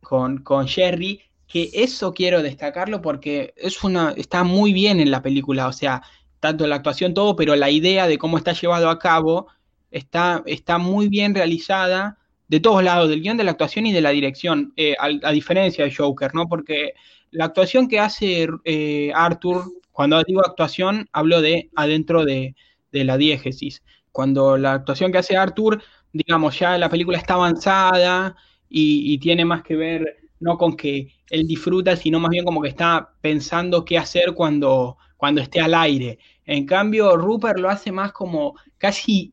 con, 0.00 0.38
con 0.38 0.66
Jerry, 0.68 1.20
que 1.46 1.70
eso 1.74 2.14
quiero 2.14 2.42
destacarlo 2.42 3.02
porque 3.02 3.52
es 3.56 3.84
una, 3.84 4.12
está 4.16 4.42
muy 4.42 4.72
bien 4.72 5.00
en 5.00 5.10
la 5.10 5.22
película, 5.22 5.68
o 5.68 5.72
sea, 5.72 6.02
tanto 6.42 6.66
la 6.66 6.74
actuación, 6.74 7.14
todo, 7.14 7.36
pero 7.36 7.54
la 7.54 7.70
idea 7.70 8.08
de 8.08 8.18
cómo 8.18 8.36
está 8.36 8.52
llevado 8.52 8.90
a 8.90 8.98
cabo 8.98 9.46
está, 9.92 10.42
está 10.44 10.76
muy 10.76 11.08
bien 11.08 11.36
realizada 11.36 12.18
de 12.48 12.58
todos 12.58 12.82
lados, 12.82 13.08
del 13.08 13.22
guion, 13.22 13.36
de 13.36 13.44
la 13.44 13.52
actuación 13.52 13.86
y 13.86 13.92
de 13.92 14.00
la 14.00 14.10
dirección, 14.10 14.72
eh, 14.76 14.96
a, 14.98 15.30
diferencia 15.30 15.84
de 15.84 15.94
Joker, 15.94 16.34
¿no? 16.34 16.48
Porque 16.48 16.94
la 17.30 17.44
actuación 17.44 17.86
que 17.86 18.00
hace 18.00 18.48
eh, 18.64 19.12
Arthur, 19.14 19.66
cuando 19.92 20.20
digo 20.24 20.40
actuación, 20.44 21.08
hablo 21.12 21.40
de 21.40 21.70
adentro 21.76 22.24
de, 22.24 22.56
de 22.90 23.04
la 23.04 23.16
diégesis. 23.16 23.84
Cuando 24.10 24.58
la 24.58 24.72
actuación 24.72 25.12
que 25.12 25.18
hace 25.18 25.36
Arthur, 25.36 25.80
digamos, 26.12 26.58
ya 26.58 26.76
la 26.76 26.88
película 26.88 27.18
está 27.18 27.34
avanzada 27.34 28.34
y 28.68 29.18
tiene 29.18 29.44
más 29.44 29.62
que 29.62 29.76
ver 29.76 30.22
no 30.40 30.58
con 30.58 30.76
que 30.76 31.14
él 31.30 31.46
disfruta, 31.46 31.94
sino 31.94 32.18
más 32.18 32.30
bien 32.30 32.44
como 32.44 32.60
que 32.60 32.68
está 32.68 33.12
pensando 33.20 33.84
qué 33.84 33.96
hacer 33.96 34.34
cuando, 34.34 34.98
cuando 35.22 35.40
esté 35.40 35.60
al 35.60 35.74
aire. 35.74 36.18
En 36.44 36.66
cambio, 36.66 37.16
Rupert 37.16 37.60
lo 37.60 37.70
hace 37.70 37.92
más 37.92 38.10
como 38.10 38.56
casi 38.76 39.32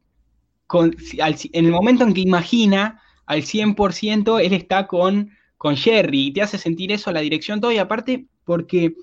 con, 0.67 0.95
en 1.17 1.65
el 1.65 1.71
momento 1.71 2.03
en 2.03 2.13
que 2.13 2.21
imagina 2.21 3.01
al 3.25 3.41
100%, 3.41 4.39
él 4.39 4.53
está 4.53 4.85
con, 4.85 5.31
con 5.57 5.75
Jerry 5.75 6.27
y 6.27 6.31
te 6.31 6.43
hace 6.43 6.59
sentir 6.59 6.91
eso, 6.91 7.11
la 7.11 7.21
dirección, 7.21 7.59
todo, 7.59 7.71
y 7.71 7.79
aparte 7.79 8.27
porque 8.43 8.93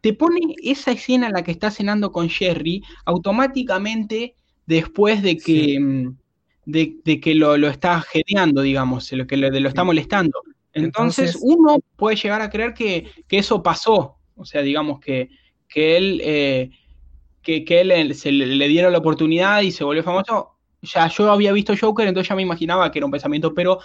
te 0.00 0.12
pone 0.12 0.38
esa 0.62 0.92
escena 0.92 1.26
en 1.26 1.32
la 1.32 1.42
que 1.42 1.50
está 1.50 1.72
cenando 1.72 2.12
con 2.12 2.28
Jerry 2.28 2.80
automáticamente 3.06 4.36
después 4.66 5.24
de 5.24 5.38
que, 5.38 5.80
mm, 5.80 6.16
de, 6.64 7.20
que 7.20 7.34
lo, 7.34 7.56
está 7.66 8.02
gedeando, 8.02 8.62
digamos, 8.62 9.10
lo 9.10 9.26
que 9.26 9.36
lo, 9.36 9.50
lo 9.50 9.68
está 9.68 9.82
molestando. 9.82 10.42
Entonces, 10.72 11.36
uno 11.40 11.80
puede 11.96 12.14
llegar 12.14 12.40
a 12.40 12.50
creer 12.50 12.72
que, 12.72 13.10
eso 13.30 13.64
pasó, 13.64 14.18
o 14.36 14.44
sea, 14.44 14.62
digamos 14.62 15.00
que, 15.00 15.28
que 15.68 15.96
él, 15.96 16.20
eh, 16.24 16.70
que, 17.42 17.64
él 17.68 18.14
se 18.14 18.32
le, 18.32 18.68
dieron 18.68 18.92
la 18.92 18.98
oportunidad 18.98 19.62
y 19.62 19.70
se 19.70 19.84
volvió 19.84 20.02
famoso. 20.02 20.52
Ya 20.82 21.08
yo 21.08 21.30
había 21.30 21.52
visto 21.52 21.74
Joker, 21.78 22.06
entonces 22.06 22.28
ya 22.28 22.36
me 22.36 22.42
imaginaba 22.42 22.90
que 22.90 22.98
era 22.98 23.06
un 23.06 23.12
pensamiento, 23.12 23.54
pero 23.54 23.80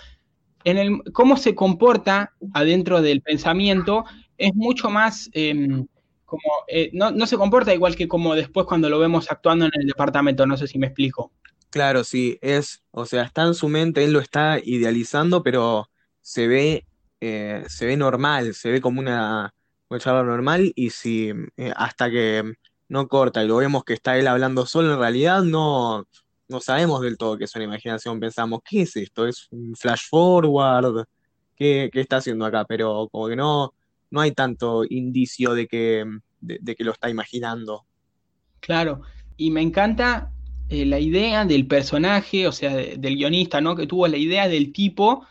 en 0.63 0.77
el 0.77 1.03
cómo 1.13 1.37
se 1.37 1.55
comporta 1.55 2.33
adentro 2.53 3.01
del 3.01 3.21
pensamiento 3.21 4.05
es 4.37 4.53
mucho 4.53 4.89
más 4.89 5.29
em, 5.33 5.87
como 6.25 6.41
eh, 6.67 6.89
no, 6.93 7.11
no, 7.11 7.25
se 7.25 7.37
comporta 7.37 7.73
igual 7.73 7.95
que 7.95 8.07
como 8.07 8.35
después 8.35 8.65
cuando 8.65 8.89
lo 8.89 8.99
vemos 8.99 9.29
actuando 9.31 9.65
en 9.65 9.71
el 9.73 9.87
departamento, 9.87 10.45
no 10.45 10.57
sé 10.57 10.67
si 10.67 10.79
me 10.79 10.87
explico. 10.87 11.31
Claro, 11.71 12.03
sí, 12.03 12.37
es, 12.41 12.83
o 12.91 13.05
sea, 13.05 13.23
está 13.23 13.43
en 13.43 13.53
su 13.53 13.69
mente, 13.69 14.03
él 14.03 14.11
lo 14.11 14.19
está 14.19 14.59
idealizando, 14.61 15.41
pero 15.41 15.89
se 16.19 16.47
ve, 16.47 16.85
eh, 17.21 17.63
se 17.67 17.85
ve 17.85 17.95
normal, 17.95 18.53
se 18.53 18.71
ve 18.71 18.81
como 18.81 18.99
una, 18.99 19.53
charla 19.99 20.23
normal 20.23 20.71
y 20.75 20.89
si 20.89 21.31
eh, 21.57 21.73
hasta 21.75 22.09
que 22.09 22.53
no 22.89 23.07
corta 23.07 23.43
y 23.43 23.47
lo 23.47 23.57
vemos 23.57 23.83
que 23.83 23.93
está 23.93 24.17
él 24.17 24.27
hablando 24.27 24.65
solo, 24.65 24.93
en 24.93 24.99
realidad 24.99 25.43
no, 25.43 26.05
no 26.47 26.59
sabemos 26.59 27.01
del 27.01 27.17
todo 27.17 27.37
que 27.37 27.45
es 27.45 27.55
una 27.55 27.65
imaginación, 27.65 28.19
pensamos, 28.19 28.59
¿qué 28.63 28.81
es 28.81 28.95
esto? 28.95 29.27
¿Es 29.27 29.47
un 29.51 29.75
flash 29.75 30.07
forward? 30.09 31.05
¿Qué, 31.55 31.89
qué 31.91 32.01
está 32.01 32.17
haciendo 32.17 32.45
acá? 32.45 32.65
Pero 32.65 33.07
como 33.11 33.27
que 33.27 33.35
no, 33.35 33.73
no 34.11 34.21
hay 34.21 34.33
tanto 34.33 34.83
indicio 34.87 35.53
de 35.53 35.67
que, 35.67 36.05
de, 36.41 36.75
que 36.75 36.83
lo 36.83 36.91
está 36.91 37.09
imaginando. 37.09 37.85
Claro, 38.59 39.01
y 39.37 39.49
me 39.49 39.61
encanta 39.61 40.31
eh, 40.69 40.85
la 40.85 40.99
idea 40.99 41.45
del 41.45 41.65
personaje, 41.65 42.47
o 42.47 42.51
sea, 42.51 42.75
del 42.75 43.15
guionista, 43.15 43.61
¿no? 43.61 43.75
Que 43.75 43.87
tuvo 43.87 44.07
la 44.07 44.17
idea 44.17 44.47
del 44.47 44.71
tipo 44.71 45.25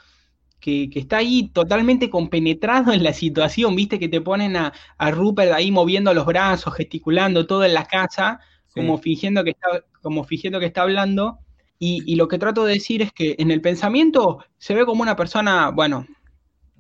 que, 0.61 0.91
está 0.95 1.19
ahí 1.19 1.49
totalmente 1.49 2.11
compenetrado 2.11 2.93
en 2.93 3.03
la 3.03 3.13
situación, 3.13 3.75
viste 3.75 3.99
que 3.99 4.09
te 4.09 4.21
ponen 4.21 4.57
a, 4.57 4.73
Rupert 5.11 5.53
ahí 5.53 5.71
moviendo 5.71 6.15
los 6.15 6.27
brazos, 6.27 6.75
gesticulando 6.75 7.47
todo 7.47 7.65
en 7.65 7.75
la 7.75 7.87
casa, 7.87 8.41
como, 8.75 8.99
fingiendo 8.99 9.43
que 9.43 9.51
está, 9.51 9.85
como 10.01 10.23
fingiendo 10.25 10.61
que 10.61 10.67
está 10.67 10.83
hablando. 10.83 11.39
Y, 11.83 12.15
lo 12.17 12.29
que 12.29 12.39
trato 12.39 12.65
de 12.65 12.75
decir 12.75 13.01
es 13.01 13.11
que 13.11 13.37
en 13.39 13.51
el 13.51 13.63
pensamiento 13.63 14.45
se 14.59 14.75
ve 14.75 14.85
como 14.85 15.03
una 15.03 15.17
persona, 15.17 15.71
bueno, 15.71 16.07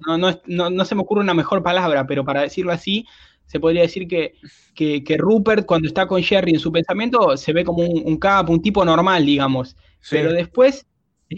no, 0.07 0.19
no, 0.19 0.71
no, 0.71 0.85
se 0.85 0.95
me 0.95 1.01
ocurre 1.01 1.23
una 1.23 1.33
mejor 1.33 1.63
palabra, 1.63 2.07
pero 2.07 2.23
para 2.23 2.43
decirlo 2.43 2.71
así, 2.71 3.07
se 3.47 3.59
podría 3.59 3.83
decir 3.83 4.07
que, 4.07 4.35
que, 4.75 5.17
Rupert 5.17 5.65
cuando 5.65 5.89
está 5.89 6.07
con 6.07 6.23
Jerry 6.23 6.53
en 6.53 6.61
su 6.61 6.71
pensamiento 6.71 7.37
se 7.39 7.53
ve 7.55 7.65
como 7.65 7.83
un, 7.83 8.03
un 8.05 8.19
capo, 8.19 8.53
un 8.53 8.61
tipo 8.61 8.85
normal, 8.85 9.25
digamos. 9.25 9.75
Pero 10.11 10.33
después... 10.33 10.87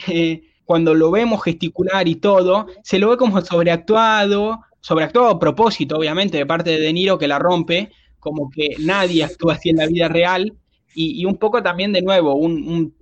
Eh, 0.09 0.52
cuando 0.73 0.95
lo 0.95 1.11
vemos 1.11 1.45
gesticular 1.45 2.09
y 2.09 2.15
todo, 2.15 2.67
se 2.83 2.99
lo 2.99 3.11
ve 3.11 3.19
como 3.19 3.39
sobreactuado, 3.43 4.63
sobreactuado 4.81 5.29
a 5.29 5.39
propósito, 5.39 5.99
obviamente, 5.99 6.39
de 6.39 6.47
parte 6.47 6.71
de 6.71 6.81
De 6.81 6.95
Niro 6.95 7.19
que 7.19 7.29
la 7.29 7.39
rompe, 7.39 7.91
como 8.19 8.49
que 8.49 8.77
nadie 8.79 9.23
actúa 9.23 9.53
así 9.53 9.69
en 9.69 9.77
la 9.77 9.87
vida 9.87 10.09
real, 10.09 10.55
y, 10.95 11.27
un 11.27 11.37
poco 11.37 11.63
también, 11.63 11.93
de 11.93 12.01
nuevo, 12.01 12.37
un, 12.37 12.95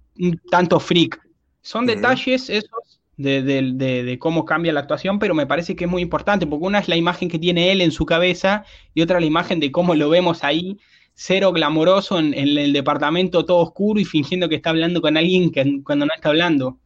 tanto 0.50 0.80
freak. 0.80 1.20
Son 1.62 1.86
detalles 1.86 2.50
esos 2.50 3.00
de, 3.16 4.16
cómo 4.18 4.44
cambia 4.44 4.72
la 4.72 4.80
actuación, 4.80 5.20
pero 5.20 5.32
me 5.32 5.46
parece 5.46 5.76
que 5.76 5.84
es 5.84 5.90
muy 5.90 6.02
importante, 6.02 6.48
porque 6.48 6.66
una 6.66 6.80
es 6.80 6.88
la 6.88 6.96
imagen 6.96 7.28
que 7.28 7.38
tiene 7.38 7.70
él 7.70 7.82
en 7.82 7.92
su 7.92 8.04
cabeza 8.04 8.64
y 8.94 9.02
otra 9.02 9.20
la 9.20 9.26
imagen 9.26 9.60
de 9.60 9.70
cómo 9.70 9.94
lo 9.94 10.08
vemos 10.08 10.42
ahí, 10.42 10.76
cero 11.14 11.52
glamoroso 11.52 12.18
en, 12.18 12.34
el 12.34 12.72
departamento 12.72 13.44
todo 13.44 13.58
oscuro 13.58 14.00
y 14.00 14.04
fingiendo 14.04 14.48
que 14.48 14.56
está 14.56 14.70
hablando 14.70 15.00
con 15.00 15.16
alguien 15.16 15.52
que, 15.52 15.84
cuando 15.84 16.06
no 16.06 16.12
está 16.12 16.30
hablando. 16.30 16.80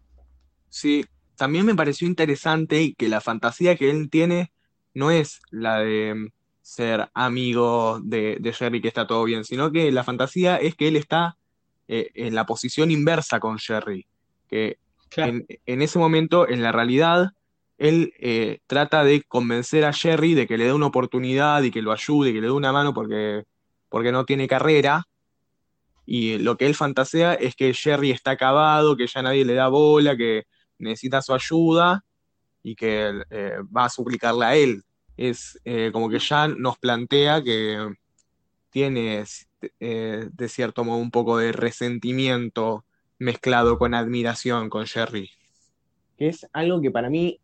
Sí, 0.75 1.07
también 1.37 1.67
me 1.67 1.77
pareció 1.77 2.09
interesante 2.09 2.97
que 2.99 3.09
la 3.09 3.21
fantasía 3.21 3.77
que 3.77 3.91
él 3.91 4.11
tiene 4.11 4.51
no 4.93 5.13
es 5.13 5.41
la 5.53 5.79
de 5.79 6.13
mm, 6.17 6.29
ser 6.63 7.11
amigo 7.15 8.01
de, 8.03 8.39
de 8.41 8.53
Jerry, 8.53 8.81
que 8.81 8.89
está 8.89 9.07
todo 9.07 9.23
bien, 9.23 9.45
sino 9.45 9.71
que 9.71 9.93
la 9.93 10.03
fantasía 10.03 10.57
es 10.57 10.75
que 10.75 10.89
él 10.89 10.97
está 10.97 11.37
eh, 11.87 12.11
en 12.15 12.35
la 12.35 12.45
posición 12.45 12.91
inversa 12.91 13.39
con 13.39 13.61
Jerry, 13.61 14.09
que 14.49 14.79
en, 15.17 15.47
ese 15.81 16.01
momento, 16.01 16.49
en 16.49 16.61
la 16.61 16.73
realidad, 16.73 17.31
él 17.79 18.13
eh, 18.19 18.59
trata 18.67 19.05
de 19.05 19.23
convencer 19.23 19.85
a 19.85 19.93
Jerry 19.93 20.35
de 20.35 20.49
que 20.49 20.59
le 20.59 20.65
dé 20.65 20.73
una 20.73 20.87
oportunidad 20.87 21.63
y 21.63 21.71
que 21.71 21.83
lo 21.83 21.93
ayude, 21.93 22.33
que 22.33 22.41
le 22.41 22.49
dé 22.49 22.53
una 22.53 22.73
mano 22.73 22.93
porque, 22.93 23.45
porque 23.89 24.11
no 24.11 24.25
tiene 24.25 24.49
carrera, 24.49 25.07
y 26.05 26.39
lo 26.39 26.57
que 26.57 26.67
él 26.67 26.75
fantasea 26.75 27.35
es 27.35 27.55
que 27.55 27.73
Jerry 27.73 28.11
está 28.11 28.33
acabado, 28.33 28.97
que 28.97 29.07
ya 29.07 29.23
nadie 29.23 29.45
le 29.45 29.55
da 29.55 29.69
bola, 29.69 30.17
que 30.17 30.47
necesita 30.85 31.23
su 31.23 31.35
ayuda 31.35 32.05
y 32.63 32.75
que 32.75 33.13
eh, 33.31 33.57
va 33.77 33.87
a 33.87 33.91
suplicarle 33.91 34.45
a 34.45 34.57
él. 34.57 34.83
Es 35.17 35.61
eh, 35.65 35.91
como 35.93 36.09
que 36.09 36.19
ya 36.19 36.49
nos 36.49 36.79
plantea 36.79 37.43
que 37.43 37.95
tiene 38.71 39.25
eh, 39.81 40.29
de 40.33 40.49
cierto 40.49 40.85
modo 40.85 40.99
un 40.99 41.11
poco 41.11 41.39
de 41.39 41.53
resentimiento 41.53 42.85
mezclado 43.19 43.79
con 43.79 43.95
admiración 43.95 44.71
con 44.71 44.87
Jerry. 44.87 45.31
Que 46.17 46.29
es 46.29 46.47
algo 46.53 46.81
que 46.81 46.91
para 46.91 47.11
mí 47.11 47.41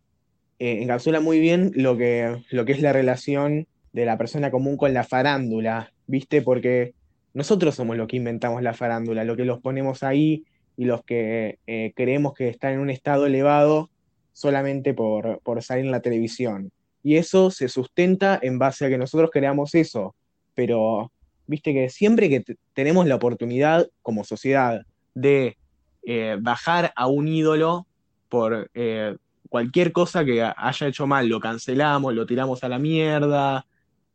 encapsula 0.59 1.20
muy 1.20 1.41
bien 1.41 1.72
lo 1.74 1.97
que, 1.97 2.45
lo 2.51 2.64
que 2.64 2.72
es 2.72 2.82
la 2.82 2.93
relación 2.93 3.66
de 3.93 4.05
la 4.05 4.18
persona 4.18 4.51
común 4.51 4.76
con 4.76 4.93
la 4.93 5.05
farándula, 5.05 5.93
¿viste? 6.07 6.43
Porque 6.43 6.95
nosotros 7.32 7.74
somos 7.74 7.97
los 7.97 8.09
que 8.09 8.16
inventamos 8.16 8.62
la 8.62 8.74
farándula, 8.74 9.24
lo 9.24 9.36
que 9.36 9.45
los 9.45 9.61
ponemos 9.61 10.03
ahí 10.03 10.45
y 10.77 10.85
los 10.85 11.05
que 11.05 11.59
eh, 11.66 11.93
creemos 11.95 12.35
que 12.35 12.49
están 12.49 12.75
en 12.75 12.81
un 12.81 12.91
estado 12.91 13.27
elevado 13.27 13.91
solamente 14.33 14.95
por, 14.95 15.41
salir 15.61 15.85
en 15.85 15.91
la 15.91 16.01
televisión. 16.01 16.73
Y 17.03 17.16
eso 17.16 17.51
se 17.51 17.68
sustenta 17.68 18.39
en 18.41 18.59
base 18.59 18.87
a 18.87 18.89
que 18.89 18.99
nosotros 18.99 19.31
creamos 19.33 19.75
eso. 19.75 20.14
Pero, 20.55 21.12
viste 21.47 21.73
que 21.73 21.91
siempre 21.91 22.29
que 22.29 22.57
tenemos 22.73 23.07
la 23.07 23.16
oportunidad 23.16 23.89
como 24.03 24.25
sociedad 24.25 24.83
de 25.14 25.57
eh, 26.03 26.37
bajar 26.41 26.93
a 26.97 27.07
un 27.07 27.29
ídolo 27.29 27.87
por 28.29 28.71
eh, 28.75 29.16
cualquier 29.49 29.93
cosa 29.93 30.25
que 30.25 30.43
haya 30.43 30.87
hecho 30.87 31.07
mal, 31.07 31.29
lo 31.29 31.41
cancelamos, 31.41 32.14
lo 32.14 32.27
tiramos 32.27 32.64
a 32.64 32.68
la 32.68 32.79
mierda. 32.79 33.66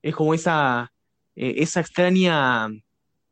Es 0.02 0.16
como 0.16 0.34
esa, 0.34 0.92
esa 1.36 1.82
extraña 1.82 2.70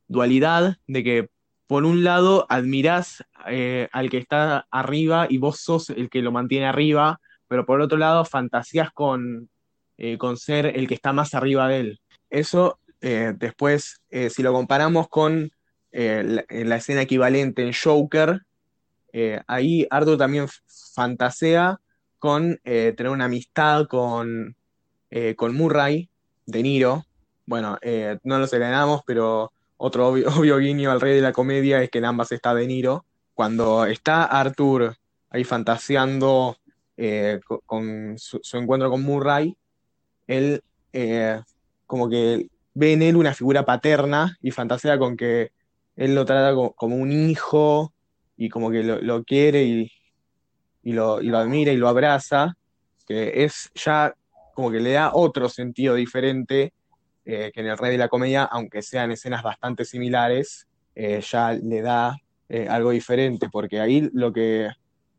dualidad 0.07 0.77
de 0.87 1.03
que 1.03 1.32
por 1.73 1.85
un 1.85 2.03
lado 2.03 2.45
admirás 2.49 3.23
eh, 3.47 3.89
al 3.91 4.11
que 4.11 4.19
está 4.19 4.67
arriba 4.69 5.25
y 5.27 5.39
vos 5.39 5.59
sos 5.59 5.89
el 5.89 6.07
que 6.11 6.21
lo 6.21 6.31
mantiene 6.31 6.67
arriba, 6.67 7.19
pero 7.47 7.65
por 7.65 7.81
otro 7.81 7.97
lado 7.97 8.25
fantasías 8.25 8.91
con, 8.91 9.49
eh, 9.97 10.19
con 10.19 10.37
ser 10.37 10.67
el 10.67 10.87
que 10.87 10.93
está 10.93 11.13
más 11.13 11.33
arriba 11.33 11.67
de 11.67 11.79
él. 11.79 12.01
Eso 12.29 12.77
eh, 13.01 13.33
después, 13.35 14.03
si 14.29 14.43
lo 14.43 14.53
comparamos 14.53 15.09
con 15.09 15.51
la, 15.91 16.75
escena 16.75 17.01
equivalente 17.01 17.63
en 17.63 17.73
Joker, 17.73 18.43
ahí 19.47 19.87
Arthur 19.89 20.19
también 20.19 20.45
fantasea 20.93 21.79
con 22.19 22.59
tener 22.63 23.09
una 23.09 23.25
amistad 23.25 23.87
con, 23.87 24.55
con 25.35 25.55
Murray, 25.55 26.07
De 26.45 26.61
Niro. 26.61 27.07
Bueno, 27.47 27.79
no 28.21 28.37
nos 28.37 28.51
ganamos, 28.51 29.01
pero 29.07 29.51
otro 29.85 30.07
obvio, 30.39 30.57
guiño 30.59 30.91
al 30.91 31.01
rey 31.01 31.15
de 31.15 31.21
la 31.21 31.33
comedia 31.33 31.83
es 31.83 31.89
que 31.89 31.97
en 31.97 32.05
ambas 32.05 32.31
está 32.31 32.55
De 32.55 32.65
Niro. 32.65 33.05
Cuando 33.33 33.85
está 33.85 34.23
Arthur 34.23 34.95
ahí 35.29 35.43
fantaseando 35.43 36.55
eh, 36.95 37.41
con, 37.65 38.17
su, 38.17 38.39
encuentro 38.53 38.89
con 38.89 39.03
Murray, 39.03 39.57
él 40.27 40.61
eh, 40.93 41.41
como 41.85 42.07
que 42.07 42.47
ve 42.73 42.93
en 42.93 43.01
él 43.01 43.17
una 43.17 43.33
figura 43.33 43.65
paterna 43.65 44.37
y 44.41 44.51
fantasea 44.51 44.97
con 44.97 45.17
que 45.17 45.51
él 45.97 46.15
lo 46.15 46.23
trata 46.23 46.55
como, 46.75 46.95
un 46.95 47.11
hijo 47.11 47.91
y 48.37 48.49
como 48.49 48.71
que 48.71 48.83
lo, 48.83 49.23
quiere 49.23 49.63
y, 49.63 49.91
lo, 50.83 51.21
y, 51.21 51.27
lo, 51.27 51.37
admira 51.37 51.73
y 51.73 51.77
lo 51.77 51.89
abraza, 51.89 52.55
que 53.05 53.43
es 53.43 53.69
ya 53.75 54.15
como 54.53 54.71
que 54.71 54.79
le 54.79 54.93
da 54.93 55.11
otro 55.13 55.49
sentido 55.49 55.95
diferente 55.95 56.71
eh, 57.25 57.51
que 57.53 57.61
en 57.61 57.67
el 57.67 57.77
Rey 57.77 57.91
de 57.93 57.97
la 57.97 58.09
Comedia, 58.09 58.43
aunque 58.43 58.81
sean 58.81 59.11
escenas 59.11 59.43
bastante 59.43 59.85
similares, 59.85 60.67
eh, 60.95 61.21
ya 61.21 61.53
le 61.53 61.81
da 61.81 62.17
eh, 62.49 62.67
algo 62.69 62.91
diferente, 62.91 63.47
porque 63.51 63.79
ahí 63.79 64.09
lo 64.13 64.31
que, 64.33 64.69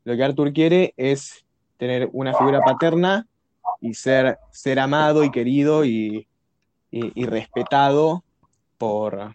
lo 0.05 0.17
que 0.17 0.23
Arthur 0.25 0.53
quiere 0.53 0.93
es 0.97 1.45
tener 1.79 2.09
una 2.13 2.35
figura 2.35 2.61
paterna 2.61 3.27
y 3.81 3.95
ser, 3.95 4.39
ser 4.53 4.79
amado 4.79 5.25
y 5.25 5.31
querido 5.31 5.85
y, 5.85 6.29
y- 6.91 7.27
respetado 7.27 8.25
por, 8.79 9.35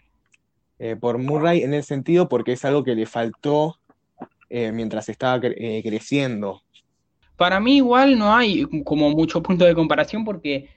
por 1.00 1.18
Murray 1.18 1.62
en 1.62 1.74
el 1.74 1.82
sentido 1.82 2.28
porque 2.28 2.52
es 2.52 2.64
algo 2.64 2.82
que 2.82 2.94
le 2.94 3.04
faltó 3.06 3.76
mientras 4.48 5.08
estaba 5.08 5.38
cre- 5.40 5.82
creciendo. 5.82 6.62
Para 7.36 7.60
mí 7.60 7.76
igual 7.76 8.18
no 8.18 8.34
hay 8.34 8.66
como 8.84 9.10
mucho 9.10 9.42
punto 9.42 9.64
de 9.64 9.74
comparación 9.74 10.24
porque, 10.24 10.70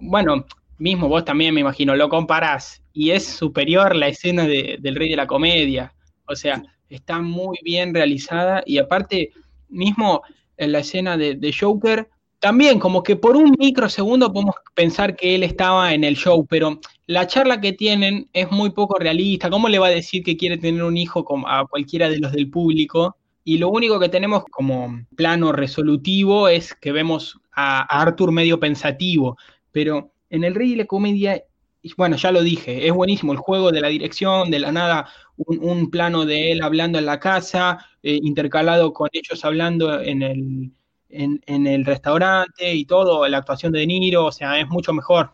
bueno, 0.00 0.44
mismo 0.78 1.08
vos 1.08 1.24
también 1.24 1.54
me 1.54 1.60
imagino, 1.60 1.94
lo 1.96 2.08
comparás 2.08 2.82
y 2.92 3.10
es 3.10 3.24
superior 3.26 3.94
la 3.96 4.08
escena 4.08 4.46
de- 4.46 4.78
del 4.80 4.94
Rey 4.96 5.08
de 5.10 5.16
la 5.16 5.26
Comedia. 5.26 5.92
O 6.26 6.34
sea, 6.36 6.62
está 6.88 7.20
muy 7.20 7.58
bien 7.62 7.94
realizada 7.94 8.62
y 8.66 8.78
aparte, 8.78 9.30
mismo 9.68 10.22
en 10.56 10.72
la 10.72 10.78
escena 10.80 11.16
de, 11.16 11.34
de 11.34 11.52
Joker, 11.52 12.08
también 12.38 12.78
como 12.78 13.02
que 13.02 13.16
por 13.16 13.36
un 13.36 13.54
microsegundo 13.58 14.32
podemos 14.32 14.54
pensar 14.74 15.16
que 15.16 15.34
él 15.34 15.42
estaba 15.42 15.94
en 15.94 16.04
el 16.04 16.16
show, 16.16 16.46
pero 16.46 16.80
la 17.06 17.26
charla 17.26 17.60
que 17.60 17.72
tienen 17.72 18.28
es 18.32 18.50
muy 18.50 18.70
poco 18.70 18.98
realista. 18.98 19.48
¿Cómo 19.50 19.68
le 19.68 19.78
va 19.78 19.86
a 19.88 19.90
decir 19.90 20.22
que 20.22 20.36
quiere 20.36 20.58
tener 20.58 20.82
un 20.82 20.96
hijo 20.96 21.24
como 21.24 21.48
a 21.48 21.66
cualquiera 21.66 22.08
de 22.08 22.18
los 22.18 22.32
del 22.32 22.50
público? 22.50 23.16
Y 23.44 23.58
lo 23.58 23.68
único 23.70 23.98
que 24.00 24.08
tenemos 24.08 24.44
como 24.50 25.00
plano 25.16 25.52
resolutivo 25.52 26.48
es 26.48 26.74
que 26.74 26.92
vemos 26.92 27.38
a, 27.54 27.80
a 27.82 28.02
Arthur 28.02 28.32
medio 28.32 28.58
pensativo, 28.60 29.36
pero 29.72 30.10
en 30.30 30.44
el 30.44 30.54
Rey 30.54 30.70
de 30.70 30.76
la 30.76 30.84
Comedia, 30.86 31.42
y 31.82 31.92
bueno, 31.96 32.16
ya 32.16 32.32
lo 32.32 32.42
dije, 32.42 32.86
es 32.86 32.92
buenísimo 32.92 33.32
el 33.32 33.38
juego 33.38 33.70
de 33.70 33.80
la 33.80 33.88
dirección, 33.88 34.50
de 34.50 34.58
la 34.58 34.72
nada, 34.72 35.08
un, 35.36 35.90
plano 35.90 36.24
de 36.24 36.52
él 36.52 36.62
hablando 36.62 36.98
en 36.98 37.06
la 37.06 37.20
casa, 37.20 37.78
eh, 38.02 38.18
intercalado 38.22 38.92
con 38.92 39.08
ellos 39.12 39.44
hablando 39.44 40.00
en 40.00 40.22
el, 40.22 40.72
en, 41.10 41.66
el 41.66 41.84
restaurante 41.84 42.74
y 42.74 42.84
todo, 42.84 43.26
la 43.28 43.38
actuación 43.38 43.72
de 43.72 43.80
De 43.80 43.86
Niro, 43.86 44.26
o 44.26 44.32
sea, 44.32 44.58
es 44.58 44.68
mucho 44.68 44.92
mejor. 44.92 45.30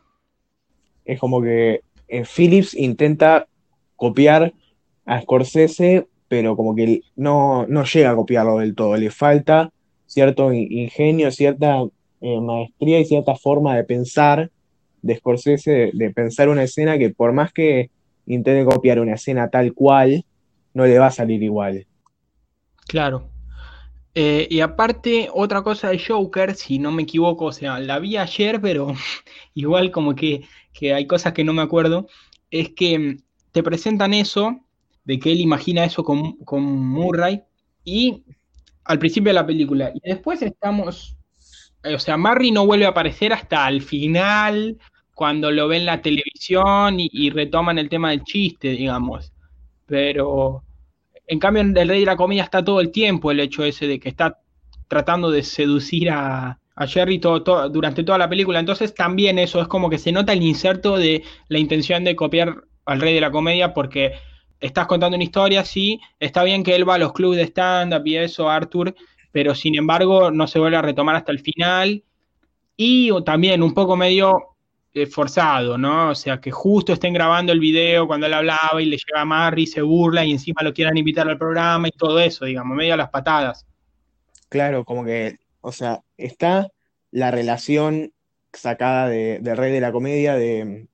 Es 1.04 1.18
como 1.18 1.40
que 1.40 1.80
eh, 2.08 2.24
Phillips 2.24 2.74
intenta 2.74 3.46
copiar 3.96 4.52
a 5.06 5.20
Scorsese, 5.22 6.06
pero 6.28 6.56
como 6.56 6.74
que 6.74 7.02
no, 7.16 7.66
no 7.66 7.84
llega 7.84 8.10
a 8.10 8.16
copiarlo 8.16 8.58
del 8.58 8.74
todo. 8.74 8.96
Le 8.96 9.10
falta 9.10 9.70
cierto 10.06 10.52
in- 10.52 10.70
ingenio, 10.70 11.30
cierta 11.30 11.82
eh, 12.20 12.40
maestría 12.40 13.00
y 13.00 13.04
cierta 13.04 13.34
forma 13.34 13.76
de 13.76 13.84
pensar 13.84 14.50
de 15.02 15.16
Scorsese, 15.16 15.70
de, 15.70 15.90
de 15.92 16.10
pensar 16.10 16.48
una 16.48 16.62
escena 16.62 16.96
que 16.98 17.10
por 17.10 17.32
más 17.32 17.52
que 17.52 17.90
intente 18.26 18.64
copiar 18.64 19.00
una 19.00 19.14
escena 19.14 19.50
tal 19.50 19.74
cual, 19.74 20.24
no 20.74 20.86
le 20.86 20.98
va 20.98 21.06
a 21.06 21.10
salir 21.10 21.42
igual. 21.42 21.86
Claro. 22.86 23.28
Eh, 24.14 24.46
y 24.50 24.60
aparte, 24.60 25.28
otra 25.32 25.62
cosa 25.62 25.88
de 25.88 25.98
Joker, 25.98 26.54
si 26.54 26.78
no 26.78 26.92
me 26.92 27.02
equivoco, 27.04 27.46
o 27.46 27.52
sea, 27.52 27.80
la 27.80 27.98
vi 27.98 28.16
ayer, 28.16 28.60
pero 28.60 28.88
igual 29.54 29.90
como 29.90 30.14
que, 30.14 30.44
que 30.72 30.92
hay 30.92 31.06
cosas 31.06 31.32
que 31.32 31.44
no 31.44 31.52
me 31.52 31.62
acuerdo, 31.62 32.06
es 32.50 32.70
que 32.70 32.98
mm, 32.98 33.18
te 33.52 33.62
presentan 33.62 34.12
eso, 34.12 34.60
de 35.04 35.18
que 35.18 35.32
él 35.32 35.40
imagina 35.40 35.84
eso 35.84 36.04
con, 36.04 36.36
con 36.38 36.62
Murray, 36.62 37.42
y 37.84 38.22
al 38.84 38.98
principio 38.98 39.30
de 39.30 39.34
la 39.34 39.46
película, 39.46 39.92
y 39.94 40.00
después 40.08 40.42
estamos, 40.42 41.16
eh, 41.82 41.94
o 41.94 41.98
sea, 41.98 42.18
Marry 42.18 42.50
no 42.50 42.66
vuelve 42.66 42.84
a 42.84 42.90
aparecer 42.90 43.32
hasta 43.32 43.66
el 43.68 43.80
final, 43.80 44.78
cuando 45.22 45.52
lo 45.52 45.68
ven 45.68 45.82
en 45.82 45.86
la 45.86 46.02
televisión 46.02 46.96
y, 46.98 47.30
retoman 47.30 47.78
el 47.78 47.88
tema 47.88 48.10
del 48.10 48.24
chiste, 48.24 48.70
digamos, 48.70 49.32
pero... 49.86 50.64
En 51.28 51.38
cambio, 51.38 51.60
en 51.60 51.76
El 51.76 51.88
Rey 51.88 52.00
de 52.00 52.06
la 52.06 52.16
Comedia 52.16 52.42
está 52.42 52.64
todo 52.64 52.80
el 52.80 52.90
tiempo 52.90 53.30
el 53.30 53.38
hecho 53.38 53.62
ese 53.62 53.86
de 53.86 54.00
que 54.00 54.08
está 54.08 54.40
tratando 54.88 55.30
de 55.30 55.44
seducir 55.44 56.10
a, 56.10 56.58
a 56.74 56.86
Jerry 56.88 57.20
todo- 57.20 57.68
durante 57.68 58.02
toda 58.02 58.18
la 58.18 58.28
película. 58.28 58.58
Entonces 58.58 58.96
también 58.96 59.38
eso 59.38 59.60
es 59.60 59.68
como 59.68 59.88
que 59.88 59.98
se 59.98 60.10
nota 60.10 60.32
el 60.32 60.42
inserto 60.42 60.96
de 60.96 61.22
la 61.46 61.60
intención 61.60 62.02
de 62.02 62.16
copiar 62.16 62.64
al 62.84 63.00
Rey 63.00 63.14
de 63.14 63.20
la 63.20 63.30
Comedia 63.30 63.72
porque 63.72 64.14
estás 64.58 64.88
contando 64.88 65.14
una 65.14 65.22
historia, 65.22 65.64
sí, 65.64 66.00
está 66.18 66.42
bien 66.42 66.64
que 66.64 66.74
él 66.74 66.86
va 66.86 66.96
a 66.96 66.98
los 66.98 67.12
clubes 67.12 67.38
de 67.38 67.44
stand-up 67.44 68.04
y 68.04 68.16
eso, 68.16 68.50
Arthur, 68.50 68.92
pero 69.30 69.54
sin 69.54 69.76
embargo 69.76 70.32
no 70.32 70.48
se 70.48 70.58
vuelve 70.58 70.78
a 70.78 70.82
retomar 70.82 71.14
hasta 71.14 71.30
el 71.30 71.38
final. 71.38 72.02
Y 72.76 73.10
también 73.24 73.62
un 73.62 73.72
poco 73.72 73.96
medio 73.96 74.51
forzado, 75.10 75.78
¿no? 75.78 76.10
O 76.10 76.14
sea, 76.14 76.40
que 76.40 76.50
justo 76.50 76.92
estén 76.92 77.14
grabando 77.14 77.52
el 77.52 77.60
video 77.60 78.06
cuando 78.06 78.26
él 78.26 78.34
hablaba 78.34 78.80
y 78.80 78.84
le 78.84 78.96
llega 78.96 79.22
a 79.22 79.24
Marry, 79.24 79.66
se 79.66 79.80
burla 79.82 80.24
y 80.24 80.32
encima 80.32 80.62
lo 80.62 80.74
quieran 80.74 80.96
invitar 80.96 81.28
al 81.28 81.38
programa 81.38 81.88
y 81.88 81.92
todo 81.92 82.20
eso, 82.20 82.44
digamos, 82.44 82.76
medio 82.76 82.94
a 82.94 82.98
las 82.98 83.08
patadas. 83.10 83.66
Claro, 84.48 84.84
como 84.84 85.04
que, 85.04 85.38
o 85.62 85.72
sea, 85.72 86.02
está 86.18 86.68
la 87.10 87.30
relación 87.30 88.12
sacada 88.52 89.08
de, 89.08 89.38
del 89.40 89.56
Rey 89.56 89.72
de 89.72 89.80
la 89.80 89.92
Comedia 89.92 90.34
de, 90.34 90.88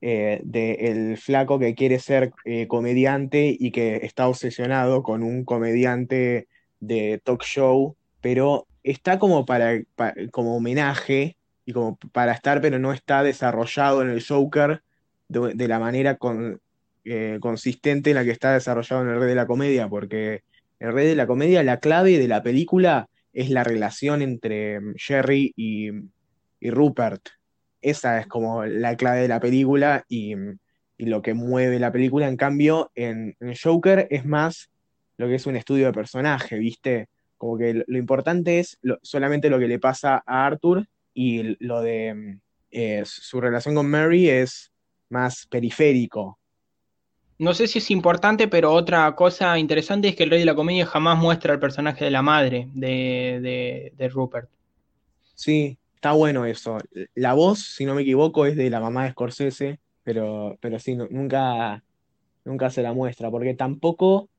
eh, 0.00 0.40
de 0.44 0.72
el 0.74 1.16
flaco 1.18 1.58
que 1.58 1.74
quiere 1.74 1.98
ser 1.98 2.32
eh, 2.44 2.68
comediante 2.68 3.56
y 3.58 3.72
que 3.72 3.96
está 4.02 4.28
obsesionado 4.28 5.02
con 5.02 5.24
un 5.24 5.44
comediante 5.44 6.46
de 6.78 7.20
talk 7.24 7.42
show, 7.42 7.96
pero 8.20 8.68
está 8.84 9.18
como 9.18 9.44
para, 9.46 9.80
pa- 9.96 10.14
como 10.30 10.56
homenaje 10.56 11.36
y 11.66 11.72
como 11.72 11.98
para 12.12 12.32
estar, 12.32 12.60
pero 12.60 12.78
no 12.78 12.92
está 12.92 13.22
desarrollado 13.22 14.00
en 14.00 14.08
el 14.08 14.24
Joker 14.24 14.82
de, 15.28 15.68
la 15.68 15.80
manera 15.80 16.14
con- 16.14 16.60
eh, 17.04 17.38
consistente 17.40 18.10
en 18.10 18.16
la 18.16 18.24
que 18.24 18.30
está 18.30 18.52
desarrollado 18.52 19.02
en 19.02 19.08
el 19.10 19.18
Rey 19.20 19.28
de 19.28 19.34
la 19.34 19.46
Comedia, 19.46 19.88
porque 19.88 20.42
el 20.78 20.92
Rey 20.92 21.08
de 21.08 21.16
la 21.16 21.26
Comedia, 21.26 21.62
la 21.64 21.80
clave 21.80 22.18
de 22.18 22.28
la 22.28 22.42
película 22.42 23.08
es 23.32 23.50
la 23.50 23.64
relación 23.64 24.22
entre 24.22 24.80
mm, 24.80 24.94
Jerry 24.96 25.52
y, 25.56 25.90
y 26.60 26.70
Rupert. 26.70 27.28
Esa 27.82 28.20
es 28.20 28.26
como 28.28 28.64
la 28.64 28.96
clave 28.96 29.22
de 29.22 29.28
la 29.28 29.40
película 29.40 30.04
y, 30.08 30.34
y 30.96 31.06
lo 31.06 31.20
que 31.20 31.34
mueve 31.34 31.78
la 31.80 31.92
película. 31.92 32.28
En 32.28 32.36
cambio, 32.36 32.92
en, 32.94 33.36
en 33.40 33.54
Joker 33.60 34.06
es 34.10 34.24
más 34.24 34.70
lo 35.16 35.26
que 35.26 35.34
es 35.34 35.46
un 35.46 35.56
estudio 35.56 35.86
de 35.86 35.92
personaje, 35.92 36.58
¿viste? 36.58 37.08
Como 37.38 37.58
que 37.58 37.84
lo, 37.86 37.98
importante 37.98 38.60
es 38.60 38.78
solamente 39.02 39.50
lo 39.50 39.58
que 39.58 39.68
le 39.68 39.78
pasa 39.78 40.22
a 40.26 40.46
Arthur 40.46 40.86
y 41.16 41.56
lo 41.64 41.80
de 41.80 42.14
mm, 42.14 42.40
eh, 42.72 43.02
su 43.06 43.40
relación 43.40 43.74
con 43.74 43.88
Mary 43.90 44.28
es 44.28 44.70
más 45.08 45.46
periférico. 45.46 46.38
No 47.38 47.54
sé 47.54 47.66
si 47.66 47.78
es 47.78 47.90
importante, 47.90 48.48
pero 48.48 48.72
otra 48.72 49.14
cosa 49.14 49.58
interesante 49.58 50.08
es 50.08 50.16
que 50.16 50.24
el 50.24 50.30
Rey 50.30 50.40
de 50.40 50.44
la 50.46 50.54
Comedia 50.54 50.84
jamás 50.86 51.18
muestra 51.18 51.54
el 51.54 51.60
personaje 51.60 52.04
de 52.04 52.10
la 52.10 52.20
madre 52.22 52.68
de, 52.74 53.40
de, 53.42 53.92
de 53.96 54.08
Rupert. 54.10 54.50
Sí, 55.34 55.78
está 55.94 56.12
bueno 56.12 56.44
eso. 56.46 56.78
La 57.14 57.34
voz, 57.34 57.60
si 57.60 57.84
no 57.84 57.94
me 57.94 58.02
equivoco, 58.02 58.46
es 58.46 58.56
de 58.56 58.70
la 58.70 58.80
mamá 58.80 59.04
de 59.04 59.10
Scorsese, 59.12 59.80
pero, 60.02 60.56
pero 60.60 60.78
sí, 60.78 60.94
no- 60.96 61.08
nunca, 61.10 61.82
nunca 62.44 62.70
se 62.70 62.82
la 62.82 62.92
muestra, 62.94 63.30
porque 63.30 63.54
tampoco 63.54 64.30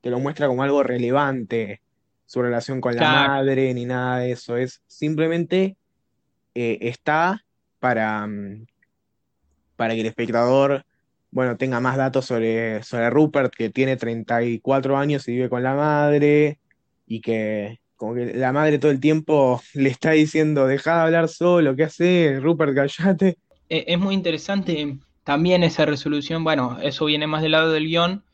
te 0.00 0.10
lo 0.10 0.18
muestra 0.20 0.48
como 0.48 0.62
algo 0.62 0.82
relevante 0.82 1.82
su 2.26 2.42
relación 2.42 2.80
con 2.80 2.96
la 2.96 3.02
Claro. 3.02 3.28
madre, 3.30 3.74
ni 3.74 3.84
nada 3.86 4.20
de 4.20 4.32
eso. 4.32 4.56
Es 4.56 4.82
simplemente 4.86 5.76
eh, 6.58 6.78
está 6.88 7.44
para, 7.80 8.26
mm, 8.26 8.66
para 9.76 9.92
que 9.92 10.00
el 10.00 10.06
espectador, 10.06 10.86
bueno, 11.30 11.58
tenga 11.58 11.80
más 11.80 11.98
datos 11.98 12.24
sobre, 12.24 12.82
sobre 12.82 13.10
Rupert, 13.10 13.54
que 13.54 13.68
tiene 13.68 13.98
34 13.98 14.96
años 14.96 15.28
y 15.28 15.32
vive 15.32 15.50
con 15.50 15.62
la 15.62 15.74
madre, 15.74 16.58
y 17.06 17.20
que 17.20 17.78
como 17.96 18.14
que 18.14 18.32
la 18.32 18.54
madre 18.54 18.78
todo 18.78 18.90
el 18.90 19.00
tiempo 19.00 19.60
le 19.74 19.90
está 19.90 20.12
diciendo, 20.12 20.66
deja 20.66 20.96
de 20.96 21.02
hablar 21.02 21.28
solo, 21.28 21.76
¿qué 21.76 21.84
haces? 21.84 22.42
Rupert, 22.42 22.74
callate. 22.74 23.36
Eh, 23.68 23.84
es 23.88 23.98
muy 23.98 24.14
interesante 24.14 24.96
también 25.24 25.62
esa 25.62 25.84
resolución, 25.84 26.42
bueno, 26.42 26.78
eso 26.80 27.04
viene 27.04 27.26
más 27.26 27.42
del 27.42 27.52
lado 27.52 27.70
del 27.70 27.86
guion, 27.86 28.24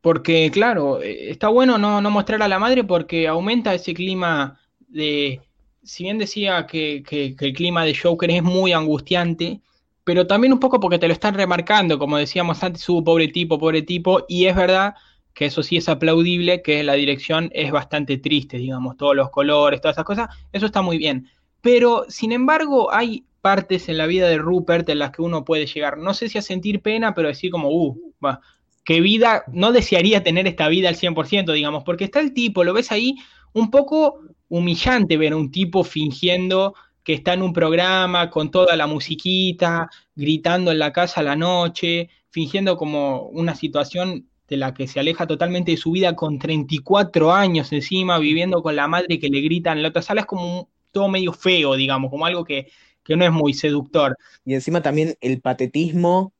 porque 0.00 0.50
claro, 0.50 1.00
eh, 1.00 1.30
está 1.30 1.46
bueno 1.46 1.78
no, 1.78 2.00
no 2.00 2.10
mostrar 2.10 2.42
a 2.42 2.48
la 2.48 2.58
madre 2.58 2.82
porque 2.82 3.28
aumenta 3.28 3.72
ese 3.72 3.94
clima 3.94 4.58
de, 4.88 5.40
si 5.82 6.04
bien 6.04 6.18
decía 6.18 6.66
que, 6.66 7.02
el 7.10 7.52
clima 7.54 7.84
de 7.84 7.94
Joker 7.94 8.30
es 8.30 8.42
muy 8.42 8.72
angustiante, 8.72 9.60
pero 10.04 10.26
también 10.26 10.52
un 10.52 10.60
poco 10.60 10.80
porque 10.80 10.98
te 10.98 11.06
lo 11.06 11.12
están 11.12 11.34
remarcando, 11.34 11.98
como 11.98 12.16
decíamos 12.16 12.62
antes, 12.62 12.88
hubo 12.88 13.04
pobre 13.04 13.28
tipo, 13.28 13.58
pobre 13.58 13.82
tipo, 13.82 14.24
y 14.28 14.46
es 14.46 14.56
verdad 14.56 14.94
que 15.34 15.46
eso 15.46 15.62
sí 15.62 15.76
es 15.76 15.88
aplaudible, 15.88 16.62
que 16.62 16.82
la 16.82 16.94
dirección 16.94 17.50
es 17.54 17.72
bastante 17.72 18.18
triste, 18.18 18.58
digamos, 18.58 18.96
todos 18.96 19.16
los 19.16 19.30
colores, 19.30 19.80
todas 19.80 19.96
esas 19.96 20.04
cosas, 20.04 20.28
eso 20.52 20.66
está 20.66 20.82
muy 20.82 20.98
bien. 20.98 21.28
Pero, 21.62 22.04
sin 22.08 22.32
embargo, 22.32 22.92
hay 22.92 23.24
partes 23.40 23.88
en 23.88 23.98
la 23.98 24.06
vida 24.06 24.28
de 24.28 24.38
Rupert 24.38 24.88
en 24.88 24.98
las 24.98 25.10
que 25.10 25.22
uno 25.22 25.44
puede 25.44 25.66
llegar, 25.66 25.98
no 25.98 26.14
sé 26.14 26.28
si 26.28 26.38
a 26.38 26.42
sentir 26.42 26.82
pena, 26.82 27.14
pero 27.14 27.28
decir 27.28 27.50
como, 27.50 27.70
uh, 27.70 28.14
va, 28.24 28.40
qué 28.84 29.00
vida, 29.00 29.44
no 29.48 29.72
desearía 29.72 30.22
tener 30.22 30.46
esta 30.46 30.68
vida 30.68 30.88
al 30.88 30.96
100%, 30.96 31.52
digamos, 31.52 31.84
porque 31.84 32.04
está 32.04 32.20
el 32.20 32.34
tipo, 32.34 32.64
lo 32.64 32.74
ves 32.74 32.92
ahí, 32.92 33.16
un 33.52 33.70
poco 33.70 34.20
humillante 34.56 35.16
ver 35.16 35.32
a 35.32 35.36
un 35.36 35.50
tipo 35.50 35.82
fingiendo 35.82 36.74
que 37.02 37.14
está 37.14 37.32
en 37.32 37.40
un 37.42 37.54
programa 37.54 38.28
con 38.28 38.50
toda 38.50 38.76
la 38.76 38.86
musiquita, 38.86 39.88
gritando 40.14 40.70
en 40.70 40.78
la 40.78 40.92
casa 40.92 41.20
a 41.20 41.24
la 41.24 41.34
noche, 41.36 42.10
fingiendo 42.28 42.76
como 42.76 43.22
una 43.28 43.54
situación 43.54 44.28
de 44.48 44.56
la 44.58 44.74
que 44.74 44.86
se 44.86 45.00
aleja 45.00 45.26
totalmente 45.26 45.70
de 45.70 45.78
su 45.78 45.92
vida 45.92 46.14
con 46.14 46.38
34 46.38 47.32
años 47.32 47.72
encima, 47.72 48.18
viviendo 48.18 48.62
con 48.62 48.76
la 48.76 48.86
madre 48.88 49.18
que 49.18 49.30
le 49.30 49.40
grita 49.40 49.72
en 49.72 49.82
la 49.82 49.88
otra 49.88 50.02
sala, 50.02 50.20
es 50.20 50.26
como 50.26 50.68
todo 50.90 51.08
medio 51.08 51.32
feo, 51.32 51.74
digamos, 51.74 52.10
como 52.10 52.26
algo 52.26 52.44
que, 52.44 52.68
que 53.02 53.16
no 53.16 53.24
es 53.24 53.32
muy 53.32 53.54
seductor. 53.54 54.16
Y 54.44 54.52
encima 54.52 54.82
también 54.82 55.14
el 55.22 55.40
patetismo 55.40 56.34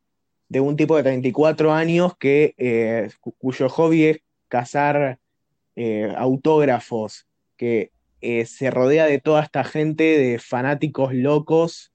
de 0.50 0.60
un 0.60 0.76
tipo 0.76 0.96
de 0.96 1.02
34 1.02 1.72
años 1.72 2.12
que, 2.18 2.54
eh, 2.58 3.08
cu- 3.20 3.34
cuyo 3.38 3.70
hobby 3.70 4.04
es 4.04 4.20
cazar 4.48 5.18
eh, 5.76 6.12
autógrafos, 6.18 7.26
que 7.56 7.90
eh, 8.22 8.46
se 8.46 8.70
rodea 8.70 9.06
de 9.06 9.20
toda 9.20 9.42
esta 9.42 9.64
gente 9.64 10.04
de 10.04 10.38
fanáticos 10.38 11.12
locos 11.12 11.92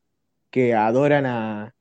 que 0.51 0.73
adoran 0.73 1.25
a, 1.25 1.73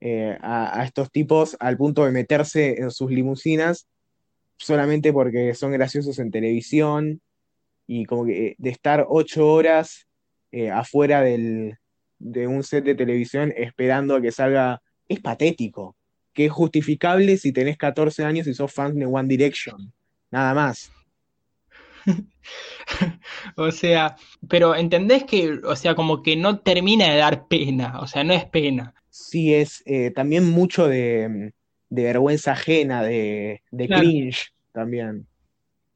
eh, 0.00 0.36
a, 0.40 0.80
a 0.80 0.84
estos 0.84 1.10
tipos 1.10 1.56
al 1.60 1.76
punto 1.76 2.04
de 2.04 2.10
meterse 2.10 2.80
en 2.80 2.90
sus 2.90 3.10
limusinas 3.10 3.86
solamente 4.56 5.12
porque 5.12 5.54
son 5.54 5.72
graciosos 5.72 6.18
en 6.18 6.30
televisión 6.30 7.20
y 7.86 8.04
como 8.04 8.26
que 8.26 8.46
eh, 8.48 8.54
de 8.58 8.70
estar 8.70 9.06
ocho 9.08 9.46
horas 9.46 10.06
afuera 10.72 11.22
del, 11.22 11.78
de 12.20 12.46
un 12.46 12.62
set 12.62 12.84
de 12.84 12.94
televisión 12.94 13.52
esperando 13.56 14.14
a 14.14 14.20
que 14.20 14.30
salga, 14.30 14.82
es 15.08 15.20
patético, 15.20 15.96
que 16.32 16.46
es 16.46 16.52
justificable 16.52 17.36
si 17.36 17.52
tenés 17.52 17.76
14 17.76 18.24
años 18.24 18.46
y 18.46 18.54
sos 18.54 18.72
fan 18.72 18.94
de 18.94 19.06
One 19.06 19.28
Direction, 19.28 19.92
nada 20.30 20.54
más. 20.54 20.92
O 23.56 23.70
sea, 23.70 24.16
pero 24.48 24.74
entendés 24.74 25.24
que, 25.24 25.60
o 25.64 25.76
sea, 25.76 25.94
como 25.94 26.22
que 26.22 26.36
no 26.36 26.58
termina 26.60 27.10
de 27.10 27.16
dar 27.18 27.46
pena, 27.48 28.00
o 28.00 28.06
sea, 28.06 28.24
no 28.24 28.32
es 28.32 28.44
pena. 28.46 28.94
Sí, 29.10 29.54
es 29.54 29.82
eh, 29.86 30.10
también 30.12 30.48
mucho 30.50 30.86
de, 30.86 31.52
de 31.88 32.02
vergüenza 32.04 32.52
ajena, 32.52 33.02
de, 33.02 33.62
de 33.70 33.86
Claro. 33.86 34.02
cringe 34.02 34.52
también. 34.72 35.26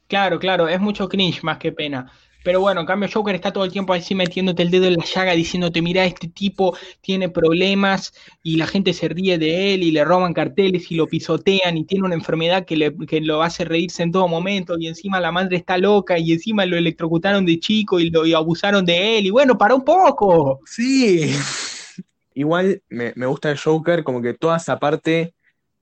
Claro, 0.07 0.38
claro, 0.38 0.68
es 0.68 0.80
mucho 0.80 1.09
cringe 1.09 1.42
más 1.42 1.59
que 1.59 1.72
pena. 1.72 2.11
Pero 2.45 2.61
bueno, 2.61 2.80
en 2.82 2.86
cambio 2.86 3.09
Joker 3.12 3.34
está 3.34 3.53
todo 3.53 3.64
el 3.64 3.72
tiempo 3.72 3.92
así 3.95 4.14
metiéndote 4.14 4.62
el 4.62 4.70
dedo 4.70 4.86
en 4.86 4.95
la 4.95 5.05
llaga 5.05 5.32
diciéndote, 5.32 5.82
mira, 5.82 6.05
este 6.05 6.28
tipo 6.28 6.76
tiene 7.01 7.28
problemas 7.28 8.14
y 8.42 8.57
la 8.57 8.66
gente 8.66 8.92
se 8.92 9.09
ríe 9.09 9.38
de 9.38 9.74
él 9.74 9.82
y 9.82 9.90
le 9.90 10.05
roban 10.05 10.34
carteles 10.34 10.90
y 10.92 10.97
lo 10.97 11.09
pisotean 11.09 11.76
y 11.76 11.84
tiene 11.84 12.05
una 12.05 12.14
enfermedad 12.14 12.64
que, 12.66 12.76
le, 12.76 12.97
que 13.09 13.20
lo 13.20 13.42
hace 13.42 13.64
reírse 13.64 14.03
en 14.05 14.12
todo 14.12 14.28
momento 14.28 14.76
y 14.78 14.86
encima 14.88 15.20
la 15.20 15.32
madre 15.32 15.57
está 15.57 15.78
loca 15.78 16.18
y 16.18 16.32
encima 16.32 16.66
lo 16.66 16.76
electrocutaron 16.76 17.47
de 17.47 17.59
chico 17.59 17.99
y 18.01 18.11
lo 18.11 18.26
y 18.26 18.34
abusaron 18.34 18.84
de 18.84 19.18
él 19.18 19.26
y 19.26 19.30
bueno, 19.30 19.59
para 19.59 19.74
un 19.74 19.84
poco. 19.84 20.61
Sí. 20.66 21.34
Igual 22.34 22.82
me, 22.88 23.12
me 23.16 23.26
gusta 23.26 23.51
el 23.51 23.59
Joker, 23.59 24.05
como 24.05 24.20
que 24.22 24.34
toda 24.34 24.57
esa 24.57 24.78
parte 24.78 25.34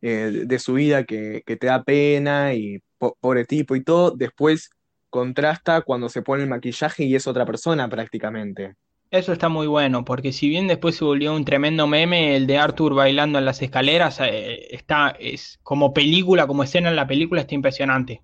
eh, 0.03 0.45
de 0.47 0.59
su 0.59 0.75
vida 0.75 1.05
que, 1.05 1.43
que 1.47 1.57
te 1.57 1.67
da 1.69 1.83
pena 1.85 2.55
y 2.55 2.81
po- 2.99 3.17
pobre 3.21 3.45
tipo 3.47 3.75
y 3.77 3.83
todo, 3.85 4.11
después 4.13 4.71
contrasta 5.13 5.83
cuando 5.83 6.09
se 6.09 6.23
pone 6.23 6.43
el 6.43 6.49
maquillaje 6.49 7.05
y 7.05 7.15
es 7.15 7.27
otra 7.29 7.45
persona 7.47 7.87
prácticamente. 7.89 8.75
Eso 9.11 9.35
está 9.35 9.51
muy 9.51 9.67
bueno, 9.67 10.07
porque 10.07 10.33
si 10.33 10.49
bien 10.49 10.67
después 10.67 10.97
se 10.97 11.05
volvió 11.05 11.37
un 11.37 11.45
tremendo 11.45 11.87
meme, 11.87 12.35
el 12.35 12.47
de 12.47 12.57
Arthur 12.57 12.95
bailando 12.95 13.39
en 13.39 13.45
las 13.45 13.61
escaleras, 13.61 14.19
eh, 14.21 14.75
está, 14.75 15.11
es 15.21 15.61
como 15.63 15.93
película, 15.93 16.47
como 16.47 16.63
escena 16.63 16.89
en 16.89 16.97
la 16.97 17.07
película, 17.07 17.43
está 17.43 17.55
impresionante. 17.55 18.23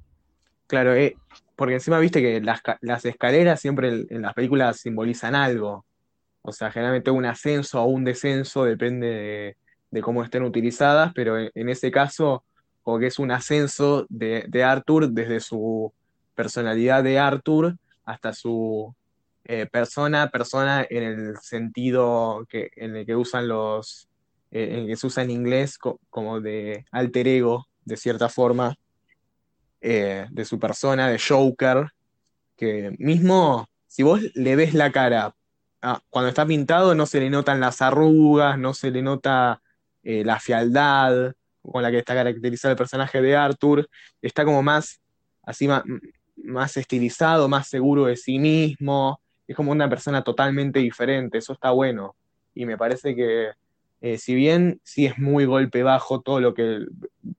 Claro, 0.66 0.95
eh, 0.95 1.14
porque 1.57 1.74
encima 1.74 1.99
viste 1.99 2.22
que 2.22 2.41
las, 2.41 2.62
ca- 2.62 2.78
las 2.80 3.05
escaleras 3.05 3.61
siempre 3.61 3.89
en, 3.89 4.07
en 4.09 4.22
las 4.22 4.32
películas 4.32 4.80
simbolizan 4.80 5.34
algo. 5.34 5.84
O 6.41 6.53
sea, 6.53 6.70
generalmente 6.70 7.11
un 7.11 7.26
ascenso 7.26 7.82
o 7.82 7.86
un 7.86 8.05
descenso, 8.05 8.64
depende 8.64 9.07
de, 9.07 9.57
de 9.91 10.01
cómo 10.01 10.24
estén 10.24 10.43
utilizadas, 10.43 11.12
pero 11.14 11.39
en, 11.39 11.51
en 11.55 11.68
ese 11.68 11.91
caso, 11.91 12.45
como 12.82 12.99
que 12.99 13.09
es 13.09 13.18
un 13.18 13.30
ascenso 13.30 14.07
de, 14.09 14.47
de 14.49 14.64
Arthur 14.64 15.11
desde 15.11 15.41
su 15.41 15.93
personalidad 16.39 17.03
de 17.03 17.18
Arthur 17.18 17.76
hasta 18.05 18.32
su 18.32 18.95
eh, 19.43 19.66
persona, 19.66 20.30
persona 20.30 20.86
en 20.89 21.03
el 21.03 21.36
sentido 21.39 22.47
que, 22.49 22.70
en 22.76 22.95
el 22.95 23.05
que 23.05 23.16
usan 23.16 23.49
los, 23.49 24.09
eh, 24.53 24.78
en 24.78 24.86
que 24.86 24.95
se 24.95 25.09
usa 25.09 25.24
en 25.24 25.32
inglés 25.32 25.78
co- 25.78 25.99
como 26.11 26.41
de 26.41 26.84
alter 26.93 27.26
ego, 27.26 27.66
de 27.84 27.97
cierta 27.97 28.28
forma, 28.28 28.76
eh, 29.80 30.26
de 30.30 30.45
su 30.45 30.61
persona, 30.61 31.09
de 31.09 31.18
Joker, 31.18 31.89
que 32.57 32.95
mismo, 33.01 33.66
si 33.89 34.05
vos 34.05 34.20
le 34.34 34.55
ves 34.55 34.74
la 34.74 34.93
cara, 34.93 35.34
ah, 35.82 36.01
cuando 36.09 36.28
está 36.28 36.47
pintado 36.47 36.95
no 36.95 37.07
se 37.07 37.18
le 37.18 37.30
notan 37.30 37.59
las 37.59 37.82
arrugas, 37.82 38.57
no 38.59 38.74
se 38.74 38.93
le 38.93 39.03
nota 39.03 39.61
la 40.05 40.39
fealdad 40.41 41.32
con 41.61 41.82
la 41.82 41.91
que 41.91 41.99
está 41.99 42.14
caracterizado 42.14 42.72
el 42.72 42.78
personaje 42.78 43.20
de 43.20 43.36
Arthur, 43.36 43.89
está 44.22 44.45
como 44.45 44.62
más, 44.62 45.01
así 45.43 45.66
ma- 45.68 45.84
más, 46.49 46.76
estilizado, 46.76 47.49
más 47.49 47.68
seguro 47.68 48.07
de 48.07 48.16
sí 48.16 48.38
mismo, 48.38 49.20
es 49.46 49.57
como 49.57 49.72
una 49.72 49.88
persona 49.88 50.22
totalmente 50.22 50.80
diferente, 50.80 51.38
eso 51.38 51.53
está 51.53 51.70
bueno, 51.70 52.16
y 52.55 52.66
me 52.66 52.76
parece 52.76 53.14
que 53.14 53.51
eh, 54.01 54.18
si 54.18 54.34
bien 54.34 54.80
sí 54.84 55.07
es 55.07 55.18
muy 55.18 55.44
golpe 55.44 55.82
bajo 55.82 56.20
todo 56.20 56.40
lo 56.40 56.55
que 56.55 56.80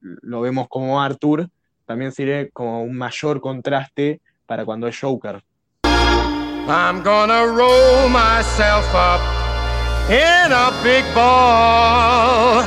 lo 0.00 0.40
vemos 0.40 0.68
como 0.68 1.00
Arthur, 1.00 1.48
también 1.86 2.12
sirve 2.12 2.50
como 2.50 2.82
un 2.82 2.96
mayor 2.96 3.40
contraste 3.40 4.20
para 4.46 4.64
cuando 4.64 4.86
es 4.86 4.98
Joker. 4.98 5.42
I'm 6.68 7.02
gonna 7.02 7.46
roll 7.46 8.08
myself 8.08 8.86
up 8.94 9.20
in 10.08 10.52
a 10.52 10.70
big 10.84 11.04
ball 11.14 12.62